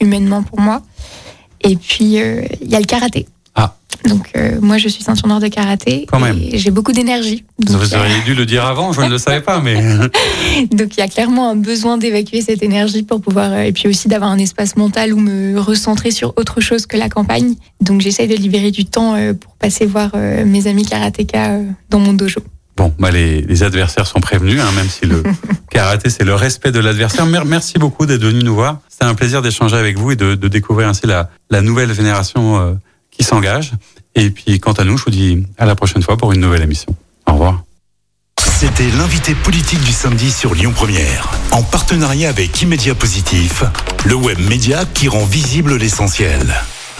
humainement 0.00 0.42
pour 0.42 0.60
moi. 0.60 0.82
Et 1.62 1.76
puis, 1.76 2.20
euh, 2.20 2.42
il 2.60 2.70
y 2.70 2.74
a 2.74 2.80
le 2.80 2.86
karaté. 2.86 3.26
Donc 4.04 4.30
euh, 4.36 4.58
moi 4.60 4.78
je 4.78 4.88
suis 4.88 5.02
ceinture 5.02 5.26
noire 5.26 5.40
de 5.40 5.48
karaté 5.48 6.06
Quand 6.10 6.20
même. 6.20 6.38
et 6.38 6.58
j'ai 6.58 6.70
beaucoup 6.70 6.92
d'énergie. 6.92 7.44
Vous 7.58 7.94
auriez 7.94 8.20
dû 8.24 8.34
le 8.34 8.46
dire 8.46 8.64
avant, 8.64 8.92
je 8.92 9.00
ne 9.00 9.08
le 9.08 9.18
savais 9.18 9.40
pas, 9.40 9.60
mais 9.60 9.76
donc 10.70 10.96
il 10.96 11.00
y 11.00 11.02
a 11.02 11.08
clairement 11.08 11.50
un 11.50 11.56
besoin 11.56 11.98
d'évacuer 11.98 12.40
cette 12.40 12.62
énergie 12.62 13.02
pour 13.02 13.20
pouvoir 13.20 13.52
euh, 13.52 13.62
et 13.62 13.72
puis 13.72 13.88
aussi 13.88 14.08
d'avoir 14.08 14.30
un 14.30 14.38
espace 14.38 14.76
mental 14.76 15.12
où 15.12 15.18
me 15.18 15.58
recentrer 15.58 16.10
sur 16.10 16.34
autre 16.36 16.60
chose 16.60 16.86
que 16.86 16.96
la 16.96 17.08
campagne. 17.08 17.54
Donc 17.80 18.00
j'essaye 18.00 18.28
de 18.28 18.36
libérer 18.36 18.70
du 18.70 18.84
temps 18.84 19.14
euh, 19.14 19.32
pour 19.32 19.56
passer 19.56 19.86
voir 19.86 20.12
mes 20.44 20.66
amis 20.66 20.84
karatéka 20.84 21.58
dans 21.90 21.98
mon 21.98 22.12
dojo. 22.12 22.40
Bon, 22.76 22.92
bah 22.98 23.10
les, 23.10 23.40
les 23.42 23.62
adversaires 23.62 24.06
sont 24.06 24.20
prévenus, 24.20 24.60
hein, 24.60 24.70
même 24.76 24.88
si 24.88 25.06
le 25.06 25.22
karaté 25.70 26.10
c'est 26.10 26.24
le 26.24 26.34
respect 26.34 26.72
de 26.72 26.80
l'adversaire. 26.80 27.24
Merci 27.26 27.78
beaucoup 27.78 28.06
d'être 28.06 28.22
venu 28.22 28.42
nous 28.42 28.54
voir. 28.54 28.80
C'est 28.88 29.04
un 29.04 29.14
plaisir 29.14 29.42
d'échanger 29.42 29.76
avec 29.76 29.98
vous 29.98 30.12
et 30.12 30.16
de, 30.16 30.34
de 30.34 30.48
découvrir 30.48 30.88
ainsi 30.88 31.06
la, 31.06 31.30
la 31.50 31.62
nouvelle 31.62 31.94
génération 31.94 32.78
qui 33.10 33.24
s'engage. 33.24 33.72
Et 34.14 34.30
puis, 34.30 34.58
quant 34.60 34.72
à 34.72 34.84
nous, 34.84 34.96
je 34.96 35.04
vous 35.04 35.10
dis 35.10 35.46
à 35.58 35.66
la 35.66 35.74
prochaine 35.74 36.02
fois 36.02 36.16
pour 36.16 36.32
une 36.32 36.40
nouvelle 36.40 36.62
émission. 36.62 36.94
Au 37.26 37.32
revoir. 37.32 37.62
C'était 38.58 38.90
l'invité 38.96 39.34
politique 39.34 39.82
du 39.82 39.92
samedi 39.92 40.30
sur 40.30 40.54
Lyon 40.54 40.72
Première, 40.74 41.30
en 41.50 41.62
partenariat 41.62 42.30
avec 42.30 42.62
Immédia 42.62 42.94
Positif, 42.94 43.62
le 44.06 44.14
web 44.14 44.38
média 44.48 44.84
qui 44.94 45.08
rend 45.08 45.26
visible 45.26 45.76
l'essentiel. 45.76 46.54